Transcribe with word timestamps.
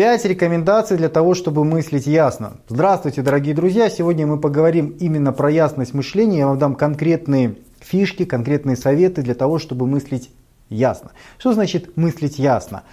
Пять 0.00 0.24
рекомендаций 0.24 0.96
для 0.96 1.10
того, 1.10 1.34
чтобы 1.34 1.62
мыслить 1.62 2.06
ясно. 2.06 2.54
Здравствуйте, 2.70 3.20
дорогие 3.20 3.54
друзья! 3.54 3.90
Сегодня 3.90 4.26
мы 4.26 4.40
поговорим 4.40 4.96
именно 4.98 5.30
про 5.30 5.50
ясность 5.50 5.92
мышления. 5.92 6.38
Я 6.38 6.46
вам 6.46 6.58
дам 6.58 6.74
конкретные 6.74 7.56
фишки, 7.80 8.24
конкретные 8.24 8.76
советы 8.76 9.20
для 9.20 9.34
того, 9.34 9.58
чтобы 9.58 9.86
мыслить 9.86 10.30
ясно. 10.70 11.10
Что 11.36 11.52
значит 11.52 11.98
мыслить 11.98 12.38
ясно? 12.38 12.84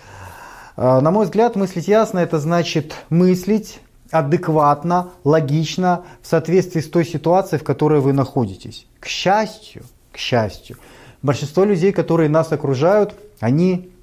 А, 0.75 0.99
на 0.99 1.11
мой 1.11 1.23
взгляд, 1.23 1.55
мыслить 1.55 1.87
ясно 1.87 2.19
это 2.19 2.39
значит 2.39 2.93
мыслить 3.09 3.79
адекватно, 4.11 5.11
логично, 5.23 6.03
в 6.21 6.27
соответствии 6.27 6.81
с 6.81 6.89
той 6.89 7.05
ситуацией, 7.05 7.61
в 7.61 7.63
которой 7.63 8.01
вы 8.01 8.11
находитесь. 8.11 8.85
К 8.99 9.05
счастью, 9.05 9.83
к 10.11 10.17
счастью, 10.17 10.75
большинство 11.21 11.63
людей, 11.63 11.93
которые 11.93 12.27
нас 12.27 12.51
окружают, 12.51 13.15
они 13.39 13.93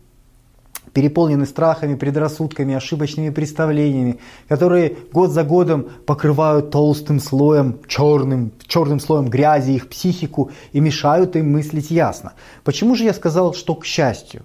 переполнены 0.94 1.44
страхами, 1.44 1.96
предрассудками, 1.96 2.74
ошибочными 2.74 3.30
представлениями, 3.30 4.20
которые 4.48 4.96
год 5.12 5.30
за 5.30 5.42
годом 5.42 5.88
покрывают 6.06 6.70
толстым 6.70 7.20
слоем, 7.20 7.80
черным, 7.86 8.52
черным 8.66 9.00
слоем 9.00 9.28
грязи 9.28 9.72
их 9.72 9.88
психику 9.88 10.50
и 10.72 10.80
мешают 10.80 11.36
им 11.36 11.52
мыслить 11.52 11.90
ясно. 11.90 12.32
Почему 12.62 12.94
же 12.94 13.04
я 13.04 13.12
сказал, 13.12 13.52
что 13.52 13.74
к 13.74 13.84
счастью? 13.84 14.42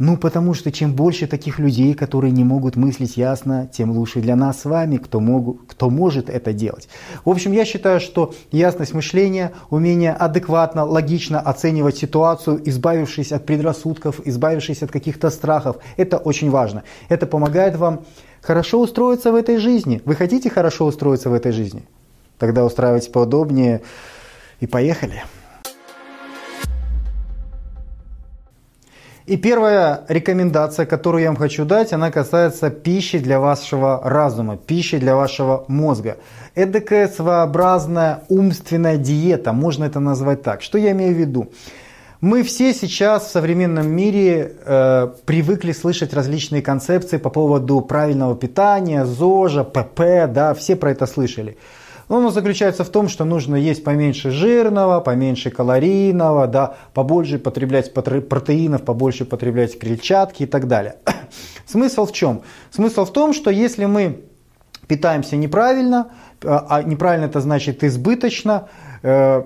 Ну, 0.00 0.16
потому 0.16 0.54
что 0.54 0.72
чем 0.72 0.94
больше 0.94 1.26
таких 1.26 1.58
людей, 1.58 1.92
которые 1.92 2.30
не 2.30 2.42
могут 2.42 2.74
мыслить 2.74 3.18
ясно, 3.18 3.68
тем 3.70 3.90
лучше 3.90 4.20
для 4.20 4.34
нас 4.34 4.62
с 4.62 4.64
вами, 4.64 4.96
кто, 4.96 5.20
могу, 5.20 5.60
кто 5.68 5.90
может 5.90 6.30
это 6.30 6.54
делать. 6.54 6.88
В 7.22 7.28
общем, 7.28 7.52
я 7.52 7.66
считаю, 7.66 8.00
что 8.00 8.32
ясность 8.50 8.94
мышления, 8.94 9.52
умение 9.68 10.12
адекватно, 10.12 10.86
логично 10.86 11.38
оценивать 11.38 11.98
ситуацию, 11.98 12.62
избавившись 12.64 13.30
от 13.30 13.44
предрассудков, 13.44 14.22
избавившись 14.24 14.82
от 14.82 14.90
каких-то 14.90 15.28
страхов, 15.28 15.76
это 15.98 16.16
очень 16.16 16.48
важно. 16.48 16.82
Это 17.10 17.26
помогает 17.26 17.76
вам 17.76 18.00
хорошо 18.40 18.80
устроиться 18.80 19.32
в 19.32 19.34
этой 19.34 19.58
жизни. 19.58 20.00
Вы 20.06 20.14
хотите 20.14 20.48
хорошо 20.48 20.86
устроиться 20.86 21.28
в 21.28 21.34
этой 21.34 21.52
жизни? 21.52 21.84
Тогда 22.38 22.64
устраивайтесь 22.64 23.08
поудобнее 23.08 23.82
и 24.60 24.66
поехали. 24.66 25.24
И 29.30 29.36
первая 29.36 30.00
рекомендация, 30.08 30.86
которую 30.86 31.22
я 31.22 31.28
вам 31.28 31.36
хочу 31.36 31.64
дать, 31.64 31.92
она 31.92 32.10
касается 32.10 32.68
пищи 32.68 33.20
для 33.20 33.38
вашего 33.38 34.00
разума, 34.02 34.56
пищи 34.56 34.98
для 34.98 35.14
вашего 35.14 35.64
мозга. 35.68 36.16
Эдакая 36.56 37.06
своеобразная 37.06 38.24
умственная 38.28 38.96
диета, 38.96 39.52
можно 39.52 39.84
это 39.84 40.00
назвать 40.00 40.42
так. 40.42 40.62
Что 40.62 40.78
я 40.78 40.90
имею 40.90 41.14
в 41.14 41.18
виду? 41.18 41.52
Мы 42.20 42.42
все 42.42 42.74
сейчас 42.74 43.28
в 43.28 43.30
современном 43.30 43.88
мире 43.88 44.56
э, 44.64 45.08
привыкли 45.24 45.70
слышать 45.70 46.12
различные 46.12 46.60
концепции 46.60 47.16
по 47.16 47.30
поводу 47.30 47.82
правильного 47.82 48.34
питания, 48.34 49.04
ЗОЖа, 49.04 49.62
ПП, 49.62 50.26
да, 50.26 50.54
все 50.54 50.74
про 50.74 50.90
это 50.90 51.06
слышали. 51.06 51.56
Но 52.10 52.16
оно 52.16 52.30
заключается 52.30 52.82
в 52.82 52.88
том, 52.88 53.08
что 53.08 53.24
нужно 53.24 53.54
есть 53.54 53.84
поменьше 53.84 54.32
жирного, 54.32 55.00
поменьше 55.00 55.50
калорийного, 55.50 56.48
да, 56.48 56.74
побольше 56.92 57.38
потреблять 57.38 57.94
протеинов, 57.94 58.82
побольше 58.82 59.24
потреблять 59.24 59.78
клетчатки 59.78 60.42
и 60.42 60.46
так 60.46 60.66
далее. 60.66 60.96
Смысл 61.66 62.06
в 62.06 62.12
чем? 62.12 62.42
Смысл 62.72 63.04
в 63.04 63.12
том, 63.12 63.32
что 63.32 63.48
если 63.50 63.84
мы 63.84 64.24
питаемся 64.88 65.36
неправильно, 65.36 66.10
а, 66.42 66.66
а 66.68 66.82
неправильно 66.82 67.26
это 67.26 67.40
значит 67.40 67.84
избыточно, 67.84 68.68
э, 69.04 69.44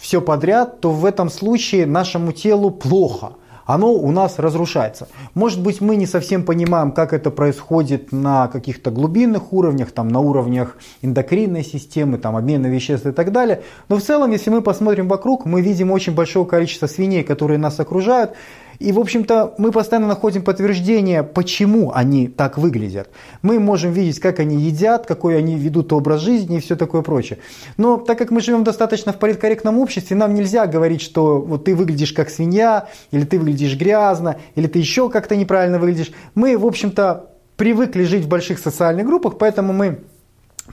все 0.00 0.22
подряд, 0.22 0.80
то 0.80 0.92
в 0.92 1.04
этом 1.04 1.28
случае 1.28 1.84
нашему 1.84 2.32
телу 2.32 2.70
плохо 2.70 3.34
оно 3.66 3.92
у 3.92 4.10
нас 4.10 4.38
разрушается. 4.38 5.08
Может 5.34 5.62
быть, 5.62 5.80
мы 5.80 5.96
не 5.96 6.06
совсем 6.06 6.44
понимаем, 6.44 6.92
как 6.92 7.12
это 7.12 7.30
происходит 7.30 8.12
на 8.12 8.48
каких-то 8.48 8.90
глубинных 8.90 9.52
уровнях, 9.52 9.92
там, 9.92 10.08
на 10.08 10.20
уровнях 10.20 10.76
эндокринной 11.02 11.64
системы, 11.64 12.18
там, 12.18 12.36
обмена 12.36 12.66
веществ 12.66 13.06
и 13.06 13.12
так 13.12 13.32
далее. 13.32 13.62
Но 13.88 13.96
в 13.96 14.02
целом, 14.02 14.30
если 14.30 14.50
мы 14.50 14.62
посмотрим 14.62 15.08
вокруг, 15.08 15.46
мы 15.46 15.60
видим 15.60 15.90
очень 15.90 16.14
большое 16.14 16.46
количество 16.46 16.86
свиней, 16.86 17.22
которые 17.22 17.58
нас 17.58 17.78
окружают, 17.80 18.32
и, 18.78 18.92
в 18.92 18.98
общем-то, 18.98 19.54
мы 19.58 19.72
постоянно 19.72 20.08
находим 20.08 20.42
подтверждение, 20.42 21.22
почему 21.22 21.92
они 21.94 22.28
так 22.28 22.58
выглядят. 22.58 23.10
Мы 23.42 23.58
можем 23.58 23.92
видеть, 23.92 24.20
как 24.20 24.40
они 24.40 24.56
едят, 24.56 25.06
какой 25.06 25.38
они 25.38 25.56
ведут 25.56 25.92
образ 25.92 26.20
жизни 26.20 26.56
и 26.56 26.60
все 26.60 26.76
такое 26.76 27.02
прочее. 27.02 27.38
Но 27.76 27.96
так 27.96 28.18
как 28.18 28.30
мы 28.30 28.40
живем 28.40 28.64
достаточно 28.64 29.12
в 29.12 29.18
политкорректном 29.18 29.78
обществе, 29.78 30.16
нам 30.16 30.34
нельзя 30.34 30.66
говорить, 30.66 31.00
что 31.00 31.40
вот 31.40 31.64
ты 31.64 31.74
выглядишь 31.74 32.12
как 32.12 32.30
свинья, 32.30 32.88
или 33.10 33.24
ты 33.24 33.38
выглядишь 33.38 33.76
грязно, 33.76 34.36
или 34.54 34.66
ты 34.66 34.78
еще 34.78 35.08
как-то 35.08 35.36
неправильно 35.36 35.78
выглядишь. 35.78 36.12
Мы, 36.34 36.56
в 36.56 36.66
общем-то, 36.66 37.30
привыкли 37.56 38.04
жить 38.04 38.24
в 38.24 38.28
больших 38.28 38.58
социальных 38.58 39.06
группах, 39.06 39.38
поэтому 39.38 39.72
мы 39.72 40.00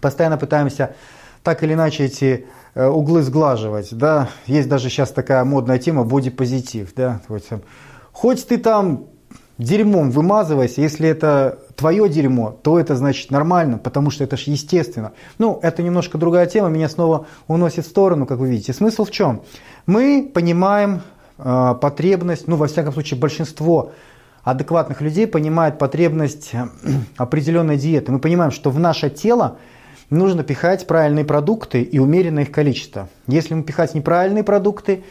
постоянно 0.02 0.38
пытаемся 0.38 0.96
так 1.44 1.64
или 1.64 1.74
иначе 1.74 2.06
эти 2.06 2.48
э, 2.74 2.88
углы 2.88 3.22
сглаживать. 3.22 3.90
Да? 3.92 4.30
Есть 4.46 4.70
даже 4.70 4.90
сейчас 4.90 5.12
такая 5.12 5.44
модная 5.44 5.78
тема 5.78 6.04
бодипозитив. 6.04 6.94
Да? 6.96 7.22
Вот, 7.28 7.44
Хоть 8.20 8.46
ты 8.48 8.58
там 8.58 9.06
дерьмом 9.58 10.12
вымазывайся, 10.12 10.82
если 10.82 11.08
это 11.08 11.60
твое 11.78 12.10
дерьмо, 12.10 12.52
то 12.52 12.78
это 12.78 12.98
значит 12.98 13.32
нормально, 13.32 13.78
потому 13.78 14.12
что 14.12 14.26
это 14.26 14.36
же 14.36 14.52
естественно. 14.52 15.14
Ну, 15.38 15.58
это 15.62 15.84
немножко 15.84 16.18
другая 16.18 16.46
тема, 16.46 16.68
меня 16.68 16.90
снова 16.90 17.28
уносит 17.48 17.86
в 17.86 17.88
сторону, 17.88 18.26
как 18.26 18.40
вы 18.40 18.50
видите. 18.50 18.74
Смысл 18.74 19.06
в 19.06 19.12
чем? 19.12 19.44
Мы 19.86 20.30
понимаем 20.34 21.02
э, 21.38 21.76
потребность, 21.80 22.50
ну, 22.50 22.58
во 22.58 22.68
всяком 22.68 22.92
случае, 22.92 23.22
большинство 23.22 23.94
адекватных 24.44 25.00
людей 25.00 25.26
понимает 25.26 25.78
потребность 25.78 26.50
э, 26.52 26.68
определенной 27.16 27.78
диеты. 27.78 28.12
Мы 28.12 28.20
понимаем, 28.20 28.52
что 28.52 28.70
в 28.70 28.80
наше 28.80 29.10
тело 29.10 29.60
нужно 30.10 30.44
пихать 30.44 30.88
правильные 30.88 31.24
продукты 31.24 31.84
и 31.84 32.00
умеренное 32.00 32.44
их 32.44 32.52
количество. 32.52 33.08
Если 33.28 33.54
мы 33.54 33.64
пихать 33.64 33.96
неправильные 33.96 34.44
продукты, 34.44 35.06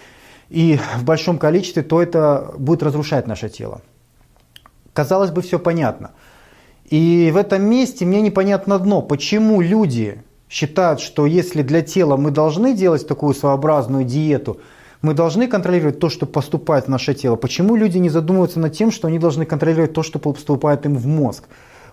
и 0.50 0.78
в 0.96 1.04
большом 1.04 1.38
количестве, 1.38 1.82
то 1.82 2.02
это 2.02 2.54
будет 2.58 2.82
разрушать 2.82 3.26
наше 3.26 3.48
тело. 3.48 3.82
Казалось 4.92 5.30
бы, 5.30 5.42
все 5.42 5.58
понятно. 5.58 6.12
И 6.88 7.30
в 7.32 7.36
этом 7.36 7.62
месте 7.62 8.06
мне 8.06 8.22
непонятно 8.22 8.74
одно, 8.74 9.02
почему 9.02 9.60
люди 9.60 10.22
считают, 10.48 11.00
что 11.00 11.26
если 11.26 11.62
для 11.62 11.82
тела 11.82 12.16
мы 12.16 12.30
должны 12.30 12.74
делать 12.74 13.06
такую 13.06 13.34
своеобразную 13.34 14.04
диету, 14.04 14.58
мы 15.02 15.14
должны 15.14 15.46
контролировать 15.46 16.00
то, 16.00 16.08
что 16.08 16.26
поступает 16.26 16.86
в 16.86 16.88
наше 16.88 17.14
тело. 17.14 17.36
Почему 17.36 17.76
люди 17.76 17.98
не 17.98 18.08
задумываются 18.08 18.58
над 18.58 18.72
тем, 18.72 18.90
что 18.90 19.06
они 19.08 19.18
должны 19.18 19.44
контролировать 19.44 19.92
то, 19.92 20.02
что 20.02 20.18
поступает 20.18 20.86
им 20.86 20.96
в 20.96 21.06
мозг? 21.06 21.44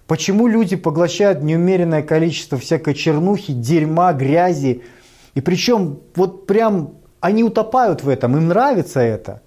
Почему 0.07 0.47
люди 0.47 0.75
поглощают 0.75 1.43
неумеренное 1.43 2.01
количество 2.01 2.57
всякой 2.57 2.93
чернухи, 2.93 3.53
дерьма, 3.53 4.13
грязи? 4.13 4.83
И 5.33 5.41
причем 5.41 5.99
вот 6.15 6.47
прям 6.47 6.93
они 7.19 7.43
утопают 7.43 8.03
в 8.03 8.09
этом, 8.09 8.35
им 8.37 8.47
нравится 8.47 8.99
это. 8.99 9.41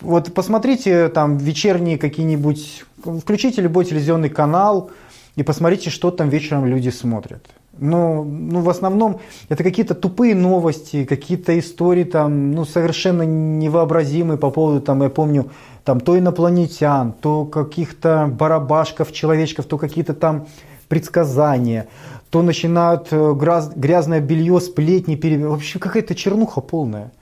Вот 0.00 0.32
посмотрите 0.32 1.08
там 1.08 1.36
вечерние 1.36 1.98
какие-нибудь, 1.98 2.84
включите 3.20 3.60
любой 3.60 3.84
телевизионный 3.84 4.30
канал 4.30 4.90
и 5.36 5.42
посмотрите, 5.42 5.90
что 5.90 6.10
там 6.10 6.28
вечером 6.30 6.66
люди 6.66 6.88
смотрят. 6.88 7.46
Ну, 7.78 8.24
ну, 8.24 8.60
в 8.60 8.68
основном 8.68 9.20
это 9.48 9.62
какие-то 9.62 9.94
тупые 9.94 10.34
новости, 10.34 11.04
какие-то 11.04 11.58
истории 11.58 12.04
там, 12.04 12.52
ну, 12.52 12.64
совершенно 12.64 13.22
невообразимые 13.22 14.38
по 14.38 14.50
поводу, 14.50 14.80
там, 14.80 15.02
я 15.02 15.08
помню, 15.08 15.50
там, 15.84 16.00
то 16.00 16.18
инопланетян, 16.18 17.12
то 17.12 17.44
каких-то 17.46 18.26
барабашков, 18.26 19.12
человечков, 19.12 19.66
то 19.66 19.78
какие-то 19.78 20.14
там 20.14 20.46
предсказания, 20.88 21.88
то 22.30 22.42
начинают 22.42 23.08
э, 23.10 23.34
грязное 23.74 24.20
белье, 24.20 24.60
сплетни, 24.60 25.16
пере... 25.16 25.46
вообще 25.46 25.78
какая-то 25.78 26.14
чернуха 26.14 26.60
полная. 26.60 27.12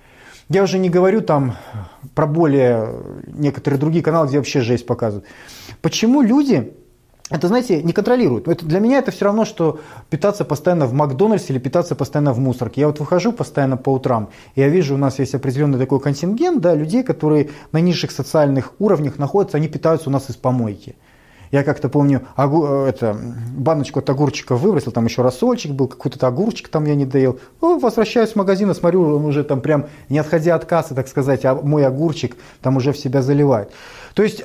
Я 0.48 0.62
уже 0.62 0.78
не 0.78 0.90
говорю 0.90 1.20
там 1.20 1.56
про 2.14 2.26
более 2.26 2.88
некоторые 3.26 3.78
другие 3.78 4.02
каналы, 4.02 4.28
где 4.28 4.38
вообще 4.38 4.60
жесть 4.60 4.86
показывают. 4.86 5.26
Почему 5.82 6.22
люди 6.22 6.72
это, 7.30 7.48
знаете, 7.48 7.82
не 7.82 7.92
контролируют. 7.92 8.48
Это, 8.48 8.64
для 8.64 8.80
меня 8.80 8.98
это 8.98 9.10
все 9.10 9.26
равно, 9.26 9.44
что 9.44 9.80
питаться 10.08 10.46
постоянно 10.46 10.86
в 10.86 10.94
Макдональдсе 10.94 11.52
или 11.52 11.60
питаться 11.60 11.94
постоянно 11.94 12.32
в 12.32 12.38
мусорке. 12.38 12.80
Я 12.80 12.86
вот 12.86 13.00
выхожу 13.00 13.32
постоянно 13.32 13.76
по 13.76 13.90
утрам, 13.90 14.30
и 14.54 14.62
я 14.62 14.68
вижу, 14.68 14.94
у 14.94 14.98
нас 14.98 15.18
есть 15.18 15.34
определенный 15.34 15.78
такой 15.78 16.00
контингент 16.00 16.62
да, 16.62 16.74
людей, 16.74 17.02
которые 17.02 17.50
на 17.72 17.80
низших 17.82 18.12
социальных 18.12 18.72
уровнях 18.78 19.18
находятся, 19.18 19.58
они 19.58 19.68
питаются 19.68 20.08
у 20.08 20.12
нас 20.12 20.30
из 20.30 20.36
помойки. 20.36 20.96
Я 21.50 21.64
как-то 21.64 21.88
помню, 21.88 22.26
огу, 22.36 22.66
э, 22.66 22.88
это, 22.88 23.16
баночку 23.56 24.00
от 24.00 24.10
огурчика 24.10 24.54
выбросил, 24.54 24.92
там 24.92 25.06
еще 25.06 25.22
рассольчик 25.22 25.72
был, 25.72 25.88
какой-то 25.88 26.26
огурчик 26.26 26.68
там 26.68 26.84
я 26.84 26.94
не 26.94 27.06
доел. 27.06 27.40
Ну, 27.60 27.78
возвращаюсь 27.78 28.30
в 28.30 28.36
магазин 28.36 28.70
и 28.70 28.74
смотрю, 28.74 29.16
он 29.16 29.24
уже 29.24 29.44
там 29.44 29.60
прям, 29.60 29.86
не 30.08 30.18
отходя 30.18 30.54
от 30.54 30.64
кассы, 30.64 30.94
так 30.94 31.08
сказать, 31.08 31.44
а 31.44 31.54
мой 31.54 31.86
огурчик 31.86 32.36
там 32.60 32.76
уже 32.76 32.92
в 32.92 32.98
себя 32.98 33.22
заливает. 33.22 33.72
То 34.14 34.22
есть 34.22 34.44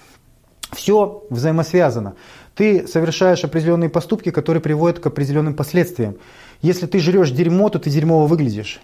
все 0.72 1.24
взаимосвязано. 1.30 2.14
Ты 2.54 2.86
совершаешь 2.88 3.44
определенные 3.44 3.88
поступки, 3.88 4.30
которые 4.30 4.60
приводят 4.60 4.98
к 4.98 5.06
определенным 5.06 5.54
последствиям. 5.54 6.16
Если 6.60 6.86
ты 6.86 6.98
жрешь 6.98 7.30
дерьмо, 7.30 7.68
то 7.68 7.78
ты 7.78 7.88
дерьмово 7.88 8.26
выглядишь. 8.26 8.80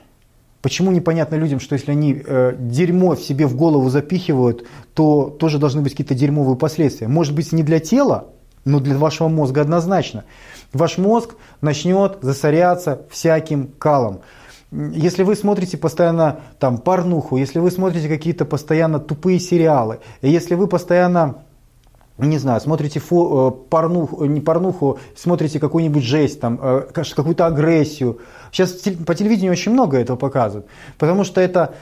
Почему 0.64 0.92
непонятно 0.92 1.34
людям, 1.34 1.60
что 1.60 1.74
если 1.74 1.90
они 1.90 2.22
э, 2.26 2.54
дерьмо 2.58 3.16
в 3.16 3.20
себе 3.20 3.46
в 3.46 3.54
голову 3.54 3.90
запихивают, 3.90 4.66
то 4.94 5.28
тоже 5.28 5.58
должны 5.58 5.82
быть 5.82 5.92
какие-то 5.92 6.14
дерьмовые 6.14 6.56
последствия. 6.56 7.06
Может 7.06 7.34
быть 7.34 7.52
не 7.52 7.62
для 7.62 7.80
тела, 7.80 8.28
но 8.64 8.80
для 8.80 8.96
вашего 8.96 9.28
мозга 9.28 9.60
однозначно. 9.60 10.24
Ваш 10.72 10.96
мозг 10.96 11.34
начнет 11.60 12.16
засоряться 12.22 13.02
всяким 13.10 13.66
калом. 13.78 14.22
Если 14.72 15.22
вы 15.22 15.36
смотрите 15.36 15.76
постоянно 15.76 16.40
там 16.58 16.78
порнуху, 16.78 17.36
если 17.36 17.58
вы 17.58 17.70
смотрите 17.70 18.08
какие-то 18.08 18.46
постоянно 18.46 19.00
тупые 19.00 19.40
сериалы, 19.40 19.98
если 20.22 20.54
вы 20.54 20.66
постоянно 20.66 21.43
не 22.18 22.38
знаю, 22.38 22.60
смотрите 22.60 23.00
фо, 23.00 23.48
э, 23.48 23.68
порнуху, 23.70 24.24
не 24.24 24.40
порнуху, 24.40 24.98
смотрите 25.16 25.58
какую-нибудь 25.58 26.04
жесть, 26.04 26.40
там, 26.40 26.60
э, 26.62 26.86
какую-то 26.92 27.46
агрессию. 27.46 28.20
Сейчас 28.52 28.70
по 29.06 29.14
телевидению 29.14 29.52
очень 29.52 29.72
много 29.72 29.98
этого 29.98 30.16
показывают, 30.16 30.66
потому 30.96 31.24
что 31.24 31.40
это 31.40 31.74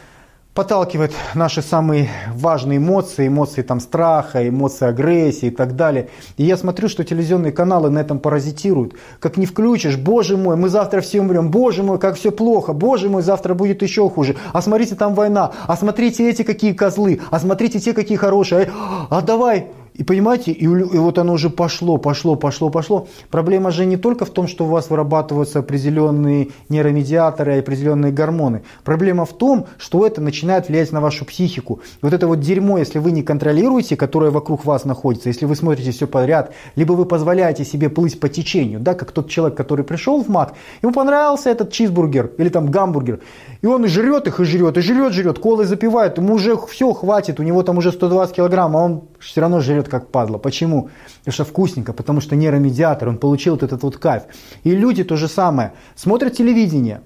подталкивает 0.54 1.12
наши 1.34 1.62
самые 1.62 2.10
важные 2.34 2.76
эмоции, 2.78 3.28
эмоции 3.28 3.62
там, 3.62 3.80
страха, 3.80 4.46
эмоции 4.46 4.86
агрессии 4.86 5.46
и 5.46 5.50
так 5.50 5.76
далее. 5.76 6.08
И 6.36 6.44
я 6.44 6.56
смотрю, 6.56 6.88
что 6.88 7.04
телевизионные 7.04 7.52
каналы 7.52 7.88
на 7.88 7.98
этом 8.00 8.18
паразитируют. 8.18 8.94
Как 9.18 9.38
не 9.38 9.46
включишь, 9.46 9.96
боже 9.96 10.36
мой, 10.36 10.56
мы 10.56 10.68
завтра 10.68 11.00
все 11.00 11.20
умрем, 11.20 11.50
боже 11.50 11.82
мой, 11.82 11.98
как 11.98 12.16
все 12.16 12.30
плохо, 12.32 12.74
боже 12.74 13.08
мой, 13.08 13.22
завтра 13.22 13.54
будет 13.54 13.82
еще 13.82 14.08
хуже. 14.10 14.36
А 14.52 14.60
смотрите, 14.60 14.94
там 14.94 15.14
война, 15.14 15.52
а 15.66 15.76
смотрите 15.76 16.28
эти 16.28 16.42
какие 16.42 16.72
козлы, 16.72 17.20
а 17.30 17.38
смотрите 17.38 17.80
те 17.80 17.94
какие 17.94 18.18
хорошие, 18.18 18.70
а 19.08 19.22
давай 19.22 19.68
и 20.02 20.04
понимаете, 20.04 20.50
и, 20.50 20.64
и 20.64 20.98
вот 20.98 21.16
оно 21.18 21.34
уже 21.34 21.48
пошло, 21.48 21.96
пошло, 21.96 22.34
пошло, 22.34 22.70
пошло. 22.70 23.06
Проблема 23.30 23.70
же 23.70 23.86
не 23.86 23.96
только 23.96 24.24
в 24.24 24.30
том, 24.30 24.48
что 24.48 24.64
у 24.64 24.68
вас 24.68 24.90
вырабатываются 24.90 25.60
определенные 25.60 26.48
нейромедиаторы 26.68 27.60
определенные 27.60 28.10
гормоны. 28.10 28.62
Проблема 28.82 29.24
в 29.24 29.32
том, 29.32 29.66
что 29.78 30.04
это 30.04 30.20
начинает 30.20 30.68
влиять 30.68 30.90
на 30.90 31.00
вашу 31.00 31.24
психику. 31.24 31.82
Вот 32.02 32.12
это 32.12 32.26
вот 32.26 32.40
дерьмо, 32.40 32.78
если 32.78 32.98
вы 32.98 33.12
не 33.12 33.22
контролируете, 33.22 33.94
которое 33.94 34.32
вокруг 34.32 34.64
вас 34.64 34.84
находится, 34.84 35.28
если 35.28 35.46
вы 35.46 35.54
смотрите 35.54 35.92
все 35.92 36.08
подряд, 36.08 36.52
либо 36.74 36.94
вы 36.94 37.04
позволяете 37.04 37.64
себе 37.64 37.88
плыть 37.88 38.18
по 38.18 38.28
течению, 38.28 38.80
да, 38.80 38.94
как 38.94 39.12
тот 39.12 39.28
человек, 39.28 39.56
который 39.56 39.84
пришел 39.84 40.20
в 40.20 40.28
МАК, 40.28 40.54
ему 40.82 40.92
понравился 40.92 41.48
этот 41.48 41.70
чизбургер 41.70 42.32
или 42.38 42.48
там 42.48 42.72
гамбургер, 42.72 43.20
и 43.60 43.66
он 43.66 43.84
и 43.84 43.88
жрет 43.88 44.26
их, 44.26 44.40
и 44.40 44.44
жрет, 44.44 44.76
и 44.76 44.80
жрет, 44.80 45.12
жрет, 45.12 45.38
колы 45.38 45.64
запивает, 45.64 46.18
ему 46.18 46.34
уже 46.34 46.56
все 46.66 46.92
хватит, 46.92 47.38
у 47.38 47.44
него 47.44 47.62
там 47.62 47.78
уже 47.78 47.92
120 47.92 48.34
килограмм, 48.34 48.76
а 48.76 48.82
он 48.82 49.02
все 49.20 49.40
равно 49.40 49.60
жрет 49.60 49.91
как 49.92 50.08
падла. 50.08 50.38
Почему? 50.38 50.88
Потому 51.18 51.34
что 51.34 51.44
вкусненько, 51.44 51.92
потому 51.92 52.22
что 52.22 52.34
нейромедиатор, 52.34 53.10
он 53.10 53.18
получил 53.18 53.54
вот 53.54 53.62
этот 53.62 53.82
вот 53.82 53.98
кайф. 53.98 54.22
И 54.64 54.70
люди 54.70 55.04
то 55.04 55.16
же 55.16 55.28
самое, 55.28 55.74
смотрят 55.94 56.32
телевидение, 56.32 57.02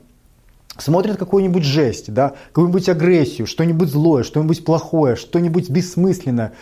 смотрят 0.79 1.17
какую-нибудь 1.17 1.65
жесть, 1.65 2.15
да, 2.15 2.35
какую-нибудь 2.53 2.88
агрессию, 2.88 3.49
что-нибудь 3.49 3.88
злое, 3.88 4.23
что-нибудь 4.23 4.65
плохое, 4.65 5.17
что-нибудь 5.17 5.69
бессмысленное. 5.69 6.53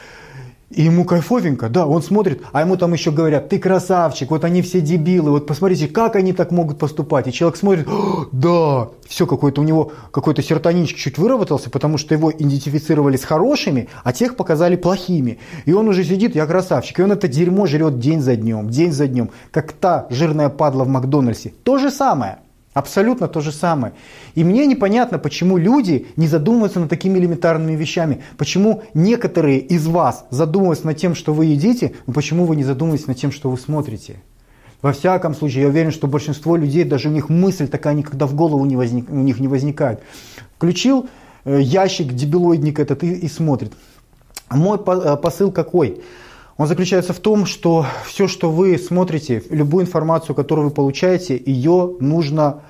И 0.71 0.83
ему 0.83 1.05
кайфовенько, 1.05 1.69
да, 1.69 1.87
он 1.87 2.03
смотрит, 2.03 2.43
а 2.53 2.63
ему 2.63 2.77
там 2.77 2.93
еще 2.95 3.11
говорят, 3.11 3.49
ты 3.49 3.59
красавчик, 3.59 4.31
вот 4.31 4.45
они 4.45 4.63
все 4.63 4.81
дебилы, 4.81 5.31
вот 5.31 5.47
посмотрите, 5.47 5.87
как 5.89 6.17
они 6.17 6.33
так 6.33 6.51
могут 6.51 6.79
поступать. 6.79 7.29
И 7.29 7.33
человек 7.33 7.57
смотрит, 7.57 7.89
да, 8.33 8.89
все, 9.07 9.27
какой-то 9.27 9.61
у 9.61 9.65
него 9.65 9.93
какой-то 10.11 10.43
серотонинчик 10.43 10.97
чуть 10.97 11.19
выработался, 11.19 11.71
потому 11.71 11.99
что 11.99 12.15
его 12.15 12.33
идентифицировали 12.33 13.17
с 13.17 13.25
хорошими, 13.25 13.89
а 14.03 14.13
тех 14.13 14.37
показали 14.37 14.77
плохими. 14.77 15.39
И 15.65 15.73
он 15.73 15.89
уже 15.89 16.03
сидит, 16.03 16.35
я 16.35 16.47
красавчик, 16.47 16.99
и 16.99 17.03
он 17.03 17.13
это 17.13 17.29
дерьмо 17.29 17.67
жрет 17.67 17.99
день 17.99 18.21
за 18.21 18.35
днем, 18.35 18.69
день 18.71 18.93
за 18.93 19.07
днем, 19.07 19.31
как 19.51 19.73
та 19.73 20.07
жирная 20.11 20.49
падла 20.49 20.85
в 20.85 20.89
Макдональдсе. 20.89 21.53
То 21.63 21.79
же 21.79 21.91
самое. 21.91 22.39
Абсолютно 22.75 23.29
то 23.29 23.41
же 23.41 23.53
самое. 23.53 23.95
И 24.35 24.43
мне 24.43 24.67
непонятно, 24.67 25.21
почему 25.21 25.57
люди 25.57 26.09
не 26.17 26.27
задумываются 26.27 26.81
над 26.81 26.91
такими 26.91 27.19
элементарными 27.21 27.77
вещами. 27.77 28.23
Почему 28.37 28.83
некоторые 28.95 29.61
из 29.61 29.87
вас 29.87 30.27
задумываются 30.31 30.87
над 30.87 30.97
тем, 30.97 31.15
что 31.15 31.33
вы 31.33 31.47
едите, 31.47 31.95
но 32.07 32.13
почему 32.13 32.47
вы 32.47 32.57
не 32.57 32.65
задумываетесь 32.65 33.07
над 33.07 33.17
тем, 33.17 33.31
что 33.31 33.49
вы 33.49 33.59
смотрите. 33.59 34.17
Во 34.83 34.93
всяком 34.93 35.35
случае, 35.35 35.63
я 35.63 35.69
уверен, 35.69 35.93
что 35.93 36.09
большинство 36.09 36.57
людей, 36.57 36.83
даже 36.85 37.09
у 37.09 37.13
них 37.13 37.29
мысль 37.29 37.69
такая 37.69 37.95
никогда 37.95 38.27
в 38.27 38.35
голову 38.35 38.65
не 38.65 38.77
возник, 38.77 39.09
у 39.09 39.15
них 39.15 39.39
не 39.39 39.47
возникает. 39.47 40.01
Включил 40.57 41.09
э, 41.45 41.61
ящик, 41.63 42.13
дебилоидник 42.13 42.81
этот 42.81 43.05
и, 43.05 43.13
и 43.13 43.29
смотрит. 43.29 43.73
Мой 44.51 44.79
э, 44.79 45.17
посыл 45.17 45.53
какой? 45.53 46.03
Он 46.57 46.67
заключается 46.67 47.13
в 47.13 47.19
том, 47.19 47.47
что 47.47 47.87
все, 48.07 48.29
что 48.29 48.51
вы 48.51 48.79
смотрите, 48.79 49.43
любую 49.51 49.85
информацию, 49.85 50.37
которую 50.37 50.69
вы 50.69 50.75
получаете, 50.75 51.41
ее 51.45 51.97
нужно 51.99 52.61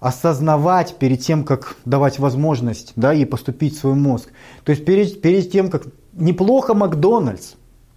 осознавать 0.00 0.96
перед 0.98 1.20
тем, 1.20 1.44
как 1.44 1.76
давать 1.86 2.18
возможность 2.18 2.92
да, 2.96 3.12
ей 3.12 3.24
поступить 3.24 3.74
в 3.74 3.80
свой 3.80 3.94
мозг. 3.94 4.28
То 4.64 4.70
есть 4.70 4.84
перед, 4.84 5.22
перед 5.22 5.50
тем, 5.50 5.70
как 5.70 5.84
неплохо 6.12 6.74
Макдональдс. 6.74 7.54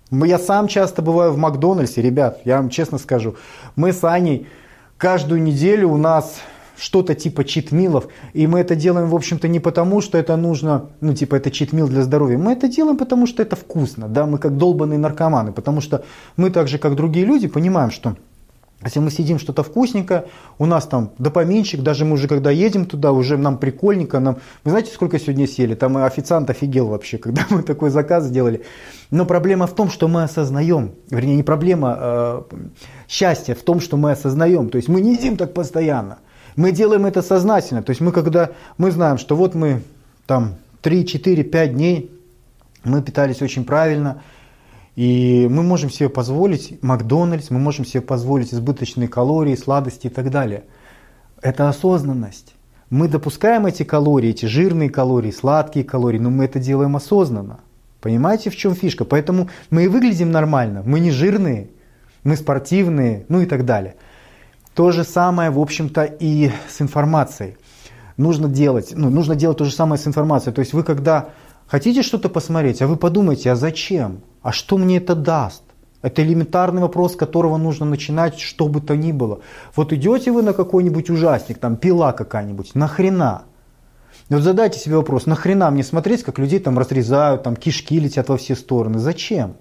Я 0.10 0.40
сам 0.40 0.70
часто 0.70 1.02
бываю 1.02 1.34
в 1.34 1.38
Макдональдсе, 1.38 2.02
ребят, 2.02 2.40
я 2.46 2.58
вам 2.58 2.70
честно 2.70 2.98
скажу. 2.98 3.36
Мы 3.76 3.92
с 3.92 4.06
Аней 4.06 4.48
каждую 4.98 5.44
неделю 5.44 5.90
у 5.90 5.98
нас 5.98 6.38
что-то 6.78 7.16
типа 7.16 7.44
читмилов. 7.44 8.08
И 8.34 8.48
мы 8.48 8.60
это 8.60 8.76
делаем, 8.76 9.10
в 9.10 9.16
общем-то, 9.16 9.48
не 9.48 9.60
потому, 9.60 10.02
что 10.02 10.18
это 10.18 10.36
нужно, 10.38 10.90
ну, 11.02 11.14
типа, 11.14 11.36
это 11.36 11.52
читмил 11.52 11.88
для 11.88 12.04
здоровья. 12.04 12.38
Мы 12.38 12.54
это 12.54 12.68
делаем, 12.68 12.98
потому 12.98 13.28
что 13.28 13.42
это 13.42 13.56
вкусно, 13.56 14.08
да, 14.08 14.26
мы 14.26 14.38
как 14.38 14.58
долбанные 14.58 15.00
наркоманы, 15.00 15.52
потому 15.52 15.82
что 15.82 16.04
мы 16.36 16.50
так 16.50 16.68
же, 16.68 16.78
как 16.78 16.96
другие 16.96 17.26
люди, 17.26 17.48
понимаем, 17.48 17.92
что 17.92 18.16
если 18.84 19.00
мы 19.00 19.10
сидим 19.10 19.40
что-то 19.40 19.64
вкусненькое, 19.64 20.26
у 20.60 20.68
нас 20.68 20.86
там 20.86 21.12
допаминчик, 21.18 21.82
даже 21.82 22.06
мы 22.06 22.14
уже 22.14 22.28
когда 22.28 22.52
едем 22.52 22.86
туда, 22.86 23.12
уже 23.12 23.36
нам 23.36 23.58
прикольненько, 23.58 24.20
нам, 24.20 24.38
вы 24.64 24.70
знаете, 24.70 24.94
сколько 24.94 25.18
сегодня 25.18 25.48
сели? 25.48 25.74
Там 25.74 25.98
официант 25.98 26.52
офигел 26.52 26.88
вообще, 26.88 27.18
когда 27.18 27.44
мы 27.50 27.64
такой 27.64 27.90
заказ 27.90 28.26
сделали. 28.26 28.64
Но 29.10 29.26
проблема 29.26 29.66
в 29.66 29.74
том, 29.74 29.90
что 29.90 30.08
мы 30.08 30.24
осознаем, 30.24 30.92
вернее, 31.10 31.36
не 31.36 31.44
проблема, 31.44 31.96
а 31.98 32.46
счастье 33.08 33.56
в 33.56 33.64
том, 33.64 33.80
что 33.80 33.98
мы 33.98 34.12
осознаем. 34.12 34.70
То 34.70 34.76
есть 34.76 34.90
мы 34.90 35.02
не 35.02 35.14
едим 35.14 35.38
так 35.38 35.56
постоянно. 35.56 36.20
Мы 36.58 36.74
делаем 36.74 37.06
это 37.06 37.22
сознательно. 37.22 37.82
То 37.82 37.92
есть 37.92 38.02
мы 38.02 38.12
когда 38.12 38.52
мы 38.78 38.92
знаем, 38.92 39.18
что 39.18 39.38
вот 39.38 39.56
мы 39.56 39.84
там 40.26 40.56
3, 40.82 41.06
4, 41.06 41.44
5 41.44 41.74
дней 41.74 42.12
мы 42.84 43.02
питались 43.02 43.42
очень 43.42 43.64
правильно, 43.64 44.22
и 44.96 45.48
мы 45.50 45.62
можем 45.62 45.90
себе 45.90 46.10
позволить 46.10 46.82
Макдональдс, 46.82 47.52
мы 47.52 47.60
можем 47.60 47.86
себе 47.86 48.02
позволить 48.02 48.54
избыточные 48.54 49.08
калории, 49.08 49.56
сладости 49.56 50.08
и 50.08 50.10
так 50.10 50.32
далее. 50.32 50.64
Это 51.42 51.70
осознанность. 51.70 52.56
Мы 52.90 53.08
допускаем 53.08 53.66
эти 53.66 53.84
калории, 53.84 54.30
эти 54.30 54.46
жирные 54.46 54.90
калории, 54.90 55.32
сладкие 55.32 55.86
калории, 55.86 56.18
но 56.18 56.30
мы 56.30 56.46
это 56.46 56.60
делаем 56.60 56.96
осознанно. 56.96 57.60
Понимаете, 58.02 58.50
в 58.50 58.56
чем 58.56 58.74
фишка? 58.74 59.06
Поэтому 59.06 59.50
мы 59.70 59.84
и 59.84 59.88
выглядим 59.88 60.32
нормально. 60.32 60.82
Мы 60.86 61.00
не 61.00 61.12
жирные, 61.12 61.70
мы 62.24 62.36
спортивные, 62.36 63.26
ну 63.28 63.42
и 63.42 63.46
так 63.46 63.66
далее. 63.66 63.96
То 64.78 64.92
же 64.92 65.04
самое, 65.04 65.50
в 65.50 65.60
общем-то, 65.60 66.04
и 66.04 66.52
с 66.70 66.84
информацией. 66.84 67.58
Нужно 68.16 68.48
делать, 68.48 68.94
ну, 68.96 69.10
нужно 69.10 69.34
делать 69.34 69.58
то 69.58 69.66
же 69.66 69.72
самое 69.72 70.00
с 70.00 70.06
информацией. 70.06 70.54
То 70.54 70.60
есть 70.60 70.74
вы 70.74 70.84
когда 70.84 71.30
хотите 71.66 72.04
что-то 72.04 72.30
посмотреть, 72.30 72.84
а 72.84 72.88
вы 72.88 72.96
подумайте, 72.96 73.52
а 73.52 73.56
зачем? 73.56 74.22
А 74.44 74.52
что 74.52 74.78
мне 74.78 74.98
это 74.98 75.16
даст? 75.16 75.64
Это 76.04 76.22
элементарный 76.22 76.84
вопрос, 76.84 77.14
с 77.14 77.16
которого 77.16 77.58
нужно 77.58 77.88
начинать, 77.88 78.40
что 78.40 78.68
бы 78.68 78.80
то 78.80 78.96
ни 78.96 79.12
было. 79.12 79.40
Вот 79.76 79.94
идете 79.94 80.32
вы 80.32 80.44
на 80.44 80.54
какой-нибудь 80.54 81.10
ужасник, 81.10 81.58
там 81.58 81.76
пила 81.76 82.14
какая-нибудь, 82.14 82.76
нахрена? 82.76 83.46
Вот 84.30 84.44
задайте 84.44 84.78
себе 84.78 84.98
вопрос, 84.98 85.26
нахрена 85.26 85.72
мне 85.72 85.84
смотреть, 85.84 86.22
как 86.22 86.38
людей 86.38 86.60
там 86.60 86.78
разрезают, 86.78 87.42
там 87.42 87.56
кишки 87.56 88.00
летят 88.00 88.30
во 88.30 88.38
все 88.38 88.56
стороны? 88.56 89.00
Зачем? 89.00 89.56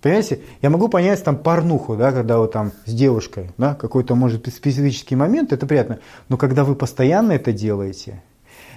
Понимаете, 0.00 0.40
я 0.62 0.70
могу 0.70 0.88
понять 0.88 1.24
там 1.24 1.36
порнуху, 1.36 1.96
да, 1.96 2.12
когда 2.12 2.38
вы 2.38 2.46
там 2.46 2.70
с 2.86 2.92
девушкой, 2.92 3.50
да, 3.58 3.74
какой-то 3.74 4.14
может 4.14 4.46
специфический 4.46 5.16
момент, 5.16 5.52
это 5.52 5.66
приятно. 5.66 5.98
Но 6.28 6.36
когда 6.36 6.62
вы 6.62 6.76
постоянно 6.76 7.32
это 7.32 7.52
делаете, 7.52 8.22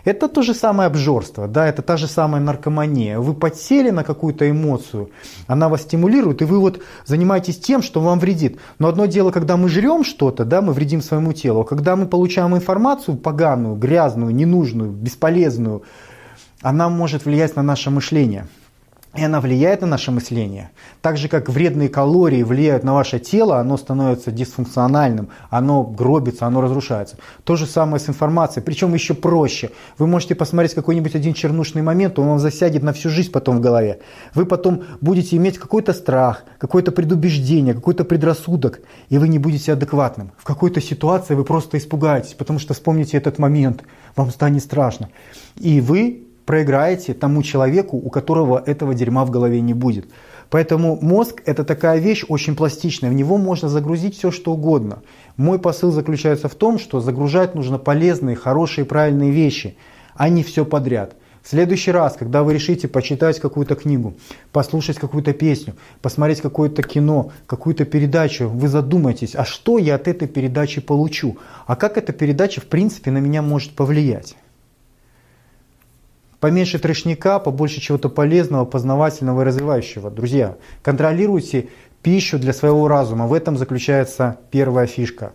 это 0.03 0.27
то 0.27 0.41
же 0.41 0.55
самое 0.55 0.87
обжорство, 0.87 1.47
да, 1.47 1.67
это 1.67 1.83
та 1.83 1.95
же 1.95 2.07
самая 2.07 2.41
наркомания. 2.41 3.19
Вы 3.19 3.35
подсели 3.35 3.91
на 3.91 4.03
какую-то 4.03 4.49
эмоцию, 4.49 5.11
она 5.45 5.69
вас 5.69 5.81
стимулирует, 5.83 6.41
и 6.41 6.45
вы 6.45 6.59
вот 6.59 6.81
занимаетесь 7.05 7.59
тем, 7.59 7.83
что 7.83 8.01
вам 8.01 8.17
вредит. 8.19 8.57
Но 8.79 8.87
одно 8.87 9.05
дело, 9.05 9.29
когда 9.29 9.57
мы 9.57 9.69
жрем 9.69 10.03
что-то, 10.03 10.43
да, 10.43 10.63
мы 10.63 10.73
вредим 10.73 11.03
своему 11.03 11.33
телу, 11.33 11.61
а 11.61 11.65
когда 11.65 11.95
мы 11.95 12.07
получаем 12.07 12.55
информацию 12.55 13.15
поганую, 13.15 13.75
грязную, 13.75 14.33
ненужную, 14.33 14.89
бесполезную, 14.89 15.83
она 16.63 16.89
может 16.89 17.25
влиять 17.25 17.55
на 17.55 17.61
наше 17.61 17.91
мышление. 17.91 18.47
И 19.13 19.23
она 19.23 19.41
влияет 19.41 19.81
на 19.81 19.87
наше 19.87 20.09
мышление. 20.11 20.71
Так 21.01 21.17
же, 21.17 21.27
как 21.27 21.49
вредные 21.49 21.89
калории 21.89 22.43
влияют 22.43 22.85
на 22.85 22.93
ваше 22.93 23.19
тело, 23.19 23.59
оно 23.59 23.75
становится 23.75 24.31
дисфункциональным, 24.31 25.29
оно 25.49 25.83
гробится, 25.83 26.45
оно 26.45 26.61
разрушается. 26.61 27.17
То 27.43 27.57
же 27.57 27.65
самое 27.65 27.99
с 27.99 28.07
информацией, 28.07 28.63
причем 28.63 28.93
еще 28.93 29.13
проще. 29.13 29.71
Вы 29.97 30.07
можете 30.07 30.33
посмотреть 30.33 30.75
какой-нибудь 30.75 31.13
один 31.13 31.33
чернушный 31.33 31.81
момент, 31.81 32.19
он 32.19 32.27
вам 32.27 32.39
засядет 32.39 32.83
на 32.83 32.93
всю 32.93 33.09
жизнь 33.09 33.31
потом 33.31 33.57
в 33.57 33.61
голове. 33.61 33.99
Вы 34.33 34.45
потом 34.45 34.83
будете 35.01 35.35
иметь 35.35 35.57
какой-то 35.57 35.93
страх, 35.93 36.45
какое-то 36.57 36.93
предубеждение, 36.93 37.73
какой-то 37.73 38.05
предрассудок, 38.05 38.79
и 39.09 39.17
вы 39.17 39.27
не 39.27 39.39
будете 39.39 39.73
адекватным. 39.73 40.31
В 40.37 40.45
какой-то 40.45 40.79
ситуации 40.79 41.35
вы 41.35 41.43
просто 41.43 41.77
испугаетесь, 41.77 42.33
потому 42.33 42.59
что 42.59 42.73
вспомните 42.73 43.17
этот 43.17 43.39
момент, 43.39 43.83
вам 44.15 44.31
станет 44.31 44.63
страшно. 44.63 45.09
И 45.57 45.81
вы 45.81 46.27
проиграете 46.45 47.13
тому 47.13 47.43
человеку, 47.43 47.97
у 47.97 48.09
которого 48.09 48.61
этого 48.65 48.93
дерьма 48.93 49.25
в 49.25 49.31
голове 49.31 49.61
не 49.61 49.73
будет. 49.73 50.09
Поэтому 50.49 50.99
мозг 51.01 51.41
это 51.45 51.63
такая 51.63 51.99
вещь 51.99 52.25
очень 52.27 52.55
пластичная, 52.55 53.09
в 53.09 53.13
него 53.13 53.37
можно 53.37 53.69
загрузить 53.69 54.17
все 54.17 54.31
что 54.31 54.51
угодно. 54.51 55.01
Мой 55.37 55.59
посыл 55.59 55.91
заключается 55.91 56.49
в 56.49 56.55
том, 56.55 56.77
что 56.77 56.99
загружать 56.99 57.55
нужно 57.55 57.77
полезные, 57.77 58.35
хорошие, 58.35 58.83
правильные 58.83 59.31
вещи, 59.31 59.77
а 60.13 60.27
не 60.27 60.43
все 60.43 60.65
подряд. 60.65 61.15
В 61.41 61.49
следующий 61.49 61.91
раз, 61.91 62.17
когда 62.17 62.43
вы 62.43 62.53
решите 62.53 62.87
почитать 62.87 63.39
какую-то 63.39 63.75
книгу, 63.75 64.13
послушать 64.51 64.97
какую-то 64.97 65.33
песню, 65.33 65.75
посмотреть 66.01 66.41
какое-то 66.41 66.83
кино, 66.83 67.31
какую-то 67.47 67.85
передачу, 67.85 68.47
вы 68.47 68.67
задумайтесь, 68.67 69.35
а 69.35 69.43
что 69.43 69.79
я 69.79 69.95
от 69.95 70.07
этой 70.07 70.27
передачи 70.27 70.81
получу? 70.81 71.37
А 71.65 71.75
как 71.75 71.97
эта 71.97 72.13
передача 72.13 72.61
в 72.61 72.65
принципе 72.65 73.09
на 73.09 73.17
меня 73.17 73.41
может 73.41 73.71
повлиять? 73.71 74.35
Поменьше 76.41 76.79
трешника, 76.79 77.37
побольше 77.37 77.79
чего-то 77.79 78.09
полезного, 78.09 78.65
познавательного 78.65 79.43
и 79.43 79.45
развивающего. 79.45 80.09
Друзья, 80.09 80.57
контролируйте 80.81 81.69
пищу 82.01 82.39
для 82.39 82.51
своего 82.51 82.87
разума. 82.87 83.27
В 83.27 83.33
этом 83.33 83.57
заключается 83.57 84.39
первая 84.49 84.87
фишка. 84.87 85.33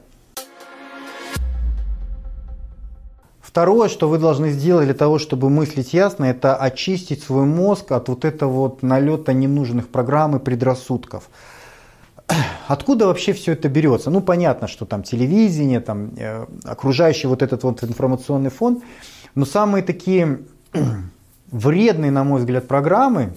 Второе, 3.41 3.89
что 3.89 4.09
вы 4.09 4.19
должны 4.19 4.51
сделать 4.51 4.87
для 4.87 4.95
того, 4.95 5.21
чтобы 5.21 5.49
мыслить 5.49 5.95
ясно, 5.95 6.25
это 6.25 6.57
очистить 6.57 7.23
свой 7.23 7.45
мозг 7.45 7.93
от 7.93 8.09
вот 8.09 8.25
этого 8.25 8.51
вот 8.51 8.83
налета 8.83 9.33
ненужных 9.33 9.89
программ 9.89 10.35
и 10.35 10.41
предрассудков. 10.41 11.31
Откуда 12.67 13.07
вообще 13.07 13.33
все 13.33 13.53
это 13.53 13.69
берется? 13.69 14.11
Ну, 14.11 14.21
понятно, 14.21 14.67
что 14.67 14.85
там 14.87 15.05
телевидение, 15.05 15.79
там 15.79 16.11
э, 16.17 16.47
окружающий 16.65 17.29
вот 17.29 17.43
этот 17.43 17.63
вот 17.63 17.85
информационный 17.85 18.51
фон, 18.51 18.83
но 19.37 19.45
самые 19.45 19.85
такие 19.85 20.41
вредные, 21.51 22.11
на 22.11 22.25
мой 22.25 22.41
взгляд, 22.41 22.69
программы, 22.69 23.35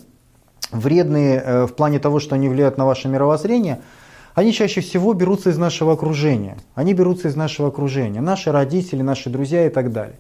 вредные 0.72 1.42
э, 1.44 1.66
в 1.66 1.74
плане 1.74 2.00
того, 2.00 2.20
что 2.20 2.36
они 2.36 2.50
влияют 2.50 2.78
на 2.78 2.86
ваше 2.86 3.08
мировоззрение, 3.08 3.82
они 4.36 4.54
чаще 4.54 4.82
всего 4.82 5.14
берутся 5.14 5.50
из 5.50 5.58
нашего 5.58 5.94
окружения. 5.94 6.58
Они 6.76 6.94
берутся 6.94 7.28
из 7.28 7.36
нашего 7.36 7.70
окружения. 7.70 8.22
Наши 8.22 8.52
родители, 8.52 9.02
наши 9.02 9.30
друзья 9.30 9.66
и 9.66 9.70
так 9.70 9.92
далее. 9.92 10.18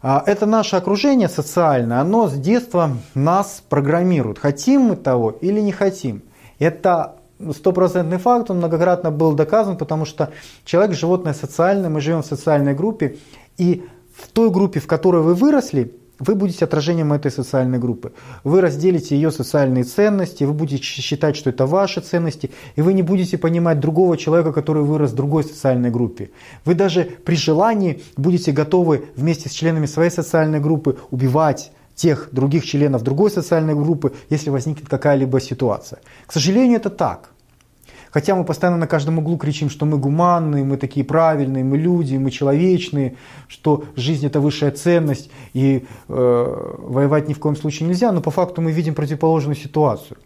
А, 0.00 0.22
это 0.26 0.46
наше 0.46 0.76
окружение 0.76 1.28
социальное, 1.28 2.00
оно 2.00 2.28
с 2.28 2.34
детства 2.34 2.96
нас 3.14 3.62
программирует. 3.68 4.38
Хотим 4.38 4.82
мы 4.82 4.96
того 4.96 5.30
или 5.30 5.60
не 5.60 5.72
хотим. 5.72 6.22
Это 6.58 7.16
стопроцентный 7.52 8.18
факт, 8.18 8.50
он 8.50 8.58
многократно 8.58 9.10
был 9.10 9.32
доказан, 9.32 9.76
потому 9.76 10.04
что 10.04 10.30
человек 10.64 10.96
животное 10.96 11.34
социальное, 11.34 11.90
мы 11.90 12.00
живем 12.00 12.22
в 12.22 12.26
социальной 12.26 12.74
группе, 12.74 13.16
и 13.56 13.86
в 14.14 14.28
той 14.28 14.50
группе, 14.50 14.80
в 14.80 14.86
которой 14.86 15.22
вы 15.22 15.34
выросли, 15.34 15.92
вы 16.18 16.34
будете 16.34 16.64
отражением 16.64 17.12
этой 17.12 17.30
социальной 17.30 17.78
группы. 17.78 18.12
Вы 18.44 18.60
разделите 18.60 19.14
ее 19.14 19.30
социальные 19.30 19.84
ценности, 19.84 20.44
вы 20.44 20.52
будете 20.52 20.82
считать, 20.82 21.36
что 21.36 21.50
это 21.50 21.66
ваши 21.66 22.00
ценности, 22.00 22.50
и 22.76 22.82
вы 22.82 22.92
не 22.92 23.02
будете 23.02 23.38
понимать 23.38 23.80
другого 23.80 24.16
человека, 24.16 24.52
который 24.52 24.82
вырос 24.82 25.12
в 25.12 25.14
другой 25.14 25.44
социальной 25.44 25.90
группе. 25.90 26.30
Вы 26.64 26.74
даже 26.74 27.04
при 27.04 27.36
желании 27.36 28.02
будете 28.16 28.52
готовы 28.52 29.06
вместе 29.16 29.48
с 29.48 29.52
членами 29.52 29.86
своей 29.86 30.10
социальной 30.10 30.60
группы 30.60 30.98
убивать 31.10 31.72
тех 31.94 32.28
других 32.32 32.64
членов 32.64 33.02
другой 33.02 33.30
социальной 33.30 33.74
группы, 33.74 34.12
если 34.30 34.50
возникнет 34.50 34.88
какая-либо 34.88 35.40
ситуация. 35.40 35.98
К 36.26 36.32
сожалению, 36.32 36.76
это 36.76 36.90
так. 36.90 37.30
Хотя 38.10 38.34
мы 38.34 38.44
постоянно 38.44 38.78
на 38.78 38.86
каждом 38.86 39.18
углу 39.18 39.36
кричим, 39.36 39.70
что 39.70 39.86
мы 39.86 39.98
гуманные, 39.98 40.64
мы 40.64 40.76
такие 40.76 41.04
правильные, 41.04 41.64
мы 41.64 41.76
люди, 41.76 42.16
мы 42.16 42.30
человечные, 42.30 43.16
что 43.48 43.84
жизнь 43.96 44.26
это 44.26 44.40
высшая 44.40 44.70
ценность 44.70 45.30
и 45.52 45.86
э, 46.08 46.74
воевать 46.78 47.28
ни 47.28 47.34
в 47.34 47.38
коем 47.38 47.56
случае 47.56 47.88
нельзя, 47.88 48.12
но 48.12 48.20
по 48.20 48.30
факту 48.30 48.62
мы 48.62 48.72
видим 48.72 48.94
противоположную 48.94 49.56
ситуацию. 49.56 50.18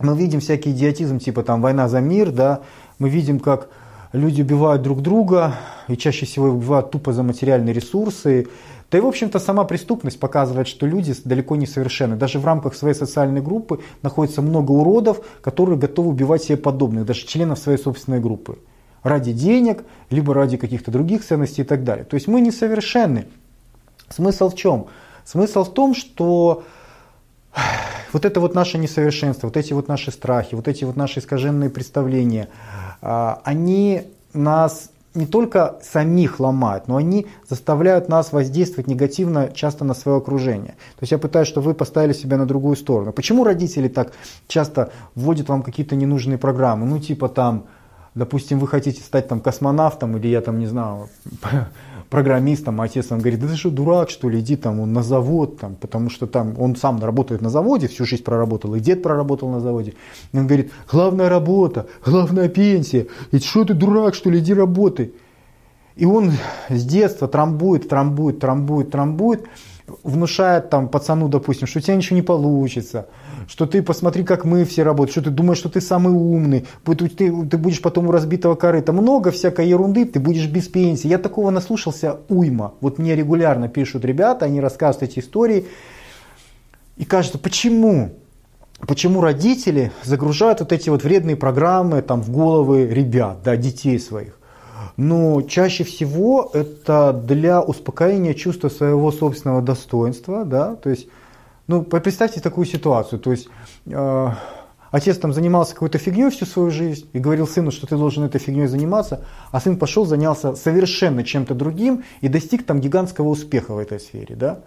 Мы 0.00 0.16
видим 0.16 0.40
всякий 0.40 0.70
идиотизм, 0.70 1.18
типа 1.18 1.42
там 1.42 1.62
война 1.62 1.88
за 1.88 2.00
мир, 2.00 2.30
да, 2.30 2.62
мы 2.98 3.08
видим, 3.08 3.38
как 3.38 3.68
люди 4.14 4.42
убивают 4.42 4.82
друг 4.82 5.02
друга, 5.02 5.56
и 5.88 5.96
чаще 5.96 6.24
всего 6.24 6.46
убивают 6.46 6.90
тупо 6.90 7.12
за 7.12 7.22
материальные 7.22 7.74
ресурсы, 7.74 8.46
да 8.90 8.98
и, 8.98 9.00
в 9.00 9.06
общем-то, 9.06 9.40
сама 9.40 9.64
преступность 9.64 10.20
показывает, 10.20 10.68
что 10.68 10.86
люди 10.86 11.14
далеко 11.24 11.56
не 11.56 11.66
совершенны. 11.66 12.14
Даже 12.14 12.38
в 12.38 12.44
рамках 12.44 12.76
своей 12.76 12.94
социальной 12.94 13.42
группы 13.42 13.80
находится 14.02 14.40
много 14.40 14.70
уродов, 14.70 15.20
которые 15.40 15.76
готовы 15.78 16.10
убивать 16.10 16.44
себе 16.44 16.56
подобных, 16.56 17.04
даже 17.04 17.26
членов 17.26 17.58
своей 17.58 17.78
собственной 17.78 18.20
группы. 18.20 18.58
Ради 19.02 19.32
денег, 19.32 19.84
либо 20.10 20.32
ради 20.32 20.56
каких-то 20.56 20.92
других 20.92 21.24
ценностей 21.24 21.62
и 21.62 21.64
так 21.64 21.82
далее. 21.82 22.04
То 22.04 22.14
есть 22.14 22.28
мы 22.28 22.40
несовершенны. 22.40 23.26
Смысл 24.08 24.48
в 24.48 24.54
чем? 24.54 24.86
Смысл 25.24 25.64
в 25.64 25.74
том, 25.74 25.94
что 25.94 26.62
вот 28.12 28.24
это 28.24 28.40
вот 28.40 28.54
наше 28.54 28.78
несовершенство, 28.78 29.48
вот 29.48 29.56
эти 29.56 29.72
вот 29.72 29.88
наши 29.88 30.10
страхи, 30.10 30.54
вот 30.54 30.68
эти 30.68 30.84
вот 30.84 30.96
наши 30.96 31.20
искаженные 31.20 31.70
представления, 31.70 32.48
а, 33.02 33.40
они 33.44 34.02
нас 34.32 34.90
не 35.14 35.26
только 35.26 35.76
самих 35.82 36.40
ломают, 36.40 36.88
но 36.88 36.96
они 36.96 37.26
заставляют 37.48 38.08
нас 38.08 38.32
воздействовать 38.32 38.88
негативно 38.88 39.48
часто 39.54 39.84
на 39.84 39.94
свое 39.94 40.18
окружение. 40.18 40.72
То 40.72 41.02
есть 41.02 41.12
я 41.12 41.18
пытаюсь, 41.18 41.46
чтобы 41.46 41.66
вы 41.66 41.74
поставили 41.74 42.12
себя 42.12 42.36
на 42.36 42.46
другую 42.46 42.76
сторону. 42.76 43.12
Почему 43.12 43.44
родители 43.44 43.88
так 43.88 44.12
часто 44.48 44.90
вводят 45.14 45.48
вам 45.48 45.62
какие-то 45.62 45.94
ненужные 45.94 46.36
программы? 46.36 46.86
Ну 46.86 46.98
типа 46.98 47.28
там, 47.28 47.66
допустим, 48.14 48.58
вы 48.58 48.66
хотите 48.66 49.02
стать 49.02 49.28
там 49.28 49.40
космонавтом 49.40 50.16
или 50.16 50.26
я 50.26 50.40
там 50.40 50.58
не 50.58 50.66
знаю, 50.66 51.08
программистом, 52.14 52.80
а 52.80 52.84
отец 52.84 53.10
он 53.10 53.18
говорит, 53.18 53.40
да 53.40 53.48
ты 53.48 53.56
что, 53.56 53.70
дурак, 53.70 54.08
что 54.08 54.28
ли, 54.28 54.38
иди 54.38 54.54
там 54.54 54.92
на 54.92 55.02
завод, 55.02 55.58
там, 55.58 55.74
потому 55.74 56.10
что 56.10 56.28
там 56.28 56.54
он 56.60 56.76
сам 56.76 57.02
работает 57.02 57.42
на 57.42 57.50
заводе, 57.50 57.88
всю 57.88 58.04
жизнь 58.04 58.22
проработал, 58.22 58.72
и 58.76 58.78
дед 58.78 59.02
проработал 59.02 59.50
на 59.50 59.58
заводе. 59.58 59.94
И 60.32 60.38
он 60.38 60.46
говорит, 60.46 60.70
главная 60.88 61.28
работа, 61.28 61.88
главная 62.06 62.48
пенсия, 62.48 63.08
и 63.32 63.40
что 63.40 63.64
ты 63.64 63.74
дурак, 63.74 64.14
что 64.14 64.30
ли, 64.30 64.38
иди 64.38 64.54
работай. 64.54 65.12
И 65.96 66.04
он 66.04 66.30
с 66.68 66.84
детства 66.84 67.26
трамбует, 67.26 67.88
трамбует, 67.88 68.38
трамбует, 68.38 68.92
трамбует, 68.92 69.48
внушает 70.02 70.70
там 70.70 70.88
пацану, 70.88 71.28
допустим, 71.28 71.66
что 71.66 71.78
у 71.78 71.82
тебя 71.82 71.96
ничего 71.96 72.16
не 72.16 72.22
получится, 72.22 73.08
что 73.46 73.66
ты 73.66 73.82
посмотри, 73.82 74.24
как 74.24 74.44
мы 74.44 74.64
все 74.64 74.82
работаем, 74.82 75.12
что 75.12 75.22
ты 75.22 75.30
думаешь, 75.30 75.58
что 75.58 75.68
ты 75.68 75.80
самый 75.80 76.12
умный, 76.12 76.66
ты, 76.84 77.08
ты 77.08 77.58
будешь 77.58 77.82
потом 77.82 78.08
у 78.08 78.10
разбитого 78.10 78.54
корыта. 78.54 78.92
Много 78.92 79.30
всякой 79.30 79.68
ерунды, 79.68 80.06
ты 80.06 80.20
будешь 80.20 80.46
без 80.46 80.68
пенсии. 80.68 81.08
Я 81.08 81.18
такого 81.18 81.50
наслушался 81.50 82.20
уйма. 82.28 82.74
Вот 82.80 82.98
мне 82.98 83.14
регулярно 83.14 83.68
пишут 83.68 84.04
ребята, 84.04 84.46
они 84.46 84.60
рассказывают 84.60 85.10
эти 85.10 85.18
истории. 85.20 85.66
И 86.96 87.04
кажется, 87.04 87.38
почему? 87.38 88.12
Почему 88.86 89.20
родители 89.20 89.92
загружают 90.02 90.60
вот 90.60 90.72
эти 90.72 90.88
вот 90.88 91.04
вредные 91.04 91.36
программы 91.36 92.02
там, 92.02 92.22
в 92.22 92.30
головы 92.30 92.86
ребят, 92.86 93.38
да, 93.44 93.56
детей 93.56 93.98
своих? 93.98 94.38
Но 94.96 95.42
чаще 95.42 95.84
всего 95.84 96.50
это 96.52 97.12
для 97.12 97.60
успокоения 97.60 98.34
чувства 98.34 98.68
своего 98.68 99.10
собственного 99.10 99.60
достоинства, 99.60 100.44
да, 100.44 100.76
то 100.76 100.90
есть, 100.90 101.08
ну, 101.66 101.82
представьте 101.82 102.40
такую 102.40 102.66
ситуацию, 102.66 103.18
то 103.18 103.32
есть, 103.32 103.48
э, 103.86 104.28
отец 104.90 105.18
там 105.18 105.32
занимался 105.32 105.74
какой-то 105.74 105.98
фигней 105.98 106.30
всю 106.30 106.46
свою 106.46 106.70
жизнь 106.70 107.08
и 107.12 107.18
говорил 107.18 107.48
сыну, 107.48 107.72
что 107.72 107.86
ты 107.86 107.96
должен 107.96 108.24
этой 108.24 108.40
фигней 108.40 108.66
заниматься, 108.66 109.24
а 109.50 109.60
сын 109.60 109.76
пошел, 109.76 110.06
занялся 110.06 110.54
совершенно 110.54 111.24
чем-то 111.24 111.54
другим 111.54 112.04
и 112.20 112.28
достиг 112.28 112.64
там 112.64 112.80
гигантского 112.80 113.28
успеха 113.28 113.74
в 113.74 113.78
этой 113.78 113.98
сфере, 113.98 114.36
да. 114.36 114.60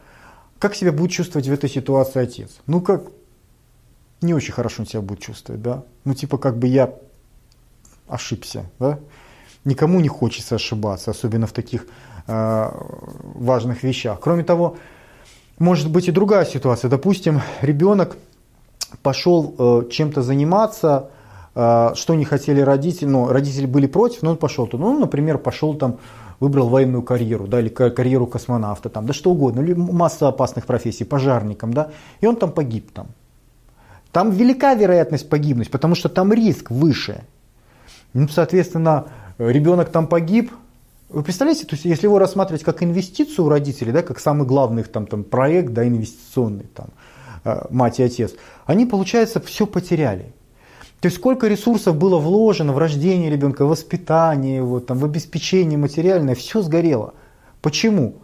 Как 0.59 0.75
себя 0.75 0.91
будет 0.91 1.11
чувствовать 1.11 1.47
в 1.47 1.53
этой 1.53 1.69
ситуации 1.69 2.19
отец? 2.19 2.49
Ну, 2.65 2.81
как 2.81 3.03
не 4.21 4.33
очень 4.33 4.53
хорошо 4.53 4.81
он 4.81 4.87
себя 4.87 5.01
будет 5.01 5.19
чувствовать, 5.19 5.61
да. 5.61 5.83
Ну, 6.03 6.15
типа, 6.15 6.39
как 6.39 6.57
бы 6.57 6.67
я 6.67 6.95
ошибся, 8.07 8.65
да 8.79 8.99
никому 9.67 9.99
не 9.99 10.07
хочется 10.07 10.55
ошибаться, 10.55 11.11
особенно 11.11 11.45
в 11.45 11.51
таких 11.51 11.85
э, 12.27 12.71
важных 13.35 13.83
вещах. 13.83 14.19
Кроме 14.19 14.43
того, 14.43 14.77
может 15.59 15.91
быть 15.91 16.07
и 16.07 16.11
другая 16.11 16.45
ситуация. 16.45 16.89
Допустим, 16.89 17.41
ребенок 17.61 18.17
пошел 19.03 19.55
э, 19.57 19.89
чем-то 19.91 20.21
заниматься, 20.21 21.09
э, 21.55 21.91
что 21.95 22.15
не 22.15 22.25
хотели 22.25 22.61
родители, 22.61 23.09
но 23.09 23.27
родители 23.27 23.65
были 23.65 23.87
против, 23.87 24.23
но 24.23 24.31
он 24.31 24.37
пошел 24.37 24.67
туда. 24.67 24.83
Ну, 24.85 24.99
например, 24.99 25.37
пошел 25.37 25.75
там, 25.75 25.97
выбрал 26.39 26.69
военную 26.69 27.03
карьеру, 27.03 27.47
да, 27.47 27.59
или 27.59 27.69
карьеру 27.69 28.27
космонавта, 28.27 28.89
там, 28.89 29.05
да 29.05 29.13
что 29.13 29.31
угодно, 29.31 29.61
или 29.61 29.73
масса 29.73 30.27
опасных 30.27 30.65
профессий, 30.65 31.05
пожарником, 31.05 31.73
да, 31.73 31.89
и 32.21 32.27
он 32.27 32.35
там 32.35 32.51
погиб 32.51 32.91
там. 32.91 33.07
Там 34.11 34.31
велика 34.31 34.73
вероятность 34.75 35.29
погибнуть, 35.29 35.69
потому 35.69 35.95
что 35.95 36.09
там 36.09 36.31
риск 36.31 36.71
выше. 36.71 37.23
Ну, 38.13 38.27
соответственно, 38.29 39.07
ребенок 39.37 39.89
там 39.89 40.07
погиб. 40.07 40.51
Вы 41.09 41.23
представляете, 41.23 41.65
то 41.65 41.75
есть, 41.75 41.85
если 41.85 42.05
его 42.05 42.19
рассматривать 42.19 42.63
как 42.63 42.83
инвестицию 42.83 43.45
у 43.45 43.49
родителей, 43.49 43.91
да, 43.91 44.01
как 44.01 44.19
самый 44.19 44.45
главный 44.45 44.81
их 44.81 44.89
там, 44.89 45.07
там, 45.07 45.23
проект 45.23 45.71
да, 45.73 45.87
инвестиционный, 45.87 46.65
там, 46.73 46.87
э, 47.45 47.65
мать 47.69 47.99
и 47.99 48.03
отец, 48.03 48.33
они, 48.65 48.85
получается, 48.85 49.39
все 49.39 49.65
потеряли. 49.65 50.33
То 50.99 51.05
есть 51.05 51.17
сколько 51.17 51.47
ресурсов 51.47 51.95
было 51.95 52.17
вложено 52.17 52.73
в 52.73 52.77
рождение 52.77 53.29
ребенка, 53.29 53.65
в 53.65 53.69
воспитание 53.69 54.57
его, 54.57 54.79
там, 54.79 54.97
в 54.97 55.05
обеспечение 55.05 55.77
материальное, 55.77 56.35
все 56.35 56.61
сгорело. 56.61 57.13
Почему? 57.61 58.15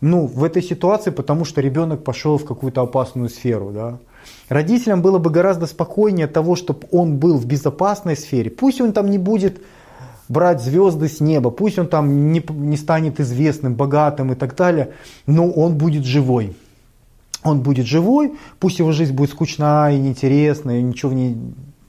Ну, 0.00 0.26
в 0.26 0.42
этой 0.42 0.62
ситуации, 0.62 1.10
потому 1.10 1.44
что 1.44 1.60
ребенок 1.60 2.02
пошел 2.02 2.38
в 2.38 2.44
какую-то 2.44 2.82
опасную 2.82 3.28
сферу. 3.28 3.70
Да? 3.72 3.98
Родителям 4.48 5.02
было 5.02 5.18
бы 5.18 5.30
гораздо 5.30 5.66
спокойнее 5.66 6.26
того, 6.26 6.56
чтобы 6.56 6.86
он 6.90 7.18
был 7.18 7.36
в 7.36 7.46
безопасной 7.46 8.16
сфере. 8.16 8.50
Пусть 8.50 8.80
он 8.80 8.92
там 8.92 9.10
не 9.10 9.18
будет 9.18 9.60
брать 10.34 10.60
звезды 10.60 11.08
с 11.08 11.20
неба, 11.20 11.50
пусть 11.50 11.78
он 11.78 11.86
там 11.86 12.32
не, 12.32 12.44
не 12.50 12.76
станет 12.76 13.20
известным, 13.20 13.74
богатым 13.74 14.32
и 14.32 14.34
так 14.34 14.54
далее, 14.54 14.90
но 15.26 15.50
он 15.50 15.78
будет 15.78 16.04
живой. 16.04 16.54
Он 17.42 17.60
будет 17.60 17.86
живой, 17.86 18.34
пусть 18.58 18.78
его 18.78 18.92
жизнь 18.92 19.14
будет 19.14 19.30
скучна 19.30 19.90
и 19.90 19.98
неинтересная, 19.98 20.80
и 20.80 20.82
ничего 20.82 21.12
в 21.12 21.14
ней 21.14 21.36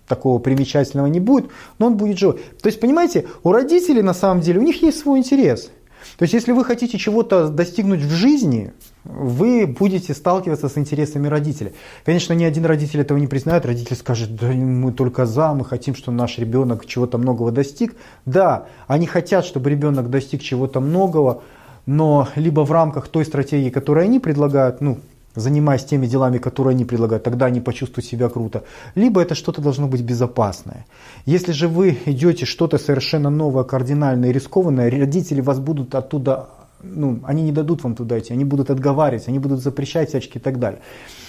такого 0.07 0.39
примечательного 0.39 1.07
не 1.07 1.19
будет, 1.19 1.47
но 1.79 1.87
он 1.87 1.97
будет 1.97 2.19
живой. 2.19 2.39
То 2.61 2.67
есть, 2.67 2.79
понимаете, 2.79 3.25
у 3.43 3.51
родителей 3.51 4.01
на 4.01 4.13
самом 4.13 4.41
деле, 4.41 4.59
у 4.59 4.63
них 4.63 4.81
есть 4.81 4.99
свой 4.99 5.19
интерес. 5.19 5.71
То 6.17 6.23
есть, 6.23 6.33
если 6.33 6.51
вы 6.51 6.63
хотите 6.63 6.97
чего-то 6.97 7.49
достигнуть 7.49 8.01
в 8.01 8.11
жизни, 8.11 8.73
вы 9.05 9.67
будете 9.67 10.13
сталкиваться 10.13 10.67
с 10.67 10.77
интересами 10.77 11.27
родителей. 11.27 11.73
Конечно, 12.03 12.33
ни 12.33 12.43
один 12.43 12.65
родитель 12.65 13.01
этого 13.01 13.17
не 13.17 13.27
признает. 13.27 13.65
Родитель 13.65 13.95
скажет, 13.95 14.35
да 14.35 14.47
мы 14.47 14.91
только 14.91 15.25
за, 15.25 15.53
мы 15.53 15.63
хотим, 15.63 15.95
чтобы 15.95 16.17
наш 16.17 16.37
ребенок 16.39 16.85
чего-то 16.85 17.17
многого 17.17 17.51
достиг. 17.51 17.95
Да, 18.25 18.65
они 18.87 19.05
хотят, 19.05 19.45
чтобы 19.45 19.69
ребенок 19.69 20.09
достиг 20.09 20.41
чего-то 20.41 20.79
многого, 20.79 21.43
но 21.85 22.27
либо 22.35 22.65
в 22.65 22.71
рамках 22.71 23.07
той 23.07 23.25
стратегии, 23.25 23.69
которую 23.69 24.05
они 24.05 24.19
предлагают, 24.19 24.81
ну, 24.81 24.97
занимаясь 25.35 25.83
теми 25.83 26.07
делами, 26.07 26.39
которые 26.39 26.71
они 26.71 26.85
предлагают, 26.85 27.23
тогда 27.23 27.45
они 27.45 27.61
почувствуют 27.61 28.05
себя 28.05 28.29
круто. 28.29 28.63
Либо 28.95 29.21
это 29.21 29.35
что-то 29.35 29.61
должно 29.61 29.87
быть 29.87 30.01
безопасное. 30.01 30.85
Если 31.25 31.51
же 31.51 31.67
вы 31.67 31.97
идете 32.05 32.45
что-то 32.45 32.77
совершенно 32.77 33.29
новое, 33.29 33.63
кардинальное 33.63 34.31
рискованное, 34.31 34.89
родители 34.89 35.41
вас 35.41 35.59
будут 35.59 35.93
оттуда, 35.93 36.47
ну, 36.85 37.19
они 37.23 37.43
не 37.43 37.51
дадут 37.51 37.83
вам 37.83 37.95
туда 37.95 38.19
идти, 38.19 38.33
они 38.33 38.45
будут 38.45 38.69
отговаривать, 38.69 39.27
они 39.27 39.39
будут 39.39 39.61
запрещать 39.61 40.09
всячески 40.09 40.37
и 40.37 40.41
так 40.41 40.59
далее. 40.59 40.81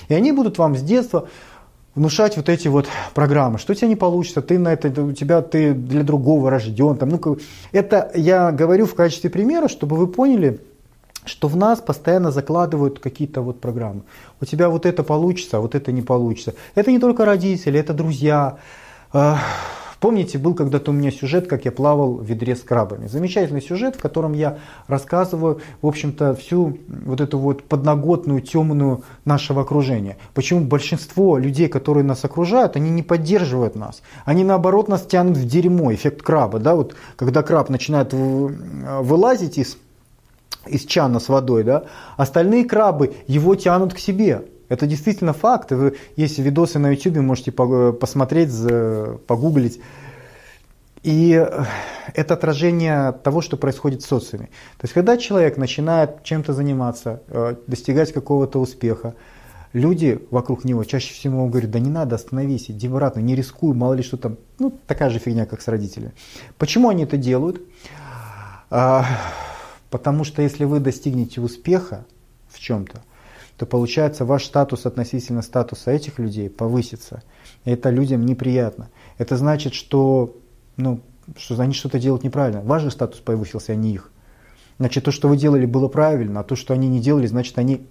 И 0.09 0.15
они 0.15 0.33
будут 0.33 0.59
вам 0.59 0.77
с 0.77 0.83
детства 0.83 1.29
внушать 1.95 2.37
вот 2.37 2.49
эти 2.49 2.69
вот 2.69 2.87
программы, 3.15 3.59
что 3.59 3.73
у 3.73 3.75
тебя 3.75 3.89
не 3.89 3.97
получится, 3.97 4.43
ты 4.43 4.59
на 4.59 4.73
это, 4.73 5.03
у 5.03 5.13
тебя 5.13 5.41
ты 5.43 5.73
для 5.73 6.03
другого 6.03 6.51
рожден. 6.51 6.97
Там, 6.97 7.09
ну, 7.09 7.39
это 7.73 8.11
я 8.15 8.53
говорю 8.53 8.87
в 8.87 8.95
качестве 8.95 9.31
примера, 9.31 9.69
чтобы 9.69 9.97
вы 9.97 10.07
поняли, 10.07 10.61
что 11.25 11.49
в 11.49 11.57
нас 11.57 11.81
постоянно 11.81 12.31
закладывают 12.31 13.01
какие-то 13.01 13.41
вот 13.41 13.61
программы. 13.61 14.03
У 14.41 14.45
тебя 14.45 14.69
вот 14.69 14.87
это 14.87 15.03
получится, 15.03 15.57
а 15.57 15.61
вот 15.61 15.75
это 15.75 15.91
не 15.91 16.03
получится. 16.03 16.55
Это 16.75 16.93
не 16.93 16.99
только 16.99 17.25
родители, 17.25 17.81
это 17.81 17.95
друзья. 17.95 18.59
Помните, 20.01 20.39
был 20.39 20.55
когда-то 20.55 20.91
у 20.91 20.95
меня 20.95 21.11
сюжет, 21.11 21.49
как 21.49 21.65
я 21.65 21.73
плавал 21.73 22.15
в 22.15 22.25
ведре 22.25 22.55
с 22.55 22.61
крабами. 22.61 23.07
Замечательный 23.07 23.63
сюжет, 23.63 23.97
в 23.97 24.01
котором 24.01 24.35
я 24.35 24.59
рассказываю, 24.89 25.61
в 25.81 25.87
общем-то, 25.87 26.35
всю 26.35 26.79
вот 26.89 27.21
эту 27.21 27.39
вот 27.39 27.65
подноготную, 27.65 28.43
темную 28.43 29.03
нашего 29.25 29.63
окружения. 29.63 30.19
Почему 30.35 30.61
большинство 30.61 31.39
людей, 31.39 31.69
которые 31.69 32.05
нас 32.05 32.25
окружают, 32.25 32.77
они 32.77 32.91
не 32.91 33.03
поддерживают 33.03 33.75
нас. 33.75 34.03
Они 34.25 34.45
наоборот 34.45 34.89
нас 34.89 35.03
тянут 35.03 35.37
в 35.37 35.47
дерьмо, 35.47 35.95
эффект 35.95 36.23
краба. 36.23 36.59
Да? 36.59 36.75
Вот, 36.75 36.95
когда 37.17 37.43
краб 37.43 37.71
начинает 37.71 38.13
вылазить 38.13 39.59
из 39.59 39.79
из 40.67 40.85
чана 40.85 41.21
с 41.21 41.29
водой, 41.29 41.63
да, 41.63 41.85
остальные 42.17 42.65
крабы 42.65 43.15
его 43.29 43.55
тянут 43.55 43.95
к 43.95 43.99
себе. 43.99 44.43
Это 44.69 44.87
действительно 44.87 45.33
факт. 45.33 45.73
Вы, 45.73 45.97
есть 46.17 46.39
видосы 46.39 46.79
на 46.79 46.91
YouTube, 46.91 47.19
можете 47.19 47.53
посмотреть, 47.53 48.51
погуглить. 49.27 49.81
И 51.03 51.35
э, 51.35 51.65
это 52.15 52.35
отражение 52.35 53.13
того, 53.13 53.41
что 53.41 53.57
происходит 53.57 54.03
в 54.03 54.07
социуме. 54.07 54.47
То 54.79 54.85
есть, 54.85 54.93
когда 54.93 55.17
человек 55.17 55.57
начинает 55.57 56.25
чем-то 56.25 56.53
заниматься, 56.53 57.23
э, 57.29 57.55
достигать 57.69 58.13
какого-то 58.13 58.61
успеха, 58.61 59.15
люди 59.73 60.21
вокруг 60.33 60.65
него 60.65 60.83
чаще 60.83 61.15
всего 61.15 61.47
говорят, 61.47 61.71
да 61.71 61.79
не 61.79 61.91
надо, 61.91 62.17
остановись, 62.17 62.71
иди 62.71 62.89
обратно, 62.89 63.21
не 63.21 63.37
рискуй, 63.37 63.73
мало 63.73 63.95
ли 63.95 64.03
что 64.03 64.17
там. 64.17 64.37
Ну, 64.59 64.77
такая 64.89 65.11
же 65.11 65.21
фигня, 65.21 65.47
как 65.47 65.61
с 65.63 65.69
родителями. 65.69 66.13
Почему 66.59 66.89
они 66.89 67.05
это 67.05 67.17
делают? 67.17 67.63
А, 68.71 69.07
Потому 69.91 70.25
что 70.25 70.43
если 70.43 70.65
вы 70.65 70.81
достигнете 70.81 71.41
успеха 71.41 72.05
в 72.49 72.59
чем-то, 72.59 73.03
то 73.57 73.67
получается 73.67 74.25
ваш 74.25 74.45
статус 74.45 74.87
относительно 74.87 75.43
статуса 75.43 75.91
этих 75.91 76.19
людей 76.19 76.51
повысится. 76.51 77.23
И 77.65 77.71
это 77.71 77.91
людям 77.91 78.25
неприятно. 78.25 78.91
Это 79.19 79.37
значит, 79.37 79.75
что, 79.75 80.37
ну, 80.77 81.01
что 81.37 81.61
они 81.61 81.73
что-то 81.73 81.99
делают 81.99 82.25
неправильно. 82.25 82.61
Ваш 82.61 82.83
же 82.83 82.91
статус 82.91 83.21
повысился, 83.21 83.73
а 83.73 83.77
не 83.77 83.95
их. 83.95 84.11
Значит, 84.79 85.05
то, 85.05 85.11
что 85.11 85.29
вы 85.29 85.37
делали, 85.39 85.65
было 85.65 85.89
правильно, 85.89 86.41
а 86.41 86.45
то, 86.45 86.55
что 86.55 86.75
они 86.75 86.89
не 86.89 87.01
делали, 87.01 87.27
значит, 87.27 87.59
они 87.59 87.87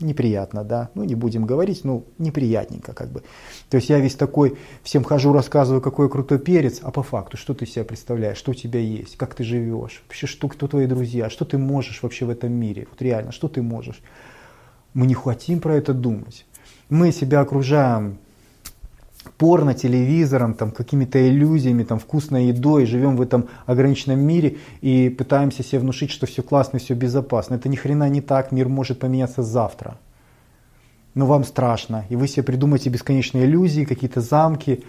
неприятно, 0.00 0.64
да, 0.64 0.90
ну 0.94 1.04
не 1.04 1.14
будем 1.14 1.44
говорить, 1.44 1.84
ну 1.84 2.04
неприятненько 2.18 2.92
как 2.92 3.10
бы. 3.10 3.22
То 3.68 3.76
есть 3.76 3.90
я 3.90 3.98
весь 3.98 4.14
такой, 4.14 4.56
всем 4.82 5.04
хожу, 5.04 5.32
рассказываю, 5.32 5.80
какой 5.80 6.08
крутой 6.08 6.38
перец, 6.38 6.80
а 6.82 6.90
по 6.90 7.02
факту, 7.02 7.36
что 7.36 7.54
ты 7.54 7.66
себя 7.66 7.84
представляешь, 7.84 8.38
что 8.38 8.52
у 8.52 8.54
тебя 8.54 8.80
есть, 8.80 9.16
как 9.16 9.34
ты 9.34 9.44
живешь, 9.44 10.02
вообще, 10.06 10.26
что, 10.26 10.48
кто 10.48 10.68
твои 10.68 10.86
друзья, 10.86 11.30
что 11.30 11.44
ты 11.44 11.58
можешь 11.58 12.02
вообще 12.02 12.24
в 12.24 12.30
этом 12.30 12.52
мире, 12.52 12.86
вот 12.90 13.00
реально, 13.02 13.32
что 13.32 13.48
ты 13.48 13.62
можешь. 13.62 14.00
Мы 14.94 15.06
не 15.06 15.14
хотим 15.14 15.60
про 15.60 15.76
это 15.76 15.94
думать. 15.94 16.46
Мы 16.88 17.12
себя 17.12 17.40
окружаем 17.40 18.18
порно, 19.38 19.74
телевизором, 19.74 20.54
там, 20.54 20.70
какими-то 20.70 21.28
иллюзиями, 21.28 21.84
там, 21.84 21.98
вкусной 21.98 22.46
едой, 22.46 22.86
живем 22.86 23.16
в 23.16 23.22
этом 23.22 23.48
ограниченном 23.66 24.18
мире 24.18 24.58
и 24.80 25.08
пытаемся 25.08 25.62
себе 25.62 25.80
внушить, 25.80 26.10
что 26.10 26.26
все 26.26 26.42
классно, 26.42 26.78
все 26.78 26.94
безопасно. 26.94 27.54
Это 27.54 27.68
ни 27.68 27.76
хрена 27.76 28.08
не 28.08 28.20
так, 28.20 28.50
мир 28.52 28.68
может 28.68 28.98
поменяться 28.98 29.42
завтра. 29.42 29.98
Но 31.14 31.26
вам 31.26 31.44
страшно, 31.44 32.04
и 32.08 32.16
вы 32.16 32.28
себе 32.28 32.42
придумаете 32.44 32.90
бесконечные 32.90 33.44
иллюзии, 33.44 33.84
какие-то 33.84 34.20
замки. 34.20 34.84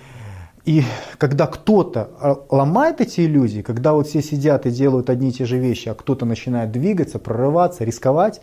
И 0.65 0.83
когда 1.17 1.47
кто-то 1.47 2.45
ломает 2.49 3.01
эти 3.01 3.21
иллюзии, 3.21 3.61
когда 3.61 3.93
вот 3.93 4.07
все 4.07 4.21
сидят 4.21 4.65
и 4.65 4.71
делают 4.71 5.09
одни 5.09 5.29
и 5.29 5.33
те 5.33 5.45
же 5.45 5.57
вещи, 5.57 5.89
а 5.89 5.93
кто-то 5.93 6.25
начинает 6.25 6.71
двигаться, 6.71 7.19
прорываться, 7.19 7.83
рисковать, 7.83 8.41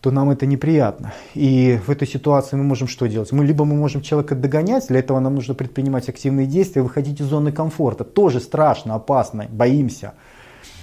то 0.00 0.10
нам 0.10 0.30
это 0.30 0.46
неприятно. 0.46 1.12
И 1.34 1.78
в 1.86 1.90
этой 1.90 2.08
ситуации 2.08 2.56
мы 2.56 2.64
можем 2.64 2.88
что 2.88 3.06
делать? 3.06 3.32
Мы 3.32 3.44
либо 3.44 3.64
мы 3.64 3.76
можем 3.76 4.00
человека 4.00 4.34
догонять, 4.34 4.88
для 4.88 5.00
этого 5.00 5.20
нам 5.20 5.34
нужно 5.34 5.54
предпринимать 5.54 6.08
активные 6.08 6.46
действия, 6.46 6.82
выходить 6.82 7.20
из 7.20 7.26
зоны 7.26 7.52
комфорта. 7.52 8.04
Тоже 8.04 8.40
страшно, 8.40 8.94
опасно, 8.94 9.46
боимся. 9.50 10.14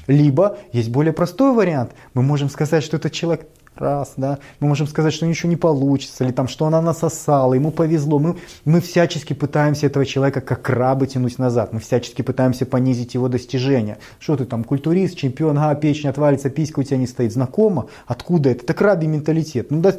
Либо 0.06 0.58
есть 0.72 0.90
более 0.90 1.14
простой 1.14 1.54
вариант. 1.54 1.92
Мы 2.14 2.22
можем 2.22 2.50
сказать, 2.50 2.84
что 2.84 2.98
этот 2.98 3.12
человек 3.12 3.48
раз, 3.80 4.14
да, 4.18 4.40
мы 4.60 4.68
можем 4.68 4.88
сказать, 4.88 5.14
что 5.14 5.26
ничего 5.26 5.50
не 5.50 5.56
получится, 5.56 6.24
или 6.24 6.32
там, 6.32 6.48
что 6.48 6.66
она 6.66 6.82
насосала, 6.82 7.54
ему 7.54 7.72
повезло. 7.72 8.20
Мы, 8.20 8.36
мы 8.66 8.82
всячески 8.82 9.34
пытаемся 9.34 9.88
этого 9.88 10.06
человека 10.06 10.42
как 10.42 10.62
крабы 10.62 11.08
тянуть 11.08 11.40
назад, 11.40 11.74
мы 11.74 11.80
всячески 11.80 12.22
пытаемся 12.22 12.66
понизить 12.66 13.14
его 13.14 13.28
достижения. 13.28 13.98
Что 14.20 14.38
ты 14.38 14.46
там, 14.46 14.64
культурист, 14.64 15.18
чемпион, 15.18 15.58
а, 15.60 15.74
печень 15.76 16.10
отвалится, 16.10 16.50
писька 16.50 16.80
у 16.80 16.84
тебя 16.84 16.98
не 16.98 17.08
стоит. 17.08 17.34
Знакомо? 17.34 17.88
Откуда 18.06 18.50
это? 18.50 18.64
Это 18.64 18.74
крабий 18.74 19.08
менталитет. 19.08 19.72
Ну, 19.72 19.82
да, 19.82 19.96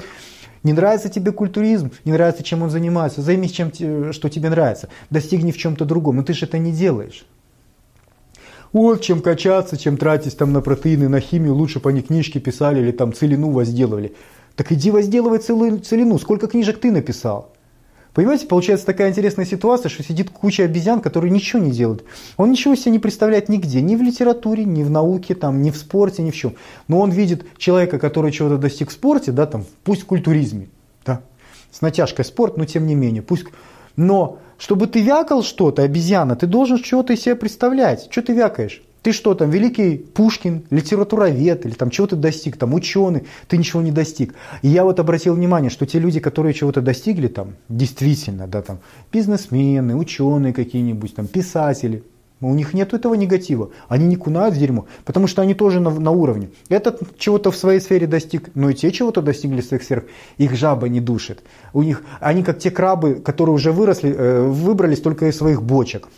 не 0.62 0.72
нравится 0.72 1.08
тебе 1.08 1.32
культуризм, 1.32 1.92
не 2.04 2.12
нравится, 2.12 2.42
чем 2.42 2.62
он 2.62 2.70
занимается, 2.70 3.22
займись 3.22 3.52
чем, 3.52 3.72
что 4.12 4.28
тебе 4.28 4.50
нравится, 4.50 4.88
достигни 5.10 5.52
в 5.52 5.56
чем-то 5.56 5.84
другом, 5.84 6.16
но 6.16 6.22
ты 6.22 6.32
же 6.32 6.46
это 6.46 6.58
не 6.58 6.72
делаешь. 6.72 7.24
Вот 8.72 9.00
чем 9.00 9.20
качаться, 9.20 9.76
чем 9.76 9.96
тратить 9.96 10.36
там 10.36 10.52
на 10.52 10.60
протеины, 10.60 11.08
на 11.08 11.20
химию, 11.20 11.54
лучше 11.54 11.80
по 11.80 11.88
ней 11.88 12.02
книжки 12.02 12.38
писали 12.38 12.80
или 12.80 12.92
там 12.92 13.12
целину 13.12 13.50
возделывали. 13.50 14.14
Так 14.56 14.72
иди 14.72 14.90
возделывай 14.90 15.38
целую 15.38 15.80
целину, 15.80 16.18
сколько 16.18 16.48
книжек 16.48 16.80
ты 16.80 16.90
написал? 16.90 17.52
Понимаете, 18.12 18.46
получается 18.46 18.84
такая 18.84 19.10
интересная 19.10 19.44
ситуация, 19.44 19.88
что 19.88 20.02
сидит 20.02 20.30
куча 20.30 20.64
обезьян, 20.64 21.00
которые 21.00 21.30
ничего 21.30 21.62
не 21.62 21.70
делают. 21.70 22.04
Он 22.36 22.50
ничего 22.50 22.74
себе 22.74 22.90
не 22.92 22.98
представляет 22.98 23.48
нигде, 23.48 23.80
ни 23.80 23.94
в 23.94 24.02
литературе, 24.02 24.64
ни 24.64 24.82
в 24.82 24.90
науке, 24.90 25.34
там, 25.36 25.62
ни 25.62 25.70
в 25.70 25.76
спорте, 25.76 26.22
ни 26.22 26.32
в 26.32 26.34
чем. 26.34 26.54
Но 26.88 26.98
он 26.98 27.10
видит 27.10 27.46
человека, 27.58 27.98
который 27.98 28.32
чего-то 28.32 28.58
достиг 28.58 28.90
в 28.90 28.92
спорте, 28.92 29.30
да, 29.30 29.46
там, 29.46 29.64
пусть 29.84 30.02
в 30.02 30.06
культуризме, 30.06 30.68
да, 31.06 31.20
с 31.70 31.80
натяжкой 31.80 32.24
спорт, 32.24 32.56
но 32.56 32.64
тем 32.64 32.86
не 32.86 32.94
менее, 32.94 33.22
пусть... 33.22 33.44
Но 33.94 34.38
чтобы 34.58 34.88
ты 34.88 35.00
вякал 35.00 35.42
что-то, 35.42 35.82
обезьяна, 35.82 36.36
ты 36.36 36.46
должен 36.46 36.82
чего-то 36.82 37.12
из 37.12 37.22
себя 37.22 37.36
представлять. 37.36 38.08
Что 38.10 38.22
ты 38.22 38.32
вякаешь? 38.34 38.82
Ты 39.02 39.12
что 39.12 39.34
там, 39.34 39.48
великий 39.50 39.96
Пушкин, 39.96 40.64
литературовед 40.70 41.64
или 41.64 41.72
там 41.72 41.88
чего-то 41.88 42.16
достиг, 42.16 42.56
там 42.56 42.74
ученый, 42.74 43.24
ты 43.46 43.56
ничего 43.56 43.80
не 43.80 43.92
достиг. 43.92 44.34
И 44.62 44.68
я 44.68 44.82
вот 44.82 44.98
обратил 44.98 45.34
внимание, 45.34 45.70
что 45.70 45.86
те 45.86 46.00
люди, 46.00 46.18
которые 46.18 46.52
чего-то 46.52 46.80
достигли, 46.80 47.28
там, 47.28 47.54
действительно, 47.68 48.48
да, 48.48 48.60
там, 48.60 48.80
бизнесмены, 49.12 49.94
ученые 49.94 50.52
какие-нибудь, 50.52 51.14
там, 51.14 51.28
писатели, 51.28 52.02
у 52.40 52.54
них 52.54 52.74
нет 52.74 52.94
этого 52.94 53.14
негатива. 53.14 53.70
Они 53.88 54.06
не 54.06 54.16
кунают 54.16 54.54
в 54.54 54.58
дерьмо, 54.58 54.86
потому 55.04 55.26
что 55.26 55.42
они 55.42 55.54
тоже 55.54 55.80
на, 55.80 55.90
на 55.90 56.10
уровне. 56.10 56.50
Этот 56.68 57.18
чего-то 57.18 57.50
в 57.50 57.56
своей 57.56 57.80
сфере 57.80 58.06
достиг, 58.06 58.50
но 58.54 58.70
и 58.70 58.74
те 58.74 58.92
чего-то 58.92 59.22
достигли 59.22 59.60
в 59.60 59.64
своих 59.64 59.82
сферах. 59.82 60.04
Их 60.36 60.54
жаба 60.54 60.88
не 60.88 61.00
душит. 61.00 61.42
У 61.72 61.82
них, 61.82 62.02
они 62.20 62.42
как 62.42 62.58
те 62.58 62.70
крабы, 62.70 63.16
которые 63.16 63.54
уже 63.54 63.72
выросли, 63.72 64.14
э, 64.14 64.42
выбрались 64.42 65.00
только 65.00 65.26
из 65.26 65.36
своих 65.36 65.62
бочек. 65.62 66.08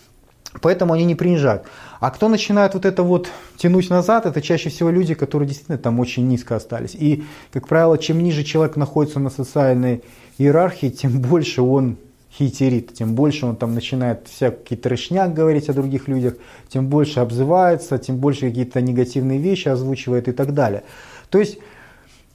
Поэтому 0.61 0.93
они 0.93 1.05
не 1.05 1.15
принижают. 1.15 1.63
А 2.01 2.11
кто 2.11 2.29
начинает 2.29 2.75
вот 2.75 2.85
это 2.85 3.03
вот 3.03 3.29
тянуть 3.57 3.89
назад, 3.89 4.27
это 4.27 4.43
чаще 4.43 4.69
всего 4.69 4.91
люди, 4.91 5.15
которые 5.15 5.47
действительно 5.47 5.79
там 5.79 6.01
очень 6.01 6.27
низко 6.27 6.57
остались. 6.57 6.95
И, 6.95 7.25
как 7.53 7.69
правило, 7.69 7.97
чем 7.99 8.23
ниже 8.23 8.43
человек 8.43 8.77
находится 8.77 9.21
на 9.21 9.31
социальной 9.31 10.03
иерархии, 10.39 10.89
тем 10.89 11.21
больше 11.21 11.63
он 11.63 11.99
хейтерит, 12.41 12.95
тем 12.95 13.15
больше 13.15 13.47
он 13.47 13.57
там 13.57 13.75
начинает 13.75 14.29
всякий 14.29 14.77
трешняк 14.77 15.35
говорить 15.35 15.69
о 15.69 15.75
других 15.75 16.09
людях, 16.09 16.35
тем 16.69 16.89
больше 16.89 17.21
обзывается, 17.21 17.99
тем 17.99 18.17
больше 18.17 18.49
какие-то 18.49 18.81
негативные 18.81 19.39
вещи 19.39 19.69
озвучивает 19.69 20.29
и 20.29 20.33
так 20.33 20.55
далее. 20.55 20.83
То 21.29 21.39
есть, 21.39 21.59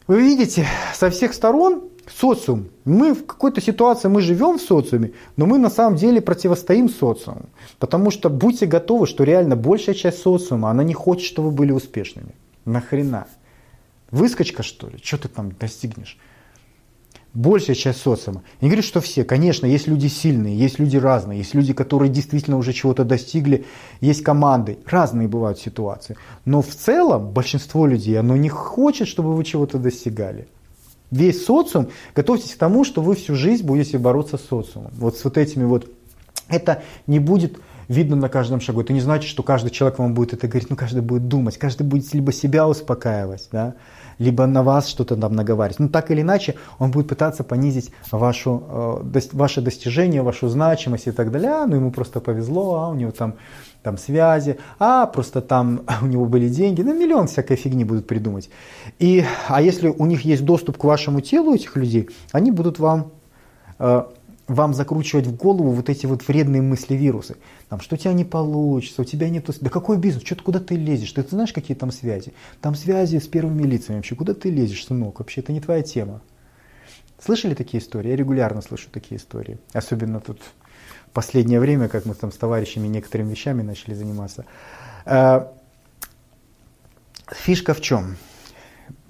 вы 0.07 0.21
видите, 0.21 0.65
со 0.93 1.09
всех 1.09 1.33
сторон 1.33 1.83
социум. 2.07 2.67
Мы 2.85 3.15
в 3.15 3.25
какой-то 3.25 3.61
ситуации, 3.61 4.07
мы 4.09 4.21
живем 4.21 4.59
в 4.59 4.61
социуме, 4.61 5.11
но 5.37 5.47
мы 5.47 5.57
на 5.57 5.71
самом 5.71 5.97
деле 5.97 6.21
противостоим 6.21 6.87
социуму. 6.87 7.49
Потому 7.79 8.11
что 8.11 8.29
будьте 8.29 8.67
готовы, 8.67 9.07
что 9.07 9.23
реально 9.23 9.55
большая 9.55 9.95
часть 9.95 10.21
социума, 10.21 10.69
она 10.69 10.83
не 10.83 10.93
хочет, 10.93 11.25
чтобы 11.25 11.49
вы 11.49 11.55
были 11.55 11.71
успешными. 11.71 12.35
Нахрена? 12.65 13.25
Выскочка 14.11 14.61
что 14.61 14.87
ли? 14.87 14.99
Что 15.01 15.17
ты 15.17 15.29
там 15.29 15.51
достигнешь? 15.59 16.17
Большая 17.35 17.75
часть 17.75 18.01
социума. 18.01 18.41
Не 18.61 18.69
говорю, 18.69 18.81
что 18.81 19.01
все. 19.01 19.23
Конечно, 19.23 19.67
есть 19.67 19.87
люди 19.87 20.07
сильные, 20.07 20.57
есть 20.57 20.79
люди 20.79 20.97
разные, 20.97 21.39
есть 21.39 21.53
люди, 21.53 21.73
которые 21.73 22.09
действительно 22.09 22.57
уже 22.57 22.73
чего-то 22.73 23.03
достигли, 23.03 23.65
есть 24.01 24.23
команды. 24.23 24.79
Разные 24.85 25.27
бывают 25.27 25.59
ситуации. 25.59 26.15
Но 26.45 26.61
в 26.61 26.73
целом 26.73 27.29
большинство 27.29 27.85
людей, 27.85 28.17
оно 28.17 28.35
не 28.35 28.49
хочет, 28.49 29.07
чтобы 29.07 29.35
вы 29.35 29.43
чего-то 29.43 29.77
достигали. 29.77 30.47
Весь 31.11 31.45
социум, 31.45 31.89
готовьтесь 32.15 32.55
к 32.55 32.57
тому, 32.57 32.83
что 32.83 33.01
вы 33.01 33.15
всю 33.15 33.35
жизнь 33.35 33.63
будете 33.63 33.99
бороться 33.99 34.37
с 34.37 34.41
социумом. 34.41 34.91
Вот 34.97 35.17
с 35.17 35.23
вот 35.23 35.37
этими 35.37 35.65
вот. 35.65 35.87
Это 36.47 36.83
не 37.07 37.19
будет 37.19 37.59
видно 37.87 38.15
на 38.15 38.29
каждом 38.29 38.61
шагу. 38.61 38.81
Это 38.81 38.93
не 38.93 39.01
значит, 39.01 39.29
что 39.29 39.43
каждый 39.43 39.71
человек 39.71 39.99
вам 39.99 40.13
будет 40.13 40.33
это 40.33 40.47
говорить, 40.47 40.69
но 40.69 40.75
каждый 40.75 41.01
будет 41.01 41.27
думать, 41.27 41.57
каждый 41.57 41.83
будет 41.83 42.13
либо 42.13 42.31
себя 42.31 42.67
успокаивать, 42.67 43.47
да, 43.51 43.75
либо 44.19 44.45
на 44.45 44.63
вас 44.63 44.87
что-то 44.87 45.15
там 45.15 45.33
наговаривать. 45.33 45.79
Ну, 45.79 45.89
так 45.89 46.11
или 46.11 46.21
иначе, 46.21 46.55
он 46.79 46.91
будет 46.91 47.07
пытаться 47.07 47.43
понизить 47.43 47.91
вашу, 48.11 49.01
э, 49.13 49.19
ваше 49.33 49.61
достижение, 49.61 50.21
вашу 50.21 50.47
значимость 50.47 51.07
и 51.07 51.11
так 51.11 51.31
далее. 51.31 51.51
А, 51.51 51.65
ну, 51.65 51.75
ему 51.75 51.91
просто 51.91 52.19
повезло, 52.19 52.75
а 52.75 52.89
у 52.89 52.95
него 52.95 53.11
там, 53.11 53.35
там 53.83 53.97
связи, 53.97 54.57
а 54.79 55.05
просто 55.05 55.41
там 55.41 55.81
у 56.01 56.05
него 56.05 56.25
были 56.25 56.49
деньги. 56.49 56.81
Ну, 56.81 56.93
миллион 56.93 57.27
всякой 57.27 57.57
фигни 57.57 57.83
будут 57.83 58.07
придумать. 58.07 58.49
И, 58.99 59.23
а 59.47 59.61
если 59.61 59.89
у 59.89 60.05
них 60.05 60.25
есть 60.25 60.45
доступ 60.45 60.77
к 60.77 60.83
вашему 60.83 61.21
телу, 61.21 61.53
этих 61.53 61.75
людей, 61.75 62.09
они 62.31 62.51
будут 62.51 62.79
вам 62.79 63.11
э, 63.79 64.03
вам 64.47 64.73
закручивать 64.73 65.25
в 65.25 65.35
голову 65.35 65.71
вот 65.71 65.89
эти 65.89 66.05
вот 66.05 66.27
вредные 66.27 66.61
мысли 66.61 66.95
вирусы. 66.95 67.37
Там, 67.69 67.79
что 67.79 67.95
у 67.95 67.97
тебя 67.97 68.13
не 68.13 68.23
получится, 68.23 69.01
у 69.01 69.05
тебя 69.05 69.29
нет... 69.29 69.49
Да 69.59 69.69
какой 69.69 69.97
бизнес? 69.97 70.23
Что 70.23 70.35
ты, 70.35 70.43
куда 70.43 70.59
ты 70.59 70.75
лезешь? 70.75 71.11
Ты, 71.11 71.23
ты 71.23 71.29
знаешь, 71.29 71.53
какие 71.53 71.75
там 71.75 71.91
связи? 71.91 72.33
Там 72.61 72.75
связи 72.75 73.17
с 73.17 73.27
первыми 73.27 73.63
лицами 73.63 73.97
вообще. 73.97 74.15
Куда 74.15 74.33
ты 74.33 74.51
лезешь, 74.51 74.85
сынок? 74.85 75.19
Вообще, 75.19 75.41
это 75.41 75.51
не 75.51 75.61
твоя 75.61 75.81
тема. 75.81 76.21
Слышали 77.19 77.55
такие 77.55 77.81
истории? 77.81 78.09
Я 78.09 78.15
регулярно 78.15 78.61
слышу 78.61 78.89
такие 78.91 79.17
истории. 79.19 79.57
Особенно 79.73 80.19
тут 80.19 80.41
в 81.07 81.11
последнее 81.11 81.59
время, 81.59 81.87
как 81.87 82.05
мы 82.05 82.13
там 82.13 82.31
с 82.31 82.37
товарищами 82.37 82.87
некоторыми 82.87 83.31
вещами 83.31 83.63
начали 83.63 83.95
заниматься. 83.95 84.45
Э, 85.05 85.47
фишка 87.31 87.73
в 87.73 87.81
чем? 87.81 88.17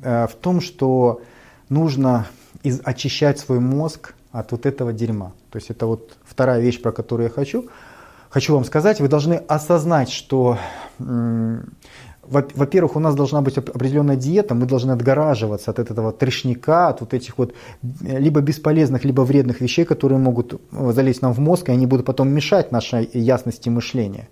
Э, 0.01 0.27
в 0.27 0.35
том, 0.35 0.61
что 0.61 1.21
нужно 1.67 2.27
очищать 2.83 3.39
свой 3.39 3.59
мозг 3.59 4.15
от 4.39 4.51
вот 4.51 4.65
этого 4.65 4.91
дерьма. 4.91 5.31
То 5.49 5.57
есть 5.57 5.69
это 5.69 5.85
вот 5.85 6.17
вторая 6.23 6.59
вещь, 6.59 6.81
про 6.81 6.91
которую 6.91 7.27
я 7.27 7.33
хочу. 7.33 7.65
Хочу 8.29 8.53
вам 8.53 8.65
сказать, 8.65 8.99
вы 8.99 9.07
должны 9.07 9.35
осознать, 9.47 10.09
что, 10.09 10.57
во-первых, 10.99 12.97
у 12.97 12.99
нас 12.99 13.15
должна 13.15 13.41
быть 13.41 13.57
определенная 13.57 14.17
диета, 14.17 14.53
мы 14.55 14.65
должны 14.65 14.91
отгораживаться 14.91 15.71
от 15.71 15.79
этого 15.79 16.11
трешника, 16.11 16.89
от 16.89 16.99
вот 16.99 17.13
этих 17.13 17.37
вот 17.37 17.53
либо 18.01 18.41
бесполезных, 18.41 19.05
либо 19.05 19.21
вредных 19.21 19.61
вещей, 19.61 19.85
которые 19.85 20.19
могут 20.19 20.61
залезть 20.71 21.21
нам 21.21 21.33
в 21.33 21.39
мозг, 21.39 21.69
и 21.69 21.71
они 21.71 21.85
будут 21.85 22.05
потом 22.05 22.27
мешать 22.29 22.71
нашей 22.71 23.09
ясности 23.13 23.69
мышления. 23.69 24.27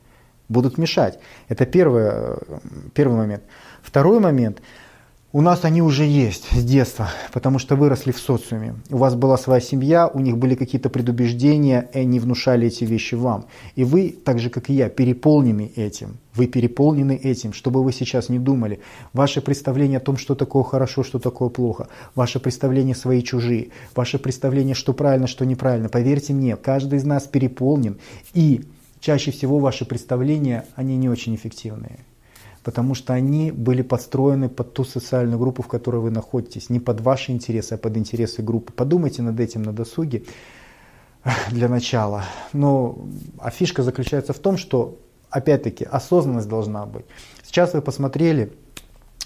Будут 0.49 0.77
мешать. 0.77 1.19
Это 1.47 1.65
первый, 1.65 2.11
первый 2.93 3.15
момент. 3.17 3.43
Второй 3.81 4.19
момент– 4.19 4.61
у 5.35 5.41
нас 5.41 5.65
они 5.65 5.81
уже 5.81 6.05
есть 6.05 6.45
с 6.51 6.63
детства, 6.63 7.09
потому 7.33 7.57
что 7.57 7.75
выросли 7.75 8.11
в 8.11 8.19
социуме. 8.19 8.75
У 8.91 8.97
вас 8.97 9.15
была 9.15 9.35
своя 9.35 9.59
семья, 9.59 10.07
у 10.07 10.19
них 10.19 10.37
были 10.37 10.53
какие-то 10.53 10.91
предубеждения, 10.91 11.89
и 11.91 11.99
они 11.99 12.19
внушали 12.19 12.67
эти 12.67 12.83
вещи 12.83 13.15
вам. 13.15 13.45
И 13.73 13.83
вы, 13.83 14.15
так 14.23 14.37
же 14.37 14.51
как 14.51 14.69
и 14.69 14.73
я, 14.75 14.89
переполнены 14.89 15.71
этим. 15.75 16.17
Вы 16.35 16.45
переполнены 16.45 17.15
этим, 17.15 17.51
чтобы 17.53 17.83
вы 17.83 17.93
сейчас 17.93 18.29
не 18.29 18.37
думали. 18.37 18.79
Ваше 19.11 19.41
представление 19.41 19.97
о 19.97 20.01
том, 20.01 20.17
что 20.17 20.35
такое 20.35 20.63
хорошо, 20.63 21.03
что 21.03 21.17
такое 21.17 21.49
плохо, 21.49 21.87
ваше 22.13 22.39
представление 22.39 22.93
свои 22.93 23.23
чужие, 23.23 23.69
ваше 23.95 24.19
представление, 24.19 24.75
что 24.75 24.93
правильно, 24.93 25.25
что 25.25 25.47
неправильно. 25.47 25.89
Поверьте 25.89 26.33
мне, 26.33 26.55
каждый 26.57 26.99
из 26.99 27.05
нас 27.05 27.23
переполнен, 27.23 27.97
и 28.35 28.65
чаще 28.99 29.31
всего 29.31 29.57
ваши 29.57 29.83
представления, 29.83 30.65
они 30.75 30.95
не 30.95 31.09
очень 31.09 31.33
эффективные 31.33 32.01
потому 32.63 32.95
что 32.95 33.13
они 33.13 33.51
были 33.51 33.81
подстроены 33.81 34.49
под 34.49 34.73
ту 34.73 34.83
социальную 34.85 35.37
группу, 35.37 35.61
в 35.61 35.67
которой 35.67 36.01
вы 36.01 36.11
находитесь, 36.11 36.69
не 36.69 36.79
под 36.79 37.01
ваши 37.01 37.31
интересы, 37.31 37.73
а 37.73 37.77
под 37.77 37.97
интересы 37.97 38.41
группы. 38.41 38.71
Подумайте 38.73 39.21
над 39.21 39.39
этим 39.39 39.63
на 39.63 39.73
досуге 39.73 40.23
для 41.51 41.67
начала. 41.67 42.23
Но 42.53 42.97
а 43.37 43.49
фишка 43.49 43.83
заключается 43.83 44.33
в 44.33 44.39
том, 44.39 44.57
что, 44.57 44.97
опять-таки, 45.29 45.83
осознанность 45.83 46.47
должна 46.47 46.85
быть. 46.85 47.05
Сейчас 47.43 47.73
вы 47.73 47.81
посмотрели 47.81 48.53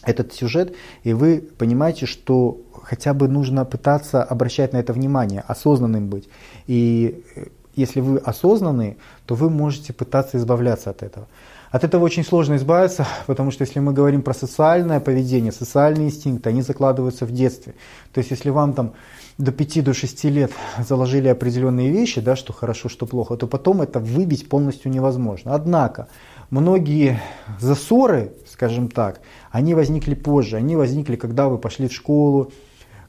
этот 0.03 0.33
сюжет, 0.33 0.75
и 1.03 1.13
вы 1.13 1.47
понимаете, 1.57 2.05
что 2.05 2.61
хотя 2.83 3.13
бы 3.13 3.27
нужно 3.27 3.65
пытаться 3.65 4.23
обращать 4.23 4.73
на 4.73 4.77
это 4.77 4.93
внимание, 4.93 5.43
осознанным 5.47 6.07
быть. 6.07 6.29
И 6.65 7.23
э, 7.35 7.47
если 7.75 7.99
вы 7.99 8.17
осознанные, 8.17 8.97
то 9.25 9.35
вы 9.35 9.49
можете 9.49 9.93
пытаться 9.93 10.37
избавляться 10.37 10.89
от 10.89 11.03
этого. 11.03 11.27
От 11.69 11.83
этого 11.83 12.05
очень 12.05 12.23
сложно 12.23 12.55
избавиться, 12.55 13.05
потому 13.25 13.51
что 13.51 13.63
если 13.63 13.79
мы 13.79 13.91
говорим 13.91 14.21
про 14.21 14.33
социальное 14.33 14.99
поведение, 14.99 15.51
социальные 15.51 16.07
инстинкты, 16.07 16.49
они 16.49 16.61
закладываются 16.61 17.25
в 17.25 17.31
детстве. 17.31 17.75
То 18.13 18.19
есть 18.19 18.31
если 18.31 18.49
вам 18.49 18.73
там 18.73 18.93
до 19.37 19.51
5-6 19.51 19.81
до 19.81 19.93
6 19.93 20.23
лет 20.25 20.51
заложили 20.79 21.27
определенные 21.27 21.91
вещи, 21.91 22.21
да, 22.21 22.35
что 22.35 22.53
хорошо, 22.53 22.87
что 22.89 23.05
плохо, 23.05 23.35
то 23.35 23.47
потом 23.47 23.81
это 23.81 23.99
выбить 23.99 24.47
полностью 24.47 24.91
невозможно. 24.91 25.53
Однако 25.53 26.07
многие 26.49 27.21
засоры, 27.59 28.31
скажем 28.49 28.87
так, 28.87 29.19
они 29.51 29.73
возникли 29.73 30.15
позже. 30.15 30.55
Они 30.55 30.75
возникли, 30.75 31.17
когда 31.17 31.49
вы 31.49 31.57
пошли 31.57 31.87
в 31.89 31.93
школу, 31.93 32.51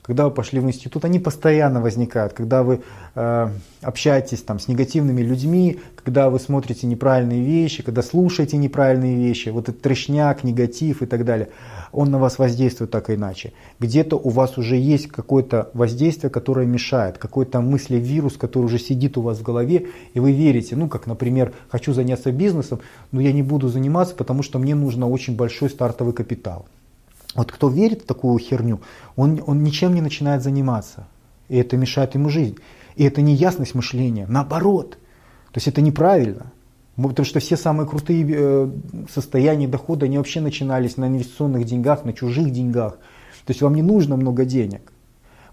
когда 0.09 0.25
вы 0.25 0.31
пошли 0.31 0.59
в 0.59 0.65
институт, 0.65 1.05
они 1.05 1.19
постоянно 1.19 1.83
возникают, 1.83 2.33
когда 2.33 2.63
вы 2.63 2.81
э, 3.15 3.49
общаетесь 3.83 4.41
там, 4.41 4.59
с 4.59 4.67
негативными 4.67 5.21
людьми, 5.21 5.81
когда 6.03 6.31
вы 6.31 6.41
смотрите 6.41 6.87
неправильные 6.87 7.43
вещи, 7.43 7.83
когда 7.83 8.01
слушаете 8.01 8.57
неправильные 8.57 9.17
вещи, 9.17 9.51
вот 9.51 9.69
этот 9.69 9.83
трешняк, 9.83 10.45
негатив 10.45 11.03
и 11.03 11.07
так 11.07 11.27
далее, 11.27 11.51
он 11.93 12.11
на 12.11 12.19
вас 12.19 12.39
воздействует 12.39 12.91
так 12.91 13.11
и 13.11 13.17
иначе. 13.17 13.53
Где-то 13.81 14.17
у 14.17 14.31
вас 14.31 14.57
уже 14.57 14.77
есть 14.77 15.09
какое-то 15.09 15.69
воздействие, 15.75 16.31
которое 16.31 16.65
мешает, 16.65 17.19
какой-то 17.19 17.61
мысли-вирус, 17.61 18.39
который 18.39 18.65
уже 18.65 18.79
сидит 18.79 19.19
у 19.19 19.21
вас 19.21 19.37
в 19.37 19.43
голове, 19.43 19.89
и 20.15 20.21
вы 20.21 20.33
верите, 20.33 20.75
ну 20.75 20.89
как, 20.89 21.07
например, 21.07 21.53
хочу 21.69 21.93
заняться 21.93 22.33
бизнесом, 22.33 22.81
но 23.13 23.21
я 23.21 23.33
не 23.33 23.43
буду 23.43 23.69
заниматься, 23.69 24.15
потому 24.15 24.43
что 24.43 24.59
мне 24.59 24.75
нужно 24.75 25.07
очень 25.07 25.37
большой 25.37 25.69
стартовый 25.69 26.15
капитал. 26.15 26.65
Вот 27.35 27.53
кто 27.53 27.69
верит 27.69 28.03
в 28.03 28.07
такую 28.07 28.39
херню, 28.39 28.81
он, 29.17 29.43
он 29.47 29.63
ничем 29.63 29.95
не 29.95 30.01
начинает 30.01 30.43
заниматься. 30.43 31.07
И 31.49 31.57
это 31.57 31.77
мешает 31.77 32.15
ему 32.15 32.29
жизнь. 32.31 32.59
И 32.97 33.05
это 33.05 33.23
не 33.23 33.35
ясность 33.35 33.75
мышления, 33.75 34.27
наоборот. 34.29 34.99
То 35.53 35.59
есть 35.59 35.69
это 35.69 35.81
неправильно. 35.81 36.53
Потому 36.97 37.25
что 37.25 37.39
все 37.39 37.57
самые 37.57 37.89
крутые 37.89 38.27
э, 38.29 38.71
состояния 39.09 39.69
дохода, 39.69 40.07
они 40.07 40.19
вообще 40.19 40.41
начинались 40.41 40.97
на 40.97 41.07
инвестиционных 41.07 41.65
деньгах, 41.65 42.05
на 42.05 42.13
чужих 42.13 42.51
деньгах. 42.51 42.95
То 43.45 43.53
есть 43.53 43.63
вам 43.63 43.75
не 43.75 43.83
нужно 43.83 44.17
много 44.17 44.45
денег. 44.45 44.93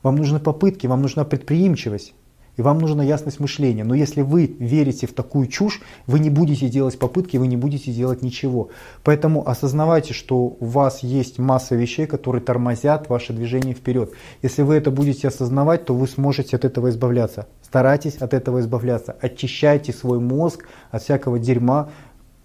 Вам 0.02 0.16
нужны 0.16 0.40
попытки, 0.40 0.88
вам 0.88 1.02
нужна 1.02 1.24
предприимчивость. 1.24 2.14
И 2.58 2.62
вам 2.62 2.80
нужна 2.80 3.04
ясность 3.04 3.40
мышления. 3.40 3.84
Но 3.84 3.96
если 3.96 4.22
вы 4.22 4.46
верите 4.60 5.08
в 5.08 5.14
такую 5.14 5.48
чушь, 5.48 5.82
вы 6.08 6.20
не 6.20 6.30
будете 6.30 6.70
делать 6.70 6.98
попытки, 6.98 7.38
вы 7.38 7.48
не 7.48 7.58
будете 7.58 7.92
делать 7.92 8.22
ничего. 8.22 8.70
Поэтому 9.04 9.48
осознавайте, 9.48 10.14
что 10.14 10.38
у 10.38 10.66
вас 10.66 11.04
есть 11.04 11.38
масса 11.38 11.76
вещей, 11.76 12.08
которые 12.08 12.42
тормозят 12.42 13.10
ваше 13.10 13.34
движение 13.34 13.74
вперед. 13.74 14.14
Если 14.42 14.62
вы 14.62 14.76
это 14.76 14.90
будете 14.90 15.28
осознавать, 15.28 15.86
то 15.86 15.94
вы 15.94 16.08
сможете 16.08 16.56
от 16.56 16.66
этого 16.66 16.90
избавляться. 16.90 17.48
Старайтесь 17.62 18.18
от 18.18 18.34
этого 18.34 18.62
избавляться. 18.62 19.16
Очищайте 19.20 19.92
свой 19.92 20.20
мозг 20.20 20.66
от 20.92 21.04
всякого 21.04 21.40
дерьма, 21.40 21.90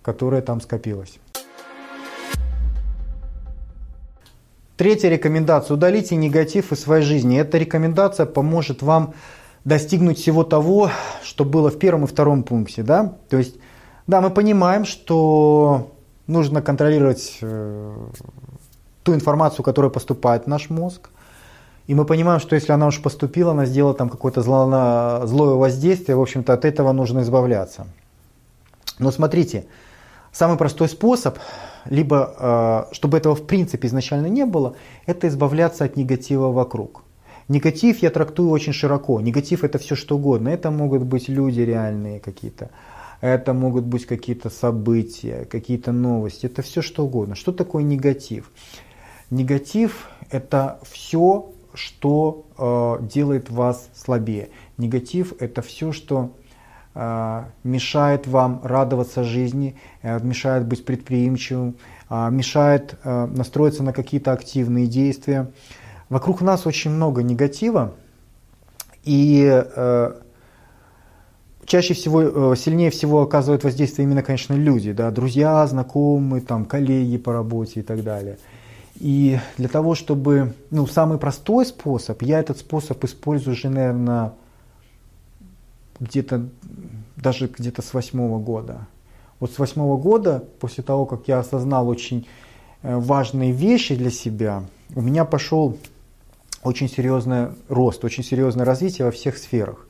которое 0.03 0.42
там 0.42 0.61
скопилось. 0.61 1.18
Третья 4.77 5.11
рекомендация. 5.11 5.75
Удалите 5.75 6.16
негатив 6.16 6.73
из 6.73 6.81
своей 6.81 7.05
жизни. 7.05 7.38
Эта 7.38 7.59
рекомендация 7.59 8.25
поможет 8.25 8.81
вам 8.81 9.12
достигнуть 9.64 10.18
всего 10.18 10.44
того, 10.44 10.90
что 11.23 11.44
было 11.44 11.70
в 11.70 11.79
первом 11.79 12.05
и 12.05 12.07
втором 12.07 12.42
пункте. 12.42 12.83
Да? 12.83 13.14
То 13.29 13.38
есть, 13.38 13.57
да, 14.07 14.20
мы 14.20 14.31
понимаем, 14.31 14.85
что 14.85 15.92
нужно 16.27 16.62
контролировать 16.62 17.38
э, 17.42 17.94
ту 19.03 19.14
информацию, 19.14 19.64
которая 19.64 19.90
поступает 19.90 20.44
в 20.44 20.46
наш 20.46 20.70
мозг. 20.70 21.11
И 21.87 21.94
мы 21.94 22.05
понимаем, 22.05 22.40
что 22.40 22.55
если 22.55 22.73
она 22.73 22.87
уж 22.87 23.03
поступила, 23.03 23.51
она 23.51 23.66
сделала 23.66 23.94
там 23.94 24.09
какое-то 24.09 24.42
зло, 24.42 25.27
злое 25.27 25.55
воздействие, 25.55 26.16
в 26.16 26.20
общем-то 26.20 26.53
от 26.53 26.64
этого 26.64 26.92
нужно 26.92 27.20
избавляться. 27.20 27.87
Но 28.99 29.11
смотрите, 29.11 29.66
самый 30.31 30.57
простой 30.57 30.88
способ, 30.88 31.38
либо 31.87 32.87
э, 32.90 32.94
чтобы 32.94 33.18
этого 33.18 33.35
в 33.35 33.46
принципе 33.46 33.88
изначально 33.88 34.27
не 34.27 34.44
было, 34.44 34.75
это 35.07 35.27
избавляться 35.27 35.85
от 35.85 35.96
негатива 35.96 36.53
вокруг. 36.53 37.03
Негатив 37.50 37.98
я 37.98 38.10
трактую 38.10 38.50
очень 38.50 38.72
широко. 38.72 39.20
Негатив 39.20 39.64
это 39.64 39.78
все 39.78 39.96
что 39.96 40.14
угодно. 40.14 40.50
Это 40.50 40.70
могут 40.70 41.02
быть 41.02 41.28
люди 41.28 41.60
реальные 41.62 42.20
какие-то. 42.20 42.70
Это 43.20 43.54
могут 43.54 43.84
быть 43.84 44.06
какие-то 44.06 44.50
события, 44.50 45.46
какие-то 45.50 45.90
новости. 45.90 46.46
Это 46.46 46.62
все 46.62 46.80
что 46.80 47.04
угодно. 47.04 47.34
Что 47.34 47.50
такое 47.50 47.82
негатив? 47.82 48.52
Негатив 49.30 50.08
это 50.30 50.78
все, 50.88 51.50
что 51.74 52.46
э, 52.56 53.04
делает 53.06 53.50
вас 53.50 53.88
слабее. 53.96 54.50
Негатив 54.78 55.34
это 55.40 55.60
все, 55.60 55.90
что 55.90 56.30
э, 56.94 57.44
мешает 57.64 58.28
вам 58.28 58.60
радоваться 58.62 59.24
жизни, 59.24 59.74
э, 60.02 60.20
мешает 60.22 60.68
быть 60.68 60.84
предприимчивым, 60.84 61.74
э, 62.08 62.28
мешает 62.30 62.96
настроиться 63.04 63.82
на 63.82 63.92
какие-то 63.92 64.30
активные 64.30 64.86
действия. 64.86 65.50
Вокруг 66.11 66.42
нас 66.42 66.66
очень 66.66 66.90
много 66.90 67.23
негатива, 67.23 67.94
и 69.05 69.49
э, 69.49 70.12
чаще 71.64 71.94
всего, 71.94 72.53
э, 72.53 72.57
сильнее 72.57 72.90
всего 72.90 73.23
оказывают 73.23 73.62
воздействие 73.62 74.07
именно, 74.07 74.25
конечно, 74.25 74.55
люди, 74.55 74.90
да, 74.90 75.12
друзья, 75.12 75.64
знакомые, 75.68 76.42
там, 76.42 76.64
коллеги 76.64 77.16
по 77.16 77.33
работе 77.33 77.81
и 77.81 77.83
так 77.85 78.03
далее. 78.03 78.38
И 78.96 79.38
для 79.57 79.68
того, 79.68 79.94
чтобы, 79.94 80.55
ну, 80.70 80.88
самый 80.88 81.16
простой 81.16 81.64
способ, 81.64 82.20
я 82.23 82.40
этот 82.40 82.59
способ 82.59 83.03
использую 83.05 83.55
уже, 83.55 83.70
наверное, 83.70 84.33
где-то, 86.01 86.49
даже 87.16 87.46
где-то 87.46 87.83
с 87.83 87.94
восьмого 87.94 88.40
года. 88.40 88.88
Вот 89.38 89.53
с 89.53 89.61
восьмого 89.61 89.96
года, 89.96 90.42
после 90.59 90.83
того, 90.83 91.07
как 91.07 91.29
я 91.29 91.38
осознал 91.38 91.88
очень 91.88 92.27
э, 92.83 92.96
важные 92.96 93.53
вещи 93.53 93.94
для 93.94 94.11
себя, 94.11 94.64
у 94.96 95.03
меня 95.03 95.25
пошел 95.25 95.79
очень 96.62 96.88
серьезный 96.88 97.49
рост, 97.68 98.05
очень 98.05 98.25
серьезное 98.25 98.64
развитие 98.64 99.07
во 99.07 99.11
всех 99.11 99.38
сферах. 99.38 99.87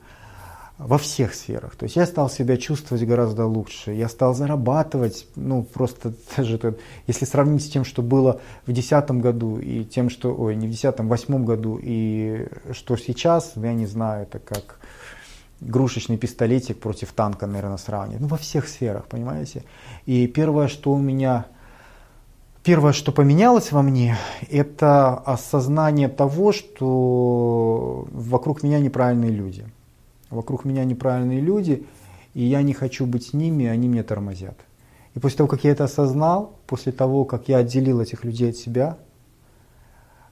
Во 0.77 0.97
всех 0.97 1.35
сферах. 1.35 1.75
То 1.75 1.83
есть 1.83 1.95
я 1.95 2.07
стал 2.07 2.27
себя 2.27 2.57
чувствовать 2.57 3.05
гораздо 3.05 3.45
лучше. 3.45 3.91
Я 3.91 4.09
стал 4.09 4.33
зарабатывать, 4.33 5.27
ну 5.35 5.63
просто 5.63 6.13
даже 6.37 6.55
это, 6.55 6.75
если 7.07 7.25
сравнить 7.25 7.63
с 7.63 7.69
тем, 7.69 7.85
что 7.85 8.01
было 8.01 8.39
в 8.63 8.71
2010 8.71 9.11
году 9.21 9.57
и 9.59 9.83
тем, 9.83 10.09
что, 10.09 10.33
ой, 10.33 10.55
не 10.55 10.67
в 10.67 10.71
2010, 10.71 10.99
в 10.99 11.07
2008 11.07 11.45
году 11.45 11.79
и 11.81 12.47
что 12.71 12.97
сейчас, 12.97 13.53
я 13.55 13.73
не 13.73 13.85
знаю, 13.85 14.23
это 14.23 14.39
как 14.39 14.79
игрушечный 15.59 16.17
пистолетик 16.17 16.79
против 16.79 17.11
танка, 17.13 17.45
наверное, 17.45 17.77
сравнить. 17.77 18.19
Ну, 18.19 18.27
во 18.27 18.37
всех 18.37 18.67
сферах, 18.67 19.05
понимаете? 19.05 19.63
И 20.07 20.25
первое, 20.25 20.67
что 20.67 20.91
у 20.91 20.97
меня 20.97 21.45
Первое, 22.63 22.93
что 22.93 23.11
поменялось 23.11 23.71
во 23.71 23.81
мне, 23.81 24.17
это 24.47 25.15
осознание 25.15 26.09
того, 26.09 26.51
что 26.51 28.07
вокруг 28.11 28.61
меня 28.61 28.79
неправильные 28.79 29.31
люди. 29.31 29.65
Вокруг 30.29 30.63
меня 30.63 30.85
неправильные 30.85 31.41
люди, 31.41 31.87
и 32.35 32.43
я 32.43 32.61
не 32.61 32.73
хочу 32.73 33.07
быть 33.07 33.27
с 33.27 33.33
ними, 33.33 33.65
они 33.65 33.87
меня 33.87 34.03
тормозят. 34.03 34.57
И 35.15 35.19
после 35.19 35.37
того, 35.37 35.49
как 35.49 35.63
я 35.63 35.71
это 35.71 35.85
осознал, 35.85 36.53
после 36.67 36.91
того, 36.91 37.25
как 37.25 37.49
я 37.49 37.57
отделил 37.57 37.99
этих 37.99 38.23
людей 38.23 38.51
от 38.51 38.55
себя, 38.55 38.97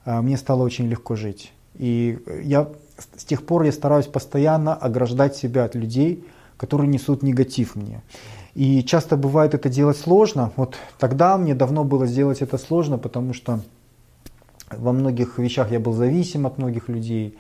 а, 0.06 0.22
мне 0.22 0.38
стало 0.38 0.62
очень 0.62 0.88
легко 0.88 1.16
жить. 1.16 1.52
И 1.76 2.20
я 2.44 2.70
с 3.18 3.26
тех 3.26 3.44
пор 3.44 3.64
я 3.64 3.72
стараюсь 3.72 4.08
постоянно 4.08 4.76
ограждать 4.76 5.36
себя 5.36 5.64
от 5.64 5.74
людей, 5.74 6.24
которые 6.58 6.88
несут 6.88 7.24
негатив 7.24 7.76
мне. 7.76 8.02
И 8.60 8.84
часто 8.84 9.16
бывает 9.16 9.54
это 9.54 9.70
делать 9.70 9.96
сложно. 9.96 10.52
Вот 10.58 10.76
тогда 10.98 11.38
мне 11.38 11.56
давно 11.56 11.86
было 11.86 12.06
сделать 12.06 12.42
это 12.42 12.58
сложно, 12.58 12.98
потому 12.98 13.34
что 13.34 13.62
во 14.70 14.92
многих 14.92 15.38
вещах 15.38 15.72
я 15.72 15.80
был 15.80 15.94
зависим 15.94 16.46
от 16.46 16.58
многих 16.58 16.90
людей. 16.90 17.38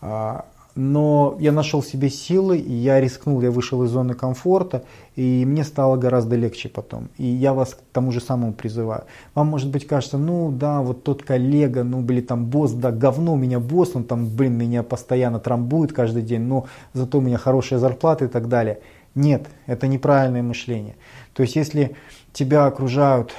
А, 0.00 0.46
но 0.74 1.36
я 1.38 1.52
нашел 1.52 1.80
в 1.80 1.86
себе 1.86 2.10
силы, 2.10 2.58
и 2.58 2.72
я 2.72 3.00
рискнул, 3.00 3.40
я 3.40 3.52
вышел 3.52 3.84
из 3.84 3.90
зоны 3.90 4.14
комфорта, 4.14 4.82
и 5.14 5.44
мне 5.46 5.62
стало 5.62 5.96
гораздо 5.96 6.34
легче 6.34 6.68
потом. 6.68 7.08
И 7.18 7.24
я 7.24 7.54
вас 7.54 7.74
к 7.74 7.78
тому 7.92 8.10
же 8.10 8.20
самому 8.20 8.52
призываю. 8.52 9.04
Вам, 9.36 9.46
может 9.46 9.70
быть, 9.70 9.86
кажется, 9.86 10.18
ну 10.18 10.50
да, 10.50 10.80
вот 10.80 11.04
тот 11.04 11.22
коллега, 11.22 11.84
ну, 11.84 12.00
блин, 12.00 12.26
там 12.26 12.46
босс, 12.46 12.72
да, 12.72 12.90
говно 12.90 13.34
у 13.34 13.36
меня 13.36 13.60
босс, 13.60 13.92
он 13.94 14.02
там, 14.02 14.26
блин, 14.26 14.58
меня 14.58 14.82
постоянно 14.82 15.38
трамбует 15.38 15.92
каждый 15.92 16.22
день, 16.22 16.40
но 16.40 16.66
зато 16.94 17.18
у 17.18 17.20
меня 17.20 17.38
хорошая 17.38 17.78
зарплата 17.78 18.24
и 18.24 18.28
так 18.28 18.48
далее. 18.48 18.80
Нет, 19.14 19.46
это 19.66 19.86
неправильное 19.86 20.42
мышление. 20.42 20.96
То 21.34 21.42
есть 21.42 21.56
если 21.56 21.96
тебя 22.32 22.66
окружают 22.66 23.34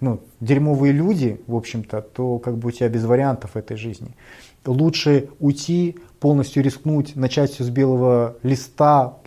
ну, 0.00 0.20
дерьмовые 0.40 0.92
люди, 0.92 1.40
в 1.46 1.54
общем-то, 1.54 2.02
то 2.02 2.38
как 2.38 2.58
бы 2.58 2.68
у 2.68 2.70
тебя 2.72 2.88
без 2.88 3.04
вариантов 3.04 3.56
этой 3.56 3.76
жизни. 3.76 4.16
Лучше 4.66 5.28
уйти, 5.38 5.96
полностью 6.18 6.62
рискнуть, 6.62 7.14
начать 7.14 7.52
все 7.52 7.64
с 7.64 7.70
белого 7.70 8.36
листа, 8.42 9.18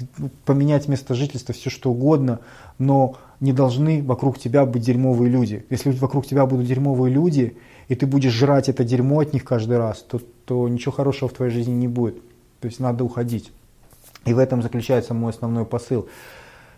поменять 0.44 0.88
место 0.88 1.14
жительства, 1.14 1.54
все 1.54 1.70
что 1.70 1.92
угодно, 1.92 2.40
но 2.78 3.16
не 3.40 3.54
должны 3.54 4.04
вокруг 4.04 4.40
тебя 4.40 4.66
быть 4.66 4.84
дерьмовые 4.84 5.30
люди. 5.30 5.66
Если 5.70 5.92
вокруг 5.92 6.26
тебя 6.26 6.46
будут 6.46 6.68
дерьмовые 6.68 7.14
люди, 7.14 7.58
и 7.88 7.96
ты 7.96 8.06
будешь 8.06 8.34
жрать 8.34 8.70
это 8.70 8.84
дерьмо 8.84 9.20
от 9.20 9.34
них 9.34 9.44
каждый 9.44 9.78
раз, 9.78 10.00
то, 10.00 10.20
то 10.46 10.68
ничего 10.68 10.92
хорошего 10.92 11.30
в 11.30 11.34
твоей 11.34 11.52
жизни 11.52 11.74
не 11.74 11.88
будет. 11.88 12.22
То 12.60 12.68
есть 12.68 12.80
надо 12.80 13.04
уходить. 13.04 13.52
И 14.26 14.34
в 14.34 14.40
этом 14.40 14.62
заключается 14.62 15.14
мой 15.14 15.32
основной 15.32 15.66
посыл. 15.66 16.08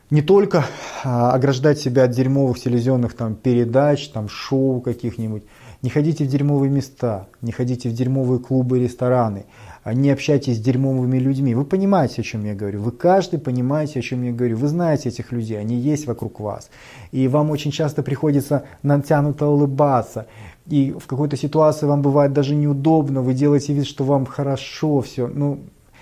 Не 0.10 0.22
только 0.22 0.66
а, 1.04 1.34
ограждать 1.34 1.80
себя 1.80 2.04
от 2.04 2.12
дерьмовых 2.12 2.60
телевизионных 2.60 3.14
там, 3.14 3.36
передач, 3.36 4.08
там, 4.08 4.30
шоу 4.30 4.80
каких-нибудь. 4.80 5.44
Не 5.82 5.90
ходите 5.90 6.24
в 6.24 6.28
дерьмовые 6.28 6.72
места, 6.72 7.28
не 7.42 7.52
ходите 7.52 7.90
в 7.90 7.94
дерьмовые 7.94 8.40
клубы, 8.40 8.80
рестораны, 8.80 9.46
а 9.84 9.94
не 9.94 10.10
общайтесь 10.10 10.58
с 10.58 10.62
дерьмовыми 10.62 11.18
людьми. 11.18 11.54
Вы 11.56 11.66
понимаете, 11.66 12.22
о 12.22 12.24
чем 12.24 12.46
я 12.46 12.56
говорю. 12.56 12.82
Вы 12.82 12.92
каждый 12.92 13.38
понимаете, 13.38 14.00
о 14.00 14.02
чем 14.02 14.24
я 14.24 14.32
говорю. 14.32 14.58
Вы 14.58 14.70
знаете 14.70 15.10
этих 15.10 15.32
людей, 15.32 15.60
они 15.60 15.76
есть 15.76 16.08
вокруг 16.08 16.40
вас. 16.40 16.70
И 17.12 17.28
вам 17.28 17.52
очень 17.52 17.72
часто 17.72 18.02
приходится 18.02 18.64
натянуто 18.84 19.46
улыбаться. 19.46 20.28
И 20.68 20.96
в 20.98 21.06
какой-то 21.06 21.38
ситуации 21.38 21.86
вам 21.86 22.02
бывает 22.02 22.34
даже 22.34 22.56
неудобно, 22.56 23.22
вы 23.22 23.34
делаете 23.34 23.74
вид, 23.74 23.86
что 23.86 24.04
вам 24.04 24.26
хорошо 24.26 25.02
все. 25.02 25.28
Ну, 25.28 25.60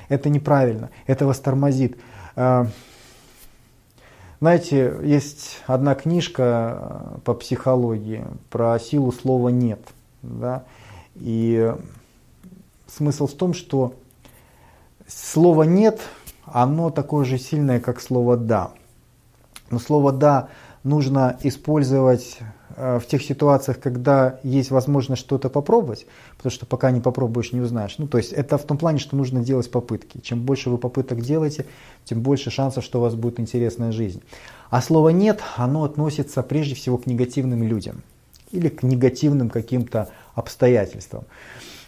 это 0.10 0.30
неправильно, 0.30 0.90
это 1.08 1.26
вас 1.26 1.40
тормозит. 1.40 1.98
А, 2.36 2.68
знаете, 4.40 4.98
есть 5.04 5.62
одна 5.68 5.96
книжка 5.96 6.44
а, 6.44 7.20
по 7.24 7.34
психологии 7.34 8.26
про 8.50 8.80
силу 8.80 9.12
слова 9.12 9.50
«нет». 9.50 9.82
Да? 10.22 10.64
И 11.16 11.74
смысл 12.88 13.28
в 13.28 13.34
том, 13.34 13.54
что 13.54 13.94
слово 15.08 15.64
«нет», 15.64 16.02
оно 16.46 16.90
такое 16.90 17.26
же 17.26 17.38
сильное, 17.38 17.80
как 17.80 18.02
слово 18.02 18.38
«да». 18.38 18.72
Но 19.70 19.80
слово 19.80 20.12
«да» 20.12 20.50
нужно 20.84 21.38
использовать 21.42 22.40
Э, 22.40 22.46
в 22.76 23.04
тех 23.08 23.24
ситуациях, 23.24 23.80
когда 23.80 24.40
есть 24.44 24.72
возможность 24.72 25.22
что-то 25.22 25.50
попробовать, 25.50 26.06
потому 26.38 26.52
что 26.52 26.66
пока 26.66 26.92
не 26.92 27.00
попробуешь, 27.00 27.54
не 27.54 27.62
узнаешь. 27.62 27.96
Ну, 27.98 28.08
то 28.08 28.18
есть 28.18 28.34
это 28.34 28.58
в 28.58 28.64
том 28.64 28.78
плане, 28.78 29.00
что 29.00 29.16
нужно 29.16 29.42
делать 29.42 29.72
попытки. 29.72 30.20
Чем 30.20 30.42
больше 30.42 30.70
вы 30.70 30.78
попыток 30.78 31.22
делаете, 31.22 31.66
тем 32.04 32.22
больше 32.22 32.52
шансов, 32.52 32.84
что 32.84 33.00
у 33.00 33.02
вас 33.02 33.16
будет 33.16 33.40
интересная 33.40 33.92
жизнь. 33.92 34.22
А 34.70 34.82
слово 34.82 35.10
«нет», 35.10 35.42
оно 35.56 35.84
относится 35.84 36.44
прежде 36.44 36.76
всего 36.76 36.98
к 36.98 37.06
негативным 37.06 37.64
людям 37.64 38.04
или 38.52 38.70
к 38.70 38.84
негативным 38.84 39.50
каким-то 39.50 40.10
обстоятельствам. 40.34 41.24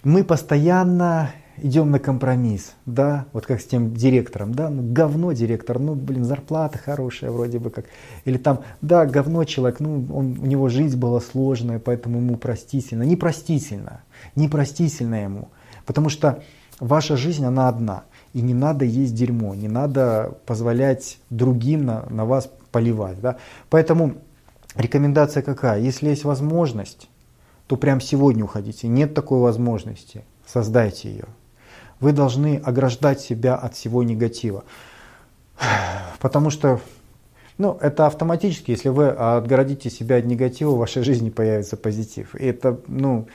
Мы 0.04 0.24
постоянно 0.24 1.32
идем 1.58 1.92
на 1.92 2.00
компромисс, 2.00 2.74
да, 2.86 3.26
вот 3.34 3.46
как 3.46 3.62
с 3.62 3.66
тем 3.66 3.94
директором, 3.94 4.54
да, 4.54 4.70
ну 4.70 4.84
говно 4.84 5.32
директор, 5.32 5.80
ну 5.80 5.96
блин, 5.96 6.24
зарплата 6.24 6.78
хорошая 6.78 7.32
вроде 7.32 7.60
бы 7.60 7.70
как, 7.70 7.86
или 8.26 8.38
там, 8.38 8.62
да, 8.82 9.06
говно 9.06 9.44
человек, 9.44 9.80
ну 9.80 10.06
он, 10.14 10.38
у 10.40 10.46
него 10.46 10.70
жизнь 10.70 10.98
была 10.98 11.20
сложная, 11.20 11.80
поэтому 11.80 12.20
ему 12.20 12.38
простительно, 12.38 13.04
непростительно, 13.04 14.02
непростительно 14.36 15.24
ему, 15.24 15.50
потому 15.86 16.10
что 16.10 16.44
ваша 16.80 17.18
жизнь, 17.18 17.46
она 17.46 17.68
одна, 17.70 18.04
и 18.34 18.42
не 18.42 18.54
надо 18.54 18.86
есть 18.86 19.16
дерьмо, 19.16 19.56
не 19.56 19.68
надо 19.68 20.38
позволять 20.46 21.18
другим 21.30 21.86
на, 21.86 22.06
на 22.10 22.26
вас 22.26 22.52
поливать, 22.72 23.20
да, 23.20 23.38
поэтому 23.70 24.16
рекомендация 24.76 25.42
какая, 25.42 25.80
если 25.80 26.10
есть 26.10 26.24
возможность, 26.24 27.10
то 27.68 27.76
прям 27.76 28.00
сегодня 28.00 28.44
уходите, 28.44 28.88
нет 28.88 29.14
такой 29.14 29.40
возможности, 29.40 30.24
создайте 30.46 31.10
ее. 31.10 31.26
Вы 32.00 32.12
должны 32.12 32.58
ограждать 32.64 33.22
себя 33.22 33.56
от 33.56 33.76
всего 33.76 34.04
негатива. 34.04 34.64
Потому 36.20 36.50
что 36.50 36.80
ну, 37.58 37.78
это 37.82 38.06
автоматически, 38.06 38.72
если 38.72 38.90
вы 38.90 39.10
отгородите 39.10 39.90
себя 39.90 40.18
от 40.18 40.26
негатива, 40.26 40.72
в 40.72 40.78
вашей 40.78 41.04
жизни 41.04 41.32
появится 41.32 41.76
позитив. 41.76 42.36
И 42.36 42.46
это, 42.46 42.80
ну, 42.88 43.28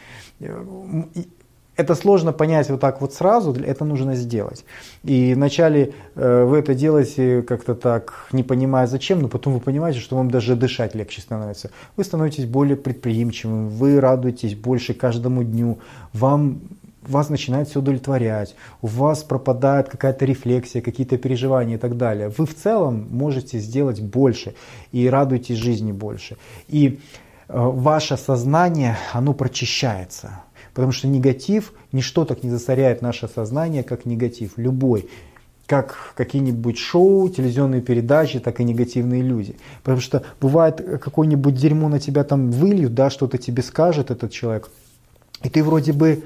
это 1.77 1.95
сложно 1.95 2.33
понять 2.33 2.71
вот 2.71 2.81
так 2.81 3.01
вот 3.01 3.15
сразу, 3.15 3.53
это 3.53 3.85
нужно 3.85 4.15
сделать. 4.15 4.65
И 5.03 5.35
вначале 5.35 5.95
э, 6.15 6.45
вы 6.45 6.59
это 6.59 6.75
делаете 6.75 7.43
как-то 7.43 7.75
так, 7.75 8.29
не 8.31 8.43
понимая 8.43 8.87
зачем, 8.87 9.21
но 9.21 9.29
потом 9.29 9.55
вы 9.55 9.61
понимаете, 9.61 9.99
что 9.99 10.17
вам 10.17 10.31
даже 10.31 10.55
дышать 10.55 10.95
легче 10.95 11.21
становится. 11.21 11.71
Вы 11.97 12.05
становитесь 12.05 12.45
более 12.45 12.77
предприимчивым, 12.77 13.69
вы 13.69 14.01
радуетесь 14.01 14.55
больше 14.55 14.95
каждому 14.95 15.43
дню, 15.43 15.79
вам 16.13 16.61
вас 17.03 17.29
начинает 17.29 17.69
все 17.69 17.81
удовлетворять, 17.81 18.55
у 18.81 18.87
вас 18.87 19.23
пропадает 19.23 19.89
какая-то 19.89 20.25
рефлексия, 20.25 20.83
какие-то 20.83 21.19
переживания 21.19 21.77
и 21.77 21.79
так 21.79 21.97
далее. 21.97 22.29
Вы 22.29 22.47
в 22.47 22.55
целом 22.55 23.09
можете 23.11 23.59
сделать 23.59 24.01
больше 24.01 24.55
и 24.93 25.09
радуетесь 25.09 25.57
жизни 25.57 25.93
больше. 25.93 26.37
И 26.69 27.01
э, 27.49 27.55
ваше 27.55 28.17
сознание, 28.17 28.97
оно 29.13 29.35
прочищается. 29.35 30.43
Потому 30.75 30.93
что 30.93 31.09
негатив, 31.09 31.73
ничто 31.93 32.25
так 32.25 32.43
не 32.43 32.51
засоряет 32.51 33.03
наше 33.03 33.29
сознание, 33.29 33.83
как 33.83 34.07
негатив, 34.07 34.53
любой 34.57 35.09
как 35.65 36.13
какие-нибудь 36.17 36.77
шоу, 36.77 37.31
телевизионные 37.31 37.81
передачи, 37.81 38.41
так 38.41 38.61
и 38.61 38.65
негативные 38.65 39.23
люди. 39.23 39.57
Потому 39.83 40.03
что 40.03 40.23
бывает 40.39 41.01
какое-нибудь 41.01 41.55
дерьмо 41.55 41.89
на 41.89 41.99
тебя 41.99 42.25
там 42.25 42.51
выльют, 42.51 42.93
да, 42.93 43.09
что-то 43.09 43.39
тебе 43.39 43.63
скажет 43.63 44.11
этот 44.11 44.33
человек, 44.33 44.69
и 45.43 45.49
ты 45.49 45.65
вроде 45.65 45.95
бы 45.95 46.25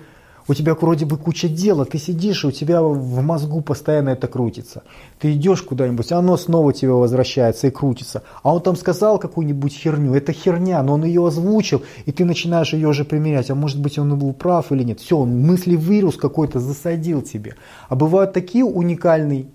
у 0.49 0.55
тебя 0.55 0.75
вроде 0.75 1.07
бы 1.07 1.17
куча 1.17 1.49
дела, 1.49 1.85
ты 1.85 1.99
сидишь, 1.99 2.45
и 2.45 2.47
у 2.49 2.51
тебя 2.53 2.83
в 2.83 3.23
мозгу 3.23 3.61
постоянно 3.63 4.11
это 4.11 4.29
крутится. 4.29 4.85
Ты 5.19 5.33
идешь 5.33 5.63
куда-нибудь, 5.63 6.13
оно 6.13 6.37
снова 6.37 6.73
тебе 6.73 6.93
возвращается 6.93 7.67
и 7.67 7.71
крутится. 7.71 8.23
А 8.43 8.55
он 8.55 8.63
там 8.63 8.77
сказал 8.77 9.19
какую-нибудь 9.19 9.75
херню, 9.75 10.15
это 10.15 10.33
херня, 10.33 10.83
но 10.83 10.95
он 10.95 11.05
ее 11.05 11.27
озвучил, 11.27 11.83
и 12.05 12.13
ты 12.13 12.25
начинаешь 12.25 12.73
ее 12.73 12.89
уже 12.89 13.05
примерять, 13.05 13.51
а 13.51 13.55
может 13.55 13.81
быть 13.81 13.99
он 13.99 14.17
был 14.19 14.33
прав 14.33 14.71
или 14.71 14.85
нет. 14.85 15.01
Все, 15.01 15.19
он 15.19 15.41
мысли-вирус 15.41 16.17
какой-то 16.17 16.61
засадил 16.61 17.23
тебе. 17.23 17.57
А 17.89 17.97
бывают 17.97 18.33
такие 18.33 18.65
уникальные, 18.65 19.47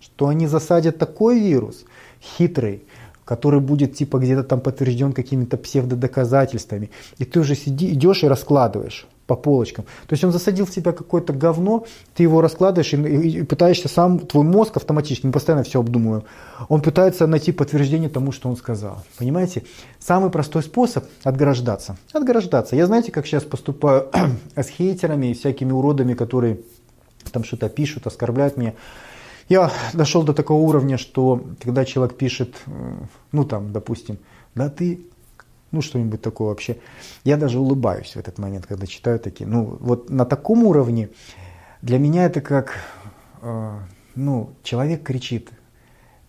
что 0.00 0.28
они 0.28 0.46
засадят 0.46 0.98
такой 0.98 1.40
вирус, 1.40 1.84
хитрый, 2.22 2.84
который 3.24 3.60
будет 3.60 3.94
типа 3.94 4.18
где-то 4.18 4.44
там 4.44 4.60
подтвержден 4.60 5.12
какими-то 5.12 5.56
псевдодоказательствами. 5.56 6.90
И 7.18 7.24
ты 7.24 7.40
уже 7.40 7.56
сиди, 7.56 7.92
идешь 7.92 8.22
и 8.22 8.28
раскладываешь 8.28 9.08
по 9.26 9.36
полочкам. 9.36 9.84
То 10.06 10.12
есть 10.12 10.24
он 10.24 10.32
засадил 10.32 10.66
в 10.66 10.70
тебя 10.70 10.92
какое-то 10.92 11.32
говно, 11.32 11.86
ты 12.14 12.22
его 12.22 12.40
раскладываешь 12.40 12.92
и, 12.92 12.96
и, 12.96 13.40
и 13.40 13.42
пытаешься 13.42 13.88
сам, 13.88 14.18
твой 14.18 14.44
мозг 14.44 14.76
автоматически, 14.76 15.26
мы 15.26 15.32
постоянно 15.32 15.64
все 15.64 15.80
обдумываем, 15.80 16.24
он 16.68 16.82
пытается 16.82 17.26
найти 17.26 17.52
подтверждение 17.52 18.10
тому, 18.10 18.32
что 18.32 18.48
он 18.48 18.56
сказал. 18.56 19.02
Понимаете? 19.18 19.64
Самый 19.98 20.30
простой 20.30 20.62
способ 20.62 21.04
отграждаться. 21.22 21.96
Отграждаться. 22.12 22.76
Я 22.76 22.86
знаете, 22.86 23.12
как 23.12 23.26
сейчас 23.26 23.44
поступаю 23.44 24.10
с 24.56 24.68
хейтерами 24.68 25.28
и 25.28 25.34
всякими 25.34 25.72
уродами, 25.72 26.14
которые 26.14 26.60
там 27.32 27.44
что-то 27.44 27.68
пишут, 27.68 28.06
оскорбляют 28.06 28.56
меня. 28.56 28.74
Я 29.48 29.70
дошел 29.92 30.22
до 30.22 30.32
такого 30.32 30.60
уровня, 30.62 30.96
что 30.98 31.42
когда 31.62 31.84
человек 31.84 32.16
пишет, 32.16 32.56
ну 33.32 33.44
там, 33.44 33.72
допустим, 33.72 34.18
да 34.54 34.70
ты 34.70 35.00
ну 35.74 35.82
что-нибудь 35.82 36.22
такое 36.22 36.48
вообще. 36.48 36.78
Я 37.24 37.36
даже 37.36 37.58
улыбаюсь 37.58 38.14
в 38.14 38.18
этот 38.18 38.38
момент, 38.38 38.66
когда 38.66 38.86
читаю 38.86 39.18
такие. 39.18 39.46
Ну 39.46 39.76
вот 39.80 40.08
на 40.10 40.24
таком 40.24 40.64
уровне 40.64 41.10
для 41.82 41.98
меня 41.98 42.24
это 42.24 42.40
как, 42.40 42.78
э, 43.42 43.78
ну, 44.14 44.50
человек 44.62 45.02
кричит, 45.02 45.50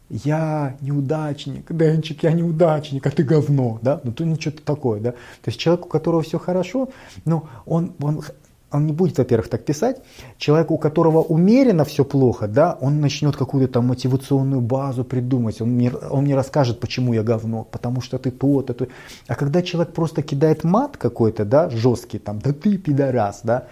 я 0.10 0.77
неудачник, 0.81 1.71
Денчик, 1.71 2.23
я 2.23 2.31
неудачник, 2.31 3.08
а 3.08 3.10
ты 3.10 3.23
говно, 3.23 3.79
да, 3.81 4.01
ну 4.03 4.12
то 4.12 4.25
ну 4.25 4.36
что-то 4.39 4.62
такое, 4.62 4.99
да. 4.99 5.12
То 5.12 5.47
есть 5.47 5.60
человек, 5.60 5.86
у 5.86 5.89
которого 5.89 6.21
все 6.21 6.38
хорошо, 6.38 6.89
ну 7.25 7.47
он, 7.65 7.93
он 8.01 8.21
он 8.76 8.86
не 8.86 8.94
будет, 8.94 9.18
во-первых, 9.18 9.50
так 9.50 9.66
писать. 9.66 10.02
Человек, 10.38 10.72
у 10.72 10.78
которого 10.78 11.22
умеренно 11.22 11.84
все 11.84 12.04
плохо, 12.04 12.48
да, 12.48 12.78
он 12.82 13.02
начнет 13.02 13.36
какую-то 13.36 13.74
там 13.74 13.88
мотивационную 13.88 14.62
базу 14.62 15.04
придумать. 15.04 15.62
Он 15.62 15.70
мне, 15.70 15.92
он 15.92 16.24
мне 16.24 16.36
расскажет, 16.36 16.80
почему 16.80 17.14
я 17.14 17.24
говно, 17.24 17.64
потому 17.64 18.02
что 18.02 18.18
ты 18.18 18.32
то-то. 18.32 18.74
То. 18.74 18.88
А 19.28 19.36
когда 19.36 19.62
человек 19.62 19.94
просто 19.94 20.22
кидает 20.22 20.64
мат 20.64 20.98
какой-то, 20.98 21.46
да, 21.46 21.70
жесткий, 21.70 22.20
там, 22.20 22.40
да 22.40 22.54
ты 22.54 22.78
пидорас, 22.78 23.42
да, 23.44 23.68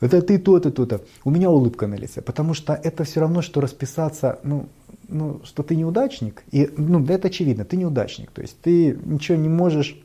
это 0.00 0.22
ты 0.22 0.38
то-то, 0.38 0.70
то-то. 0.70 1.00
У 1.24 1.30
меня 1.30 1.50
улыбка 1.50 1.86
на 1.86 1.94
лице, 1.94 2.22
потому 2.22 2.54
что 2.54 2.72
это 2.72 3.04
все 3.04 3.20
равно, 3.20 3.42
что 3.42 3.60
расписаться, 3.60 4.38
ну, 4.42 4.66
ну, 5.08 5.40
что 5.44 5.62
ты 5.62 5.74
неудачник. 5.74 6.44
И, 6.52 6.70
ну, 6.76 7.04
это 7.04 7.28
очевидно, 7.28 7.64
ты 7.64 7.76
неудачник. 7.76 8.30
То 8.30 8.42
есть 8.42 8.60
ты 8.60 8.98
ничего 9.04 9.36
не 9.38 9.48
можешь 9.48 9.96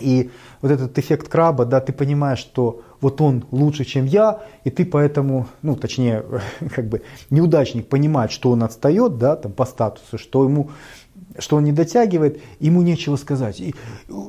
и 0.00 0.30
вот 0.60 0.72
этот 0.72 0.98
эффект 0.98 1.28
краба, 1.28 1.64
да, 1.64 1.80
ты 1.80 1.92
понимаешь, 1.92 2.40
что 2.40 2.82
вот 3.04 3.20
он 3.20 3.44
лучше, 3.50 3.84
чем 3.84 4.06
я, 4.06 4.40
и 4.64 4.70
ты 4.70 4.86
поэтому, 4.86 5.46
ну, 5.60 5.76
точнее, 5.76 6.24
как 6.74 6.88
бы 6.88 7.02
неудачник 7.28 7.86
понимает, 7.86 8.30
что 8.30 8.50
он 8.50 8.62
отстает, 8.62 9.18
да, 9.18 9.36
там 9.36 9.52
по 9.52 9.66
статусу, 9.66 10.16
что 10.16 10.44
ему 10.44 10.70
что 11.38 11.56
он 11.56 11.64
не 11.64 11.72
дотягивает, 11.72 12.40
ему 12.60 12.82
нечего 12.82 13.16
сказать. 13.16 13.60
И, 13.60 13.74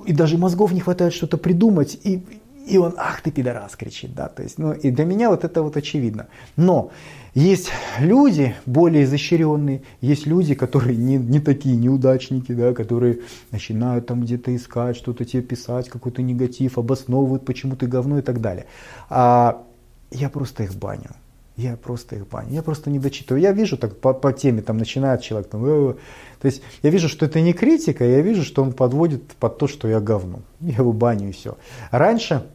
и 0.07 0.13
даже 0.13 0.37
мозгов 0.37 0.73
не 0.73 0.81
хватает 0.81 1.13
что-то 1.13 1.37
придумать, 1.37 1.97
и, 2.03 2.21
и 2.67 2.77
он, 2.77 2.95
ах 2.97 3.21
ты 3.21 3.31
пидорас, 3.31 3.75
кричит, 3.75 4.13
да, 4.13 4.27
то 4.27 4.43
есть, 4.43 4.57
ну, 4.57 4.73
и 4.73 4.91
для 4.91 5.05
меня 5.05 5.29
вот 5.29 5.45
это 5.45 5.61
вот 5.61 5.77
очевидно. 5.77 6.27
Но 6.57 6.91
есть 7.35 7.69
люди 7.99 8.55
более 8.65 9.03
изощренные, 9.03 9.83
есть 9.99 10.25
люди, 10.25 10.55
которые 10.55 10.95
не, 10.95 11.17
не 11.17 11.41
такие 11.41 11.75
неудачники, 11.75 12.53
да, 12.53 12.73
которые 12.73 13.19
начинают 13.51 14.07
там 14.07 14.21
где-то 14.21 14.55
искать, 14.55 14.95
что-то 14.95 15.25
тебе 15.25 15.43
писать, 15.43 15.89
какой-то 15.89 16.21
негатив, 16.21 16.77
обосновывают, 16.77 17.45
почему 17.45 17.75
ты 17.75 17.87
говно 17.87 18.19
и 18.19 18.21
так 18.21 18.39
далее. 18.39 18.65
А 19.09 19.63
я 20.11 20.29
просто 20.29 20.63
их 20.63 20.75
баню. 20.75 21.11
Я 21.57 21.75
просто 21.75 22.15
их 22.15 22.27
баню. 22.27 22.51
Я 22.51 22.61
просто 22.61 22.89
не 22.89 22.99
дочитываю. 22.99 23.41
Я 23.41 23.51
вижу 23.51 23.77
так 23.77 23.99
по, 23.99 24.13
по 24.13 24.31
теме, 24.31 24.61
там 24.61 24.77
начинает 24.77 25.21
человек, 25.21 25.49
там, 25.49 25.63
э, 25.65 25.95
то 26.39 26.45
есть 26.45 26.61
я 26.83 26.89
вижу, 26.89 27.09
что 27.09 27.25
это 27.25 27.41
не 27.41 27.51
критика, 27.51 28.05
я 28.05 28.21
вижу, 28.21 28.43
что 28.43 28.63
он 28.63 28.71
подводит 28.71 29.23
под 29.33 29.57
то, 29.57 29.67
что 29.67 29.87
я 29.89 29.99
говно. 29.99 30.39
Я 30.61 30.75
его 30.77 30.93
баню 30.93 31.29
и 31.29 31.31
все. 31.33 31.57
Раньше 31.91 32.45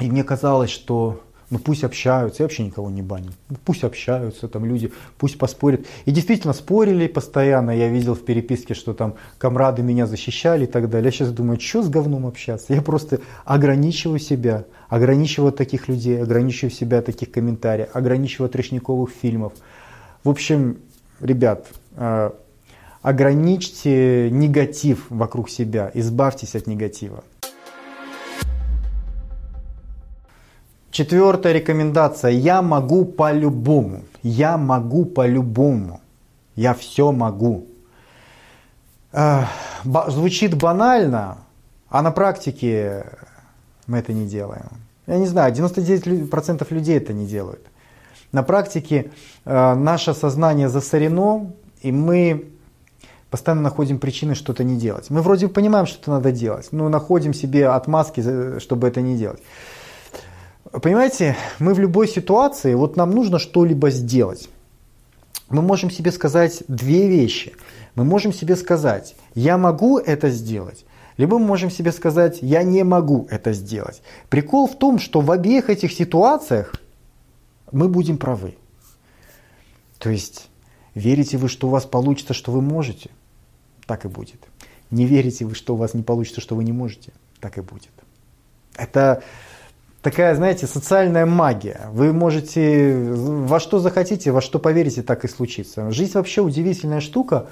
и 0.00 0.08
мне 0.08 0.22
казалось, 0.22 0.70
что 0.70 1.20
ну 1.50 1.58
пусть 1.58 1.82
общаются, 1.82 2.42
я 2.42 2.44
вообще 2.44 2.64
никого 2.64 2.90
не 2.90 3.00
баню. 3.00 3.32
Ну, 3.48 3.56
пусть 3.64 3.82
общаются 3.82 4.48
там 4.48 4.66
люди, 4.66 4.92
пусть 5.16 5.38
поспорят. 5.38 5.86
И 6.04 6.10
действительно 6.10 6.52
спорили 6.52 7.06
постоянно, 7.06 7.70
я 7.70 7.88
видел 7.88 8.14
в 8.14 8.24
переписке, 8.24 8.74
что 8.74 8.92
там 8.92 9.14
комрады 9.38 9.82
меня 9.82 10.06
защищали 10.06 10.64
и 10.64 10.66
так 10.66 10.90
далее. 10.90 11.06
Я 11.06 11.12
сейчас 11.12 11.32
думаю, 11.32 11.58
что 11.58 11.82
с 11.82 11.88
говном 11.88 12.26
общаться? 12.26 12.74
Я 12.74 12.82
просто 12.82 13.20
ограничиваю 13.46 14.18
себя, 14.18 14.64
ограничиваю 14.88 15.52
таких 15.52 15.88
людей, 15.88 16.22
ограничиваю 16.22 16.70
себя 16.70 17.00
таких 17.00 17.30
комментариев, 17.30 17.88
ограничиваю 17.94 18.50
трешниковых 18.50 19.10
фильмов. 19.10 19.54
В 20.24 20.28
общем, 20.28 20.78
ребят, 21.20 21.66
э, 21.96 22.30
ограничьте 23.00 24.28
негатив 24.30 25.06
вокруг 25.08 25.48
себя, 25.48 25.90
избавьтесь 25.94 26.54
от 26.54 26.66
негатива. 26.66 27.24
Четвертая 30.98 31.52
рекомендация. 31.52 32.32
Я 32.32 32.60
могу 32.60 33.04
по-любому. 33.04 34.02
Я 34.24 34.56
могу 34.56 35.04
по-любому. 35.04 36.00
Я 36.56 36.74
все 36.74 37.12
могу. 37.12 37.66
Звучит 39.84 40.56
банально, 40.56 41.38
а 41.88 42.02
на 42.02 42.10
практике 42.10 43.04
мы 43.86 43.98
это 43.98 44.12
не 44.12 44.26
делаем. 44.26 44.66
Я 45.06 45.18
не 45.18 45.26
знаю, 45.26 45.54
99% 45.54 46.66
людей 46.74 46.96
это 46.96 47.12
не 47.12 47.26
делают. 47.26 47.64
На 48.32 48.42
практике 48.42 49.12
э, 49.44 49.74
наше 49.74 50.14
сознание 50.14 50.68
засорено, 50.68 51.52
и 51.80 51.92
мы 51.92 52.50
постоянно 53.30 53.62
находим 53.62 54.00
причины 54.00 54.34
что-то 54.34 54.64
не 54.64 54.76
делать. 54.76 55.10
Мы 55.10 55.22
вроде 55.22 55.46
понимаем, 55.46 55.86
что 55.86 56.00
это 56.00 56.10
надо 56.10 56.32
делать, 56.32 56.72
но 56.72 56.88
находим 56.88 57.34
себе 57.34 57.68
отмазки, 57.68 58.58
чтобы 58.58 58.88
это 58.88 59.00
не 59.00 59.16
делать. 59.16 59.40
Понимаете, 60.70 61.36
мы 61.58 61.72
в 61.72 61.78
любой 61.78 62.08
ситуации, 62.08 62.74
вот 62.74 62.96
нам 62.96 63.10
нужно 63.10 63.38
что-либо 63.38 63.90
сделать. 63.90 64.48
Мы 65.48 65.62
можем 65.62 65.90
себе 65.90 66.12
сказать 66.12 66.62
две 66.68 67.08
вещи. 67.08 67.54
Мы 67.94 68.04
можем 68.04 68.32
себе 68.32 68.54
сказать, 68.54 69.16
я 69.34 69.56
могу 69.58 69.98
это 69.98 70.30
сделать, 70.30 70.84
либо 71.16 71.38
мы 71.38 71.46
можем 71.46 71.70
себе 71.70 71.90
сказать, 71.90 72.38
я 72.42 72.62
не 72.62 72.84
могу 72.84 73.26
это 73.28 73.52
сделать. 73.52 74.02
Прикол 74.28 74.68
в 74.68 74.78
том, 74.78 75.00
что 75.00 75.20
в 75.20 75.32
обеих 75.32 75.68
этих 75.68 75.92
ситуациях 75.92 76.74
мы 77.72 77.88
будем 77.88 78.18
правы. 78.18 78.54
То 79.98 80.10
есть, 80.10 80.48
верите 80.94 81.38
вы, 81.38 81.48
что 81.48 81.66
у 81.66 81.70
вас 81.70 81.86
получится, 81.86 82.34
что 82.34 82.52
вы 82.52 82.60
можете? 82.62 83.10
Так 83.86 84.04
и 84.04 84.08
будет. 84.08 84.46
Не 84.92 85.06
верите 85.06 85.44
вы, 85.44 85.56
что 85.56 85.74
у 85.74 85.76
вас 85.76 85.92
не 85.94 86.04
получится, 86.04 86.40
что 86.40 86.54
вы 86.54 86.62
не 86.62 86.72
можете? 86.72 87.12
Так 87.40 87.58
и 87.58 87.62
будет. 87.62 87.90
Это 88.76 89.24
такая, 90.02 90.34
знаете, 90.34 90.66
социальная 90.66 91.26
магия. 91.26 91.88
Вы 91.92 92.12
можете 92.12 92.96
во 92.98 93.60
что 93.60 93.78
захотите, 93.78 94.30
во 94.30 94.40
что 94.40 94.58
поверите, 94.58 95.02
так 95.02 95.24
и 95.24 95.28
случится. 95.28 95.90
Жизнь 95.90 96.12
вообще 96.14 96.40
удивительная 96.40 97.00
штука. 97.00 97.46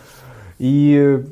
И 0.59 1.24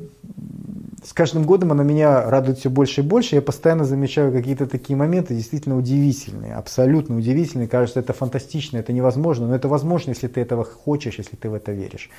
с 1.03 1.13
каждым 1.13 1.43
годом 1.43 1.71
она 1.71 1.83
меня 1.83 2.29
радует 2.29 2.59
все 2.59 2.69
больше 2.69 3.01
и 3.01 3.03
больше. 3.03 3.35
Я 3.35 3.41
постоянно 3.41 3.85
замечаю 3.85 4.31
какие-то 4.31 4.65
такие 4.65 4.95
моменты 4.95 5.35
действительно 5.35 5.77
удивительные, 5.77 6.55
абсолютно 6.55 7.15
удивительные. 7.15 7.67
Кажется, 7.67 7.99
это 7.99 8.13
фантастично, 8.13 8.77
это 8.77 8.91
невозможно. 8.91 9.47
Но 9.47 9.55
это 9.55 9.67
возможно, 9.67 10.11
если 10.11 10.27
ты 10.27 10.41
этого 10.41 10.63
хочешь, 10.63 11.17
если 11.17 11.35
ты 11.35 11.49
в 11.49 11.53
это 11.53 11.71
веришь. 11.71 12.09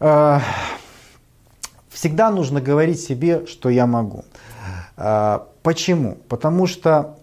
А, 0.00 0.42
всегда 1.88 2.30
нужно 2.30 2.60
говорить 2.60 3.00
себе, 3.00 3.46
что 3.46 3.68
я 3.68 3.86
могу. 3.86 4.24
А, 4.96 5.48
почему? 5.62 6.18
Потому 6.28 6.66
что 6.66 7.16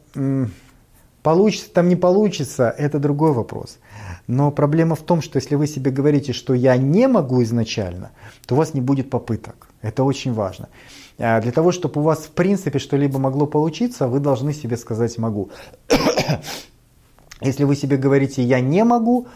получится 1.24 1.72
там 1.72 1.90
не 1.90 1.96
получится, 1.96 2.70
это 2.78 3.00
другой 3.00 3.32
вопрос. 3.32 3.80
Но 4.28 4.52
проблема 4.52 4.96
в 4.96 5.02
том, 5.02 5.22
что 5.22 5.38
если 5.38 5.56
вы 5.56 5.68
себе 5.68 5.92
говорите, 5.92 6.34
что 6.34 6.54
я 6.54 6.78
не 6.78 7.08
могу 7.08 7.44
изначально, 7.44 8.12
то 8.46 8.56
у 8.56 8.58
вас 8.58 8.74
не 8.74 8.82
будет 8.82 9.10
попыток. 9.10 9.68
Это 9.82 10.04
очень 10.04 10.34
важно. 10.34 10.70
А, 11.18 11.42
для 11.42 11.52
того, 11.52 11.72
чтобы 11.72 12.02
у 12.02 12.04
вас 12.04 12.20
в 12.20 12.32
принципе 12.32 12.80
что-либо 12.80 13.20
могло 13.20 13.48
получиться, 13.48 14.08
вы 14.08 14.20
должны 14.20 14.54
себе 14.54 14.78
сказать 14.78 15.18
«могу». 15.18 15.50
Если 17.42 17.66
вы 17.66 17.76
себе 17.76 17.98
говорите 17.98 18.42
«я 18.44 18.62
не 18.62 18.84
могу», 18.84 19.28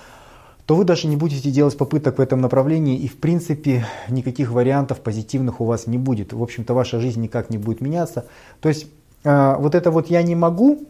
то 0.65 0.75
вы 0.75 0.83
даже 0.83 1.07
не 1.07 1.15
будете 1.15 1.49
делать 1.49 1.77
попыток 1.77 2.17
в 2.17 2.21
этом 2.21 2.41
направлении, 2.41 2.97
и 2.97 3.07
в 3.07 3.17
принципе 3.17 3.85
никаких 4.09 4.51
вариантов 4.51 4.99
позитивных 4.99 5.61
у 5.61 5.65
вас 5.65 5.87
не 5.87 5.97
будет. 5.97 6.33
В 6.33 6.43
общем-то, 6.43 6.73
ваша 6.73 6.99
жизнь 6.99 7.21
никак 7.21 7.49
не 7.49 7.57
будет 7.57 7.79
меняться. 7.79 8.25
То 8.59 8.67
есть 8.67 8.87
вот 9.23 9.75
это 9.75 9.91
вот 9.91 10.07
«я 10.07 10.23
не 10.23 10.35
могу», 10.35 10.87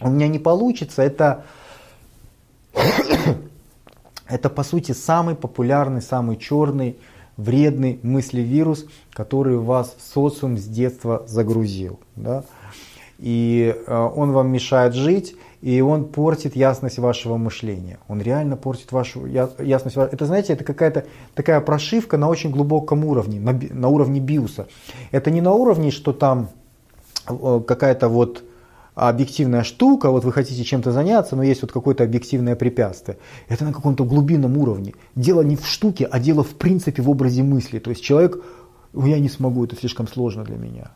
у 0.00 0.10
меня 0.10 0.28
не 0.28 0.38
получится, 0.38 1.02
это, 1.02 1.44
это 4.28 4.50
по 4.50 4.62
сути 4.62 4.92
самый 4.92 5.34
популярный, 5.34 6.02
самый 6.02 6.36
черный, 6.36 6.98
вредный 7.36 8.00
мыслевирус, 8.02 8.86
который 9.12 9.56
вас 9.56 9.96
социум 10.12 10.58
с 10.58 10.64
детства 10.64 11.24
загрузил. 11.26 12.00
Да? 12.16 12.44
И 13.18 13.74
э, 13.74 14.10
он 14.14 14.32
вам 14.32 14.50
мешает 14.50 14.94
жить, 14.94 15.36
и 15.62 15.80
он 15.80 16.04
портит 16.04 16.56
ясность 16.56 16.98
вашего 16.98 17.36
мышления. 17.36 17.98
Он 18.08 18.20
реально 18.20 18.56
портит 18.56 18.92
вашу 18.92 19.24
ясность. 19.26 19.96
Это, 19.96 20.26
знаете, 20.26 20.52
это 20.52 20.64
какая-то 20.64 21.06
такая 21.34 21.60
прошивка 21.60 22.18
на 22.18 22.28
очень 22.28 22.50
глубоком 22.50 23.04
уровне, 23.04 23.40
на, 23.40 23.52
на 23.52 23.88
уровне 23.88 24.20
биуса. 24.20 24.66
Это 25.10 25.30
не 25.30 25.40
на 25.40 25.52
уровне, 25.52 25.90
что 25.90 26.12
там 26.12 26.50
какая-то 27.24 28.08
вот 28.08 28.44
объективная 28.94 29.64
штука, 29.64 30.10
вот 30.10 30.24
вы 30.24 30.32
хотите 30.32 30.62
чем-то 30.64 30.92
заняться, 30.92 31.36
но 31.36 31.42
есть 31.42 31.62
вот 31.62 31.72
какое-то 31.72 32.04
объективное 32.04 32.54
препятствие. 32.54 33.18
Это 33.48 33.64
на 33.64 33.72
каком-то 33.72 34.04
глубинном 34.04 34.56
уровне. 34.56 34.94
Дело 35.16 35.42
не 35.42 35.56
в 35.56 35.66
штуке, 35.66 36.04
а 36.04 36.20
дело 36.20 36.44
в 36.44 36.54
принципе 36.54 37.02
в 37.02 37.10
образе 37.10 37.42
мысли. 37.42 37.78
То 37.78 37.90
есть 37.90 38.02
человек, 38.02 38.42
я 38.94 39.18
не 39.18 39.28
смогу, 39.28 39.64
это 39.64 39.76
слишком 39.76 40.06
сложно 40.06 40.44
для 40.44 40.56
меня. 40.56 40.92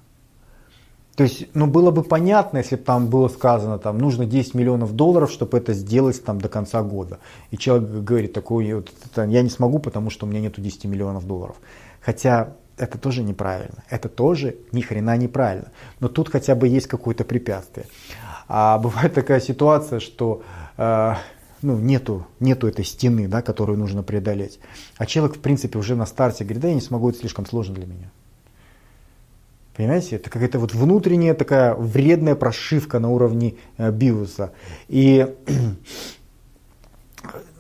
То 1.16 1.24
есть, 1.24 1.49
ну, 1.53 1.66
было 1.66 1.91
бы 1.91 2.05
понятно, 2.05 2.59
если 2.59 2.76
бы 2.76 2.85
там 2.85 3.09
было 3.09 3.26
сказано, 3.26 3.81
там, 3.81 3.99
нужно 3.99 4.24
10 4.24 4.55
миллионов 4.55 4.95
долларов, 4.95 5.33
чтобы 5.33 5.59
это 5.59 5.72
сделать 5.72 6.22
там 6.24 6.41
до 6.41 6.49
конца 6.49 6.81
года. 6.85 7.18
И 7.51 7.59
человек 7.59 7.89
говорит, 7.89 8.33
такой, 8.33 8.72
вот, 8.72 8.93
я 9.16 9.43
не 9.43 9.51
смогу, 9.51 9.81
потому 9.81 10.11
что 10.11 10.26
у 10.26 10.29
меня 10.29 10.41
нету 10.41 10.61
10 10.61 10.85
миллионов 10.85 11.26
долларов. 11.26 11.57
Хотя 12.01 12.55
это 12.79 12.99
тоже 12.99 13.22
неправильно. 13.22 13.85
Это 13.91 14.09
тоже 14.09 14.57
ни 14.72 14.81
хрена 14.81 15.16
неправильно. 15.16 15.70
Но 16.01 16.09
тут 16.09 16.29
хотя 16.29 16.55
бы 16.55 16.68
есть 16.68 16.87
какое-то 16.87 17.24
препятствие. 17.24 17.87
А 18.49 18.79
бывает 18.79 19.14
такая 19.14 19.41
ситуация, 19.41 20.01
что 20.01 20.43
э, 20.76 21.14
ну, 21.62 21.79
нету, 21.79 22.26
нету 22.41 22.66
этой 22.66 22.85
стены, 22.85 23.29
да, 23.29 23.43
которую 23.43 23.79
нужно 23.79 24.03
преодолеть. 24.03 24.59
А 24.97 25.07
человек, 25.07 25.37
в 25.37 25.41
принципе, 25.41 25.79
уже 25.79 25.97
на 25.97 26.07
старте 26.07 26.45
говорит, 26.45 26.62
да 26.62 26.68
я 26.68 26.74
не 26.74 26.81
смогу, 26.81 27.11
это 27.11 27.18
слишком 27.18 27.47
сложно 27.47 27.74
для 27.74 27.87
меня. 27.87 28.11
Понимаете, 29.76 30.16
это 30.16 30.29
какая-то 30.29 30.59
вот 30.59 30.74
внутренняя 30.74 31.35
такая 31.35 31.74
вредная 31.74 32.35
прошивка 32.35 32.99
на 32.99 33.11
уровне 33.11 33.55
э, 33.76 33.93
биуса. 33.93 34.53
И 34.89 35.37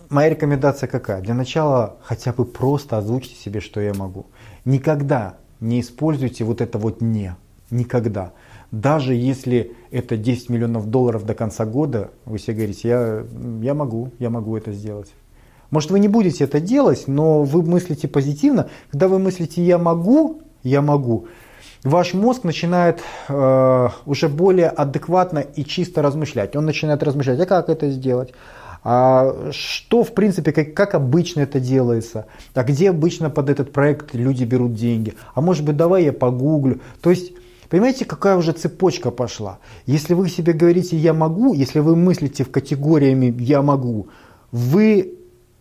моя 0.08 0.30
рекомендация 0.30 0.88
какая? 0.88 1.20
Для 1.20 1.34
начала 1.34 1.98
хотя 2.02 2.32
бы 2.32 2.44
просто 2.44 2.98
озвучьте 2.98 3.36
себе, 3.36 3.60
что 3.60 3.80
я 3.80 3.94
могу. 3.94 4.26
Никогда 4.64 5.36
не 5.60 5.80
используйте 5.80 6.44
вот 6.44 6.60
это 6.60 6.78
вот 6.78 7.00
«не». 7.00 7.36
Никогда. 7.70 8.32
Даже 8.70 9.14
если 9.14 9.72
это 9.90 10.16
10 10.16 10.48
миллионов 10.48 10.86
долларов 10.86 11.26
до 11.26 11.34
конца 11.34 11.66
года, 11.66 12.10
вы 12.24 12.38
себе 12.38 12.54
говорите, 12.54 12.88
я, 12.88 13.24
я 13.62 13.74
могу, 13.74 14.12
я 14.18 14.30
могу 14.30 14.56
это 14.56 14.72
сделать. 14.72 15.12
Может 15.70 15.90
вы 15.90 15.98
не 16.00 16.08
будете 16.08 16.44
это 16.44 16.60
делать, 16.60 17.04
но 17.06 17.42
вы 17.42 17.62
мыслите 17.62 18.08
позитивно. 18.08 18.70
Когда 18.90 19.08
вы 19.08 19.18
мыслите 19.18 19.62
«я 19.62 19.76
могу», 19.78 20.40
«я 20.62 20.80
могу», 20.80 21.26
ваш 21.84 22.14
мозг 22.14 22.44
начинает 22.44 23.00
э, 23.28 23.88
уже 24.06 24.28
более 24.28 24.68
адекватно 24.68 25.40
и 25.40 25.64
чисто 25.64 26.02
размышлять. 26.02 26.56
Он 26.56 26.64
начинает 26.64 27.02
размышлять, 27.02 27.40
а 27.40 27.46
как 27.46 27.68
это 27.68 27.90
сделать? 27.90 28.32
А 28.84 29.50
что, 29.50 30.04
в 30.04 30.14
принципе, 30.14 30.52
как, 30.52 30.74
как 30.74 30.94
обычно 30.94 31.40
это 31.40 31.60
делается? 31.60 32.26
А 32.54 32.62
где 32.62 32.90
обычно 32.90 33.30
под 33.30 33.50
этот 33.50 33.72
проект 33.72 34.14
люди 34.14 34.44
берут 34.44 34.74
деньги? 34.74 35.14
А 35.34 35.40
может 35.40 35.64
быть, 35.64 35.76
давай 35.76 36.04
я 36.04 36.12
погуглю. 36.12 36.80
То 37.00 37.10
есть, 37.10 37.32
понимаете, 37.68 38.04
какая 38.04 38.36
уже 38.36 38.52
цепочка 38.52 39.10
пошла? 39.10 39.58
Если 39.86 40.14
вы 40.14 40.28
себе 40.28 40.52
говорите 40.52 40.96
«я 40.96 41.12
могу», 41.12 41.54
если 41.54 41.80
вы 41.80 41.96
мыслите 41.96 42.44
в 42.44 42.50
категориями 42.50 43.34
«я 43.38 43.62
могу», 43.62 44.08
вы 44.52 45.14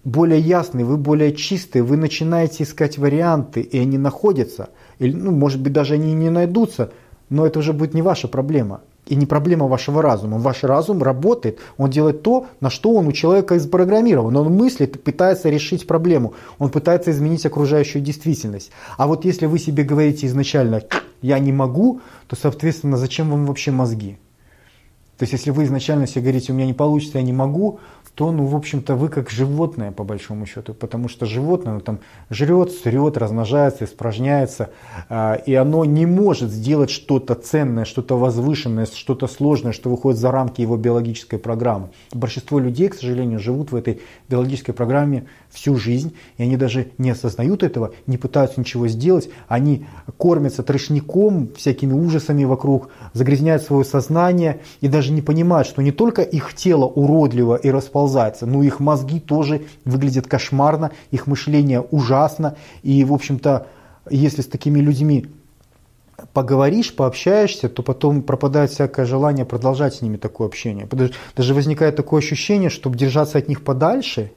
более 0.04 0.40
ясный, 0.40 0.86
вы 0.86 0.96
более 0.96 1.36
чистый, 1.36 1.82
вы 1.82 1.98
начинаете 1.98 2.64
искать 2.64 2.98
варианты, 2.98 3.60
и 3.60 3.78
они 3.78 3.98
находятся. 3.98 4.70
Или, 5.00 5.14
ну, 5.14 5.32
может 5.32 5.62
быть, 5.62 5.74
даже 5.74 5.96
они 5.96 6.14
не 6.14 6.30
найдутся, 6.30 6.92
но 7.30 7.46
это 7.46 7.60
уже 7.60 7.74
будет 7.74 7.94
не 7.94 8.02
ваша 8.02 8.30
проблема. 8.30 8.82
И 9.08 9.16
не 9.16 9.26
проблема 9.26 9.68
вашего 9.68 10.02
разума. 10.02 10.38
Ваш 10.38 10.64
разум 10.64 11.02
работает, 11.02 11.60
он 11.78 11.90
делает 11.90 12.24
то, 12.24 12.48
на 12.60 12.70
что 12.70 12.94
он 12.94 13.08
у 13.08 13.12
человека 13.12 13.58
запрограммирован. 13.58 14.36
Он 14.36 14.54
мыслит, 14.54 15.02
пытается 15.04 15.50
решить 15.50 15.88
проблему, 15.88 16.34
он 16.60 16.70
пытается 16.70 17.12
изменить 17.12 17.46
окружающую 17.46 18.02
действительность. 18.02 18.72
А 18.98 19.08
вот 19.08 19.26
если 19.26 19.46
вы 19.46 19.60
себе 19.60 19.84
говорите 19.84 20.28
изначально 20.28 20.82
«я 21.22 21.40
не 21.40 21.52
могу», 21.52 22.02
то, 22.28 22.36
соответственно, 22.36 22.98
зачем 22.98 23.30
вам 23.30 23.46
вообще 23.46 23.72
мозги? 23.72 24.18
То 25.18 25.24
есть, 25.24 25.34
если 25.34 25.50
вы 25.50 25.64
изначально 25.64 26.06
себе 26.06 26.22
говорите 26.22 26.52
«у 26.52 26.56
меня 26.56 26.68
не 26.68 26.74
получится, 26.74 27.18
я 27.18 27.24
не 27.24 27.34
могу», 27.34 27.80
то, 28.18 28.32
ну, 28.32 28.48
в 28.48 28.56
общем-то, 28.56 28.96
вы 28.96 29.10
как 29.10 29.30
животное, 29.30 29.92
по 29.92 30.04
большому 30.04 30.48
счету, 30.48 30.74
потому 30.74 31.08
что 31.08 31.28
животное, 31.28 31.76
ну, 31.76 31.82
там, 31.82 32.00
жрет, 32.32 32.72
срет, 32.72 33.16
размножается, 33.16 33.86
испражняется, 33.86 34.72
э, 35.08 35.36
и 35.46 35.54
оно 35.54 35.86
не 35.86 36.08
может 36.08 36.50
сделать 36.50 36.90
что-то 36.90 37.36
ценное, 37.36 37.86
что-то 37.86 38.18
возвышенное, 38.18 38.88
что-то 38.88 39.28
сложное, 39.28 39.72
что 39.72 39.92
выходит 39.92 40.20
за 40.20 40.32
рамки 40.32 40.62
его 40.62 40.78
биологической 40.78 41.38
программы. 41.38 41.90
Большинство 42.12 42.58
людей, 42.58 42.90
к 42.90 42.96
сожалению, 42.96 43.40
живут 43.40 43.72
в 43.72 43.76
этой 43.76 44.02
биологической 44.28 44.74
программе 44.74 45.28
всю 45.52 45.76
жизнь, 45.76 46.16
и 46.38 46.44
они 46.44 46.58
даже 46.58 46.88
не 46.98 47.12
осознают 47.12 47.62
этого, 47.62 47.94
не 48.08 48.18
пытаются 48.18 48.60
ничего 48.60 48.88
сделать, 48.88 49.30
они 49.48 49.86
кормятся 50.18 50.64
трешником, 50.64 51.50
всякими 51.56 51.94
ужасами 51.94 52.46
вокруг, 52.46 52.90
загрязняют 53.14 53.62
свое 53.62 53.86
сознание 53.86 54.62
и 54.82 54.88
даже 54.88 55.14
не 55.14 55.22
понимают, 55.22 55.68
что 55.68 55.84
не 55.84 55.92
только 55.92 56.24
их 56.24 56.56
тело 56.56 56.86
уродливо 56.86 57.56
и 57.56 57.70
расползается, 58.08 58.46
но 58.46 58.64
их 58.64 58.80
мозги 58.80 59.20
тоже 59.20 59.62
выглядят 59.86 60.28
кошмарно, 60.28 60.92
их 61.12 61.28
мышление 61.28 61.82
ужасно, 61.82 62.56
и, 62.84 63.04
в 63.04 63.14
общем-то, 63.14 63.68
если 64.10 64.42
с 64.42 64.48
такими 64.48 64.80
людьми 64.80 65.28
поговоришь, 66.34 66.96
пообщаешься, 66.96 67.70
то 67.70 67.84
потом 67.84 68.24
пропадает 68.24 68.72
всякое 68.72 69.06
желание 69.06 69.46
продолжать 69.46 69.96
с 69.96 70.02
ними 70.02 70.18
такое 70.18 70.48
общение. 70.48 70.88
Даже 71.36 71.54
возникает 71.54 71.96
такое 71.96 72.20
ощущение, 72.20 72.70
чтобы 72.70 72.98
держаться 72.98 73.38
от 73.38 73.48
них 73.48 73.64
подальше– 73.64 74.32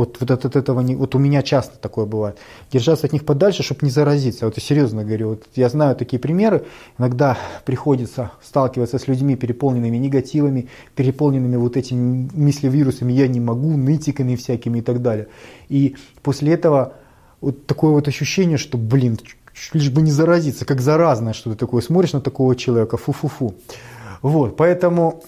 Вот, 0.00 0.16
вот 0.18 0.30
от, 0.30 0.46
от 0.46 0.56
этого 0.56 0.80
не, 0.80 0.96
вот 0.96 1.14
у 1.14 1.18
меня 1.18 1.42
часто 1.42 1.76
такое 1.78 2.06
бывает. 2.06 2.38
Держаться 2.72 3.06
от 3.06 3.12
них 3.12 3.26
подальше, 3.26 3.62
чтобы 3.62 3.80
не 3.82 3.90
заразиться. 3.90 4.46
Вот 4.46 4.56
я 4.56 4.62
серьезно 4.62 5.04
говорю, 5.04 5.28
вот 5.28 5.44
я 5.56 5.68
знаю 5.68 5.94
такие 5.94 6.18
примеры. 6.18 6.64
Иногда 6.96 7.36
приходится 7.66 8.30
сталкиваться 8.42 8.98
с 8.98 9.08
людьми, 9.08 9.36
переполненными 9.36 9.98
негативами, 9.98 10.70
переполненными 10.96 11.56
вот 11.56 11.76
этими 11.76 12.30
мыслевирусами, 12.32 13.12
я 13.12 13.28
не 13.28 13.40
могу, 13.40 13.76
нытиками 13.76 14.36
всякими 14.36 14.78
и 14.78 14.80
так 14.80 15.02
далее. 15.02 15.28
И 15.68 15.96
после 16.22 16.54
этого 16.54 16.94
вот 17.42 17.66
такое 17.66 17.90
вот 17.90 18.08
ощущение, 18.08 18.56
что, 18.56 18.78
блин, 18.78 19.18
лишь 19.74 19.90
бы 19.90 20.00
не 20.00 20.12
заразиться, 20.12 20.64
как 20.64 20.80
заразное 20.80 21.34
что-то 21.34 21.56
такое. 21.58 21.82
Смотришь 21.82 22.14
на 22.14 22.22
такого 22.22 22.56
человека, 22.56 22.96
фу-фу-фу. 22.96 23.54
Вот, 24.22 24.56
поэтому 24.56 25.22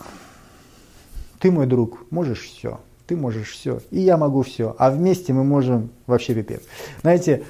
ты, 1.41 1.51
мой 1.51 1.67
друг, 1.67 2.11
можешь 2.11 2.41
все. 2.41 2.81
Ты 3.07 3.17
можешь 3.17 3.51
все. 3.51 3.81
И 3.91 4.01
я 4.01 4.17
могу 4.17 4.43
все. 4.43 4.75
А 4.79 4.91
вместе 4.91 5.33
мы 5.33 5.45
можем 5.45 5.91
вообще 6.07 6.35
пипец. 6.35 6.63
Знаете, 7.03 7.45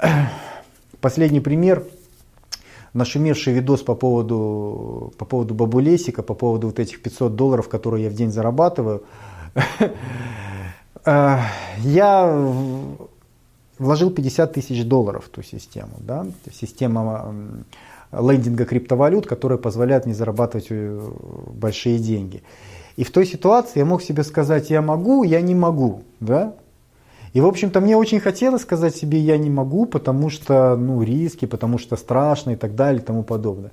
последний 1.00 1.40
пример. 1.40 1.84
Нашумевший 2.94 3.52
видос 3.52 3.82
по 3.82 3.94
поводу, 3.94 5.12
по 5.18 5.24
поводу 5.26 5.54
бабулесика, 5.54 6.22
по 6.22 6.34
поводу 6.34 6.68
вот 6.68 6.78
этих 6.78 7.02
500 7.02 7.36
долларов, 7.36 7.68
которые 7.68 8.04
я 8.04 8.10
в 8.10 8.14
день 8.14 8.32
зарабатываю. 8.32 9.02
Я 11.06 12.52
вложил 13.78 14.10
50 14.10 14.52
тысяч 14.52 14.84
долларов 14.84 15.26
в 15.26 15.28
ту 15.28 15.42
систему. 15.42 15.92
Да? 16.00 16.26
Система 16.52 17.34
лендинга 18.12 18.64
криптовалют, 18.64 19.26
которая 19.26 19.58
позволяет 19.58 20.06
мне 20.06 20.14
зарабатывать 20.14 20.66
э, 20.70 21.10
большие 21.52 21.98
деньги. 21.98 22.42
И 22.98 23.04
в 23.04 23.12
той 23.12 23.26
ситуации 23.26 23.78
я 23.78 23.84
мог 23.84 24.02
себе 24.02 24.24
сказать, 24.24 24.70
я 24.70 24.82
могу, 24.82 25.22
я 25.22 25.40
не 25.40 25.54
могу. 25.54 26.02
Да? 26.18 26.54
И, 27.32 27.40
в 27.40 27.46
общем-то, 27.46 27.80
мне 27.80 27.96
очень 27.96 28.18
хотелось 28.18 28.62
сказать 28.62 28.96
себе, 28.96 29.20
я 29.20 29.38
не 29.38 29.50
могу, 29.50 29.86
потому 29.86 30.30
что 30.30 30.76
ну, 30.76 31.00
риски, 31.00 31.44
потому 31.44 31.78
что 31.78 31.94
страшно 31.94 32.50
и 32.50 32.56
так 32.56 32.74
далее 32.74 33.00
и 33.00 33.04
тому 33.04 33.22
подобное. 33.22 33.70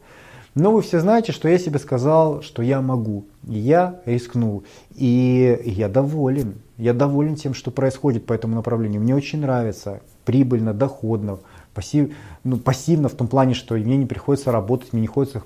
Но 0.53 0.71
вы 0.71 0.83
все 0.83 0.99
знаете, 0.99 1.31
что 1.31 1.49
я 1.49 1.57
себе 1.57 1.79
сказал, 1.79 2.43
что 2.43 2.61
я 2.61 2.81
могу. 2.81 3.25
И 3.47 3.57
я 3.57 3.99
рискнул. 4.05 4.63
И 4.93 5.59
я 5.65 5.89
доволен. 5.89 6.61
Я 6.77 6.93
доволен 6.93 7.35
тем, 7.35 7.55
что 7.55 7.71
происходит 7.71 8.27
по 8.27 8.33
этому 8.33 8.53
направлению. 8.53 9.01
Мне 9.01 9.15
очень 9.15 9.41
нравится. 9.41 10.01
Прибыльно, 10.23 10.71
доходно. 10.71 11.39
Пассив, 11.75 12.13
ну, 12.45 12.57
пассивно 12.57 13.09
в 13.09 13.13
том 13.13 13.27
плане, 13.27 13.53
что 13.53 13.75
мне 13.75 13.97
не 13.97 14.05
приходится 14.05 14.51
работать, 14.51 14.93
мне 14.93 15.01
не 15.01 15.07
приходится 15.07 15.43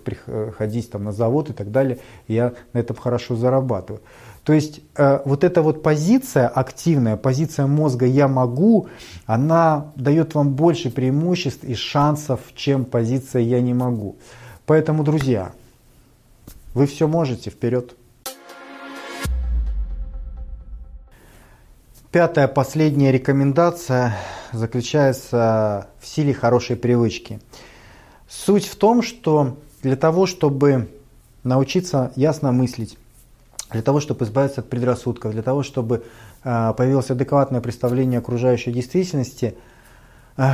ходить 0.55 0.91
там, 0.91 1.03
на 1.03 1.11
завод 1.11 1.49
и 1.49 1.53
так 1.53 1.71
далее. 1.71 1.97
Я 2.27 2.53
на 2.71 2.77
этом 2.77 2.95
хорошо 2.95 3.35
зарабатываю. 3.35 4.01
То 4.43 4.53
есть 4.53 4.81
э, 4.95 5.19
вот 5.25 5.43
эта 5.43 5.61
вот 5.61 5.83
позиция 5.83 6.47
активная, 6.47 7.17
позиция 7.17 7.67
мозга 7.67 8.05
«я 8.05 8.27
могу», 8.27 8.87
она 9.25 9.91
дает 9.95 10.35
вам 10.35 10.53
больше 10.53 10.91
преимуществ 10.91 11.63
и 11.63 11.73
шансов, 11.73 12.39
чем 12.55 12.85
позиция 12.85 13.41
«я 13.41 13.59
не 13.59 13.73
могу». 13.73 14.15
Поэтому, 14.65 15.03
друзья, 15.03 15.51
вы 16.73 16.85
все 16.85 17.07
можете, 17.07 17.49
вперед! 17.49 17.95
Пятая, 22.11 22.47
последняя 22.47 23.11
рекомендация 23.11 24.17
заключается 24.51 25.89
в 25.99 26.07
силе 26.07 26.33
хорошей 26.33 26.75
привычки. 26.75 27.39
Суть 28.27 28.65
в 28.65 28.75
том, 28.77 29.03
что 29.03 29.59
для 29.83 29.95
того, 29.95 30.25
чтобы 30.25 30.89
научиться 31.43 32.11
ясно 32.15 32.51
мыслить, 32.51 32.97
для 33.69 33.83
того, 33.83 33.99
чтобы 33.99 34.25
избавиться 34.25 34.61
от 34.61 34.69
предрассудков, 34.71 35.33
для 35.33 35.43
того, 35.43 35.61
чтобы 35.61 36.03
э, 36.43 36.73
появилось 36.75 37.11
адекватное 37.11 37.61
представление 37.61 38.17
окружающей 38.17 38.71
действительности, 38.71 39.55
э, 40.35 40.49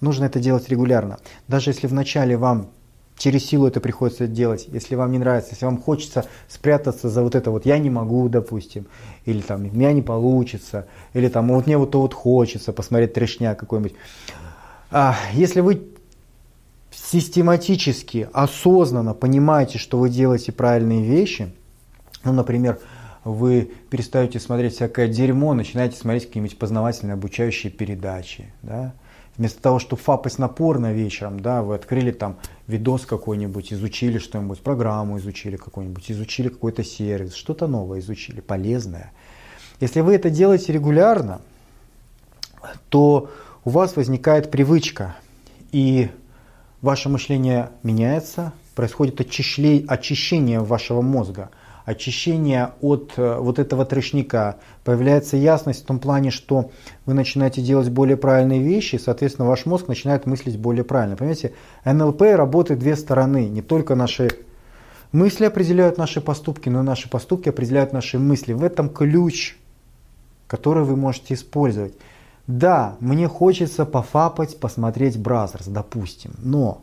нужно 0.00 0.24
это 0.24 0.40
делать 0.40 0.68
регулярно. 0.68 1.20
Даже 1.46 1.70
если 1.70 1.86
вначале 1.86 2.36
вам 2.36 2.70
через 3.18 3.46
силу 3.46 3.66
это 3.66 3.80
приходится 3.80 4.26
делать, 4.26 4.66
если 4.68 4.94
вам 4.94 5.12
не 5.12 5.18
нравится, 5.18 5.52
если 5.52 5.64
вам 5.64 5.80
хочется 5.80 6.26
спрятаться 6.48 7.08
за 7.08 7.22
вот 7.22 7.34
это 7.34 7.50
вот 7.50 7.66
«я 7.66 7.78
не 7.78 7.90
могу», 7.90 8.28
допустим, 8.28 8.86
или 9.24 9.40
там 9.40 9.62
«у 9.62 9.74
меня 9.74 9.92
не 9.92 10.02
получится», 10.02 10.86
или 11.14 11.28
там 11.28 11.48
«вот 11.48 11.66
мне 11.66 11.78
вот 11.78 11.90
то 11.90 12.00
вот 12.00 12.14
хочется 12.14 12.72
посмотреть 12.72 13.14
трешня 13.14 13.54
какой-нибудь». 13.54 13.94
А, 14.90 15.16
если 15.32 15.60
вы 15.60 15.88
систематически, 16.92 18.28
осознанно 18.32 19.14
понимаете, 19.14 19.78
что 19.78 19.98
вы 19.98 20.10
делаете 20.10 20.52
правильные 20.52 21.02
вещи, 21.02 21.52
ну, 22.24 22.32
например, 22.32 22.78
вы 23.24 23.70
перестаете 23.90 24.38
смотреть 24.38 24.74
всякое 24.74 25.08
дерьмо, 25.08 25.54
начинаете 25.54 25.96
смотреть 25.96 26.26
какие-нибудь 26.26 26.58
познавательные 26.58 27.14
обучающие 27.14 27.72
передачи, 27.72 28.52
да, 28.62 28.94
Вместо 29.38 29.60
того, 29.60 29.78
чтобы 29.78 30.00
фапать 30.00 30.38
на 30.38 30.48
вечером, 30.94 31.40
да, 31.40 31.62
вы 31.62 31.74
открыли 31.74 32.10
там 32.10 32.36
видос 32.66 33.04
какой-нибудь, 33.04 33.72
изучили 33.72 34.18
что-нибудь, 34.18 34.60
программу 34.60 35.18
изучили 35.18 35.56
какую-нибудь, 35.56 36.10
изучили 36.10 36.48
какой-то 36.48 36.82
сервис, 36.82 37.34
что-то 37.34 37.66
новое 37.66 38.00
изучили, 38.00 38.40
полезное. 38.40 39.12
Если 39.78 40.00
вы 40.00 40.14
это 40.14 40.30
делаете 40.30 40.72
регулярно, 40.72 41.42
то 42.88 43.30
у 43.64 43.70
вас 43.70 43.96
возникает 43.96 44.50
привычка, 44.50 45.16
и 45.70 46.08
ваше 46.80 47.10
мышление 47.10 47.70
меняется, 47.82 48.54
происходит 48.74 49.20
очищение 49.20 50.60
вашего 50.60 51.02
мозга– 51.02 51.50
очищение 51.86 52.72
от 52.82 53.12
э, 53.16 53.38
вот 53.38 53.60
этого 53.60 53.86
трешника, 53.86 54.56
появляется 54.84 55.36
ясность 55.36 55.84
в 55.84 55.86
том 55.86 56.00
плане, 56.00 56.30
что 56.30 56.72
вы 57.06 57.14
начинаете 57.14 57.62
делать 57.62 57.88
более 57.88 58.16
правильные 58.16 58.60
вещи, 58.60 58.96
соответственно, 59.02 59.48
ваш 59.48 59.66
мозг 59.66 59.86
начинает 59.86 60.26
мыслить 60.26 60.58
более 60.58 60.82
правильно. 60.82 61.16
Понимаете, 61.16 61.54
НЛП 61.84 62.22
работает 62.22 62.80
две 62.80 62.96
стороны, 62.96 63.48
не 63.48 63.62
только 63.62 63.94
наши 63.94 64.28
мысли 65.12 65.44
определяют 65.44 65.96
наши 65.96 66.20
поступки, 66.20 66.68
но 66.68 66.80
и 66.80 66.84
наши 66.84 67.08
поступки 67.08 67.48
определяют 67.48 67.92
наши 67.92 68.18
мысли. 68.18 68.52
В 68.52 68.64
этом 68.64 68.90
ключ, 68.90 69.56
который 70.48 70.82
вы 70.82 70.96
можете 70.96 71.34
использовать. 71.34 71.94
Да, 72.48 72.96
мне 72.98 73.28
хочется 73.28 73.86
пофапать, 73.86 74.58
посмотреть 74.58 75.18
Brazzers, 75.18 75.66
допустим, 75.68 76.32
но 76.38 76.82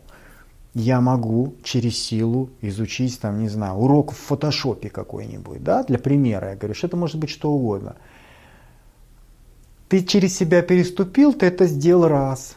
я 0.73 1.01
могу 1.01 1.55
через 1.63 1.97
силу 1.97 2.49
изучить, 2.61 3.19
там, 3.19 3.39
не 3.39 3.49
знаю, 3.49 3.75
урок 3.75 4.11
в 4.11 4.17
фотошопе 4.17 4.89
какой-нибудь, 4.89 5.63
да, 5.63 5.83
для 5.83 5.99
примера, 5.99 6.51
я 6.51 6.55
говорю, 6.55 6.73
что 6.73 6.87
это 6.87 6.97
может 6.97 7.17
быть 7.17 7.29
что 7.29 7.51
угодно. 7.51 7.95
Ты 9.87 10.03
через 10.03 10.35
себя 10.35 10.63
переступил, 10.63 11.33
ты 11.33 11.45
это 11.45 11.67
сделал 11.67 12.07
раз, 12.07 12.55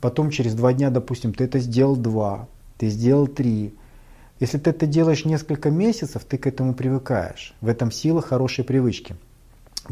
потом 0.00 0.30
через 0.30 0.54
два 0.54 0.72
дня, 0.72 0.90
допустим, 0.90 1.34
ты 1.34 1.44
это 1.44 1.58
сделал 1.58 1.96
два, 1.96 2.48
ты 2.78 2.88
сделал 2.88 3.26
три. 3.26 3.74
Если 4.38 4.56
ты 4.56 4.70
это 4.70 4.86
делаешь 4.86 5.26
несколько 5.26 5.70
месяцев, 5.70 6.24
ты 6.24 6.38
к 6.38 6.46
этому 6.46 6.72
привыкаешь. 6.72 7.52
В 7.60 7.68
этом 7.68 7.92
сила 7.92 8.22
хорошей 8.22 8.64
привычки. 8.64 9.16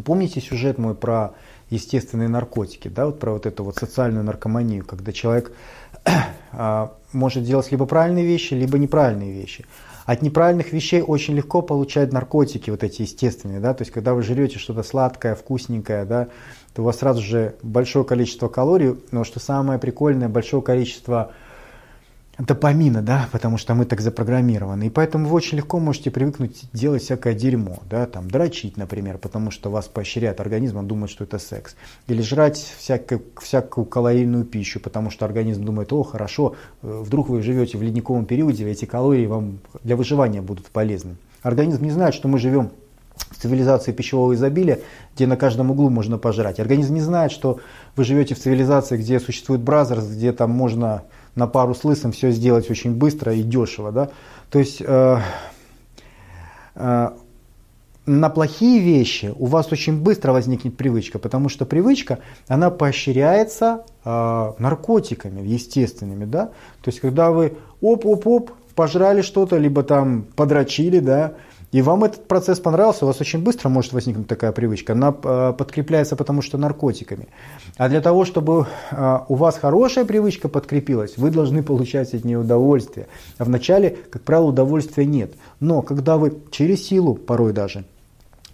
Помните 0.05 0.41
сюжет 0.41 0.79
мой 0.79 0.95
про 0.95 1.35
естественные 1.69 2.29
наркотики, 2.29 2.89
да, 2.89 3.05
вот 3.05 3.21
про 3.21 3.33
вот 3.33 3.45
эту 3.45 3.65
вот 3.65 3.77
социальную 3.77 4.25
наркоманию, 4.25 4.87
когда 4.87 5.13
человек 5.13 5.53
может 7.13 7.45
делать 7.45 7.71
либо 7.71 7.87
правильные 7.87 8.25
вещи, 8.25 8.55
либо 8.55 8.79
неправильные 8.79 9.33
вещи. 9.33 9.65
От 10.07 10.23
неправильных 10.23 10.73
вещей 10.73 11.03
очень 11.03 11.35
легко 11.35 11.61
получать 11.61 12.15
наркотики, 12.15 12.71
вот 12.71 12.83
эти 12.83 13.03
естественные, 13.03 13.61
да, 13.61 13.75
то 13.75 13.83
есть 13.83 13.93
когда 13.93 14.15
вы 14.15 14.23
жрете 14.23 14.59
что-то 14.59 14.83
сладкое, 14.83 15.35
вкусненькое, 15.35 16.07
да, 16.07 16.29
то 16.75 16.81
у 16.81 16.87
вас 16.87 17.01
сразу 17.01 17.21
же 17.21 17.57
большое 17.63 18.07
количество 18.07 18.49
калорий, 18.49 18.97
но 19.11 19.25
что 19.25 19.39
самое 19.39 19.79
прикольное, 19.79 20.31
большое 20.31 20.63
количество 20.63 21.33
допамина, 22.39 23.03
да, 23.03 23.29
потому 23.33 23.59
что 23.59 23.75
мы 23.75 23.85
так 23.85 24.01
запрограммированы. 24.01 24.87
И 24.87 24.91
поэтому 24.91 25.29
вы 25.29 25.35
очень 25.35 25.59
легко 25.59 25.81
можете 25.81 26.11
привыкнуть 26.11 26.65
делать 26.73 27.03
всякое 27.03 27.35
дерьмо, 27.35 27.79
да, 27.91 28.07
там, 28.07 28.31
дрочить, 28.31 28.77
например, 28.77 29.19
потому 29.19 29.51
что 29.51 29.71
вас 29.71 29.89
поощряет 29.89 30.41
организм, 30.41 30.79
он 30.79 30.87
думает, 30.87 31.11
что 31.11 31.25
это 31.25 31.39
секс. 31.39 31.75
Или 32.07 32.23
жрать 32.23 32.57
всякую, 32.79 33.23
всякую 33.41 33.87
калорийную 33.87 34.45
пищу, 34.45 34.79
потому 34.79 35.11
что 35.11 35.25
организм 35.25 35.65
думает, 35.65 35.93
о, 35.93 36.05
хорошо, 36.05 36.55
э, 36.83 37.03
вдруг 37.05 37.29
вы 37.29 37.43
живете 37.43 37.77
в 37.77 37.83
ледниковом 37.83 38.25
периоде, 38.25 38.69
эти 38.71 38.85
калории 38.85 39.27
вам 39.27 39.59
для 39.83 39.97
выживания 39.97 40.41
будут 40.41 40.67
полезны. 40.67 41.17
Организм 41.43 41.85
не 41.85 41.91
знает, 41.91 42.15
что 42.15 42.29
мы 42.29 42.39
живем 42.39 42.71
в 43.31 43.37
цивилизации 43.37 43.93
пищевого 43.93 44.35
изобилия, 44.35 44.79
где 45.15 45.27
на 45.27 45.37
каждом 45.37 45.73
углу 45.73 45.91
можно 45.91 46.19
пожрать. 46.19 46.61
Организм 46.61 46.95
не 46.95 47.01
знает, 47.01 47.33
что 47.33 47.59
вы 47.97 48.05
живете 48.05 48.37
в 48.37 48.39
цивилизации, 48.39 48.97
где 48.97 49.19
существует 49.19 49.61
бразерс, 49.61 50.07
где 50.07 50.33
там 50.33 50.51
можно 50.51 51.03
на 51.39 51.47
пару 51.47 51.75
с 51.75 51.85
лысым 51.85 52.13
все 52.13 52.31
сделать 52.31 52.71
очень 52.71 52.95
быстро 52.95 53.33
и 53.33 53.43
дешево. 53.43 53.93
Да? 53.93 54.11
То 54.51 54.59
есть 54.59 54.83
э, 54.85 55.19
э, 56.75 57.09
на 58.07 58.31
плохие 58.31 58.81
вещи 58.81 59.33
у 59.39 59.47
вас 59.47 59.73
очень 59.73 60.03
быстро 60.03 60.33
возникнет 60.33 60.77
привычка, 60.77 61.19
потому 61.19 61.49
что 61.49 61.65
привычка, 61.65 62.19
она 62.49 62.71
поощряется 62.71 63.85
э, 64.05 64.53
наркотиками 64.59 65.41
естественными. 65.47 66.25
Да? 66.25 66.47
То 66.83 66.89
есть 66.89 67.01
когда 67.01 67.31
вы 67.31 67.57
оп-оп-оп, 67.81 68.51
пожрали 68.75 69.23
что-то, 69.23 69.57
либо 69.57 69.83
там 69.83 70.23
подрочили, 70.37 71.01
да, 71.01 71.35
и 71.71 71.83
вам 71.83 72.05
этот 72.05 72.27
процесс 72.27 72.61
понравился, 72.61 73.05
у 73.05 73.09
вас 73.09 73.21
очень 73.21 73.43
быстро 73.43 73.69
может 73.69 73.93
возникнуть 73.93 74.27
такая 74.27 74.53
привычка. 74.53 74.95
Она 74.95 75.15
э, 75.23 75.53
подкрепляется 75.57 76.17
потому 76.17 76.41
что 76.41 76.57
наркотиками. 76.57 77.29
А 77.77 77.89
для 77.91 78.01
того, 78.01 78.25
чтобы 78.25 78.67
э, 78.91 79.19
у 79.29 79.35
вас 79.35 79.59
хорошая 79.59 80.07
привычка 80.07 80.49
подкрепилась, 80.49 81.19
вы 81.19 81.31
должны 81.31 81.63
получать 81.63 82.15
от 82.15 82.25
нее 82.25 82.39
удовольствие. 82.39 83.09
А 83.37 83.45
вначале, 83.45 83.99
как 84.11 84.23
правило, 84.23 84.47
удовольствия 84.47 85.05
нет. 85.05 85.35
Но 85.61 85.83
когда 85.83 86.17
вы 86.17 86.39
через 86.51 86.87
силу, 86.87 87.15
порой 87.15 87.53
даже, 87.53 87.85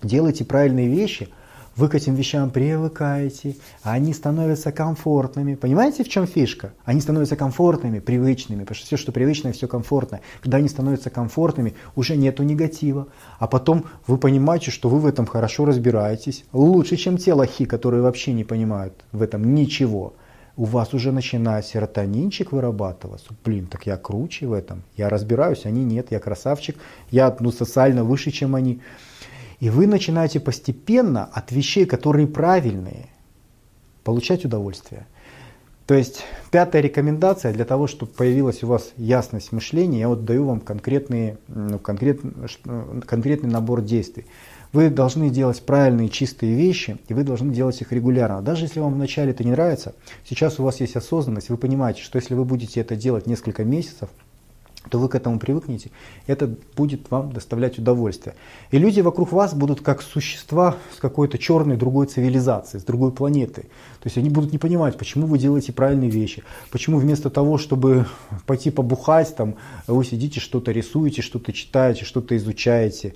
делаете 0.02 0.44
правильные 0.44 0.88
вещи– 0.88 1.28
вы 1.76 1.88
к 1.88 1.94
этим 1.94 2.14
вещам 2.14 2.50
привыкаете, 2.50 3.56
они 3.82 4.12
становятся 4.12 4.70
комфортными. 4.70 5.54
Понимаете, 5.56 6.04
в 6.04 6.08
чем 6.08 6.26
фишка? 6.26 6.72
Они 6.84 7.00
становятся 7.00 7.36
комфортными, 7.36 7.98
привычными, 7.98 8.60
потому 8.60 8.76
что 8.76 8.86
все, 8.86 8.96
что 8.96 9.10
привычное, 9.10 9.52
все 9.52 9.66
комфортно. 9.66 10.20
Когда 10.40 10.58
они 10.58 10.68
становятся 10.68 11.10
комфортными, 11.10 11.74
уже 11.96 12.16
нету 12.16 12.44
негатива. 12.44 13.08
А 13.38 13.48
потом 13.48 13.86
вы 14.06 14.18
понимаете, 14.18 14.70
что 14.70 14.88
вы 14.88 14.98
в 15.00 15.06
этом 15.06 15.26
хорошо 15.26 15.64
разбираетесь. 15.64 16.44
Лучше, 16.52 16.96
чем 16.96 17.16
те 17.16 17.32
лохи, 17.32 17.64
которые 17.64 18.02
вообще 18.02 18.32
не 18.32 18.44
понимают 18.44 18.94
в 19.12 19.20
этом 19.22 19.54
ничего. 19.54 20.14
У 20.56 20.66
вас 20.66 20.94
уже 20.94 21.10
начинает 21.10 21.66
серотонинчик 21.66 22.52
вырабатываться. 22.52 23.34
Блин, 23.44 23.66
так 23.66 23.86
я 23.86 23.96
круче 23.96 24.46
в 24.46 24.52
этом. 24.52 24.84
Я 24.96 25.08
разбираюсь, 25.08 25.66
они 25.66 25.84
нет, 25.84 26.12
я 26.12 26.20
красавчик. 26.20 26.76
Я 27.10 27.36
ну, 27.40 27.50
социально 27.50 28.04
выше, 28.04 28.30
чем 28.30 28.54
они. 28.54 28.80
И 29.64 29.70
вы 29.70 29.86
начинаете 29.86 30.40
постепенно 30.40 31.24
от 31.24 31.50
вещей, 31.50 31.86
которые 31.86 32.26
правильные, 32.26 33.06
получать 34.02 34.44
удовольствие. 34.44 35.06
То 35.86 35.94
есть 35.94 36.22
пятая 36.50 36.82
рекомендация 36.82 37.50
для 37.50 37.64
того, 37.64 37.86
чтобы 37.86 38.12
появилась 38.12 38.62
у 38.62 38.66
вас 38.66 38.92
ясность 38.98 39.52
мышления, 39.52 40.00
я 40.00 40.10
вот 40.10 40.26
даю 40.26 40.44
вам 40.44 40.60
конкретные, 40.60 41.38
ну, 41.48 41.78
конкрет, 41.78 42.20
конкретный 43.06 43.48
набор 43.48 43.80
действий. 43.80 44.26
Вы 44.74 44.90
должны 44.90 45.30
делать 45.30 45.62
правильные 45.62 46.10
чистые 46.10 46.54
вещи, 46.54 46.98
и 47.08 47.14
вы 47.14 47.24
должны 47.24 47.50
делать 47.50 47.80
их 47.80 47.90
регулярно. 47.90 48.42
Даже 48.42 48.66
если 48.66 48.80
вам 48.80 48.92
вначале 48.92 49.30
это 49.30 49.44
не 49.44 49.52
нравится, 49.52 49.94
сейчас 50.26 50.60
у 50.60 50.62
вас 50.62 50.78
есть 50.80 50.96
осознанность, 50.96 51.48
вы 51.48 51.56
понимаете, 51.56 52.02
что 52.02 52.18
если 52.18 52.34
вы 52.34 52.44
будете 52.44 52.82
это 52.82 52.96
делать 52.96 53.26
несколько 53.26 53.64
месяцев, 53.64 54.10
то 54.90 54.98
вы 54.98 55.08
к 55.08 55.14
этому 55.14 55.38
привыкнете, 55.38 55.90
это 56.26 56.54
будет 56.76 57.10
вам 57.10 57.32
доставлять 57.32 57.78
удовольствие. 57.78 58.34
И 58.70 58.78
люди 58.78 59.00
вокруг 59.00 59.32
вас 59.32 59.54
будут 59.54 59.80
как 59.80 60.02
существа 60.02 60.76
с 60.94 61.00
какой-то 61.00 61.38
черной 61.38 61.76
другой 61.76 62.06
цивилизацией, 62.06 62.80
с 62.80 62.84
другой 62.84 63.12
планеты. 63.12 63.62
То 63.62 64.06
есть 64.06 64.18
они 64.18 64.28
будут 64.28 64.52
не 64.52 64.58
понимать, 64.58 64.98
почему 64.98 65.26
вы 65.26 65.38
делаете 65.38 65.72
правильные 65.72 66.10
вещи, 66.10 66.42
почему 66.70 66.98
вместо 66.98 67.30
того, 67.30 67.58
чтобы 67.58 68.06
пойти 68.46 68.70
побухать, 68.70 69.34
там, 69.34 69.56
вы 69.86 70.04
сидите, 70.04 70.40
что-то 70.40 70.72
рисуете, 70.72 71.22
что-то 71.22 71.52
читаете, 71.52 72.04
что-то 72.04 72.36
изучаете. 72.36 73.14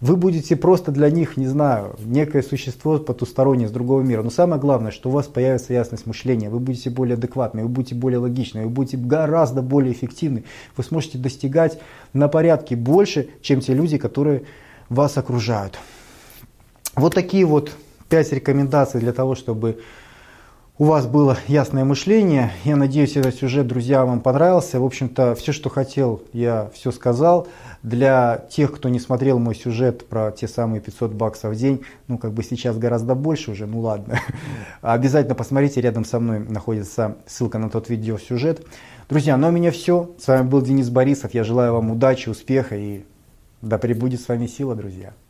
Вы 0.00 0.16
будете 0.16 0.56
просто 0.56 0.92
для 0.92 1.08
них, 1.08 1.36
не 1.36 1.46
знаю, 1.46 1.96
некое 2.04 2.42
существо 2.42 2.98
потустороннее 2.98 3.68
с 3.68 3.70
другого 3.70 4.02
мира. 4.02 4.22
Но 4.22 4.30
самое 4.30 4.60
главное, 4.60 4.90
что 4.90 5.08
у 5.08 5.12
вас 5.12 5.26
появится 5.26 5.72
ясность 5.72 6.04
мышления, 6.06 6.50
вы 6.50 6.58
будете 6.58 6.90
более 6.90 7.14
адекватны, 7.14 7.62
вы 7.62 7.68
будете 7.68 7.94
более 7.94 8.18
логичны, 8.18 8.64
вы 8.64 8.70
будете 8.70 8.96
гораздо 8.96 9.62
более 9.62 9.92
эффективны. 9.92 10.44
Вы 10.76 10.84
сможете 10.84 11.18
достигать 11.18 11.78
на 12.12 12.28
порядке 12.28 12.76
больше, 12.76 13.28
чем 13.40 13.60
те 13.60 13.72
люди, 13.72 13.96
которые 13.96 14.42
вас 14.88 15.16
окружают. 15.16 15.78
Вот 16.96 17.14
такие 17.14 17.46
вот 17.46 17.72
пять 18.08 18.32
рекомендаций 18.32 19.00
для 19.00 19.12
того, 19.12 19.34
чтобы 19.34 19.80
у 20.76 20.86
вас 20.86 21.06
было 21.06 21.38
ясное 21.46 21.84
мышление. 21.84 22.50
Я 22.64 22.74
надеюсь, 22.74 23.16
этот 23.16 23.36
сюжет, 23.36 23.68
друзья, 23.68 24.04
вам 24.04 24.20
понравился. 24.20 24.80
В 24.80 24.84
общем-то, 24.84 25.36
все, 25.36 25.52
что 25.52 25.70
хотел, 25.70 26.20
я 26.32 26.68
все 26.74 26.90
сказал. 26.90 27.46
Для 27.84 28.44
тех, 28.50 28.74
кто 28.74 28.88
не 28.88 28.98
смотрел 28.98 29.38
мой 29.38 29.54
сюжет 29.54 30.08
про 30.08 30.32
те 30.32 30.48
самые 30.48 30.80
500 30.80 31.12
баксов 31.12 31.54
в 31.54 31.56
день, 31.56 31.82
ну, 32.08 32.18
как 32.18 32.32
бы 32.32 32.42
сейчас 32.42 32.76
гораздо 32.76 33.14
больше 33.14 33.52
уже, 33.52 33.66
ну 33.66 33.78
ладно. 33.78 34.18
Обязательно 34.82 35.36
посмотрите, 35.36 35.80
рядом 35.80 36.04
со 36.04 36.18
мной 36.18 36.40
находится 36.40 37.18
ссылка 37.24 37.58
на 37.58 37.70
тот 37.70 37.88
видеосюжет. 37.88 38.66
Друзья, 39.08 39.36
ну 39.36 39.46
а 39.46 39.50
у 39.50 39.52
меня 39.52 39.70
все. 39.70 40.10
С 40.18 40.26
вами 40.26 40.48
был 40.48 40.60
Денис 40.60 40.90
Борисов. 40.90 41.34
Я 41.34 41.44
желаю 41.44 41.74
вам 41.74 41.92
удачи, 41.92 42.28
успеха 42.28 42.74
и 42.74 43.04
да 43.62 43.78
пребудет 43.78 44.20
с 44.20 44.26
вами 44.26 44.48
сила, 44.48 44.74
друзья. 44.74 45.14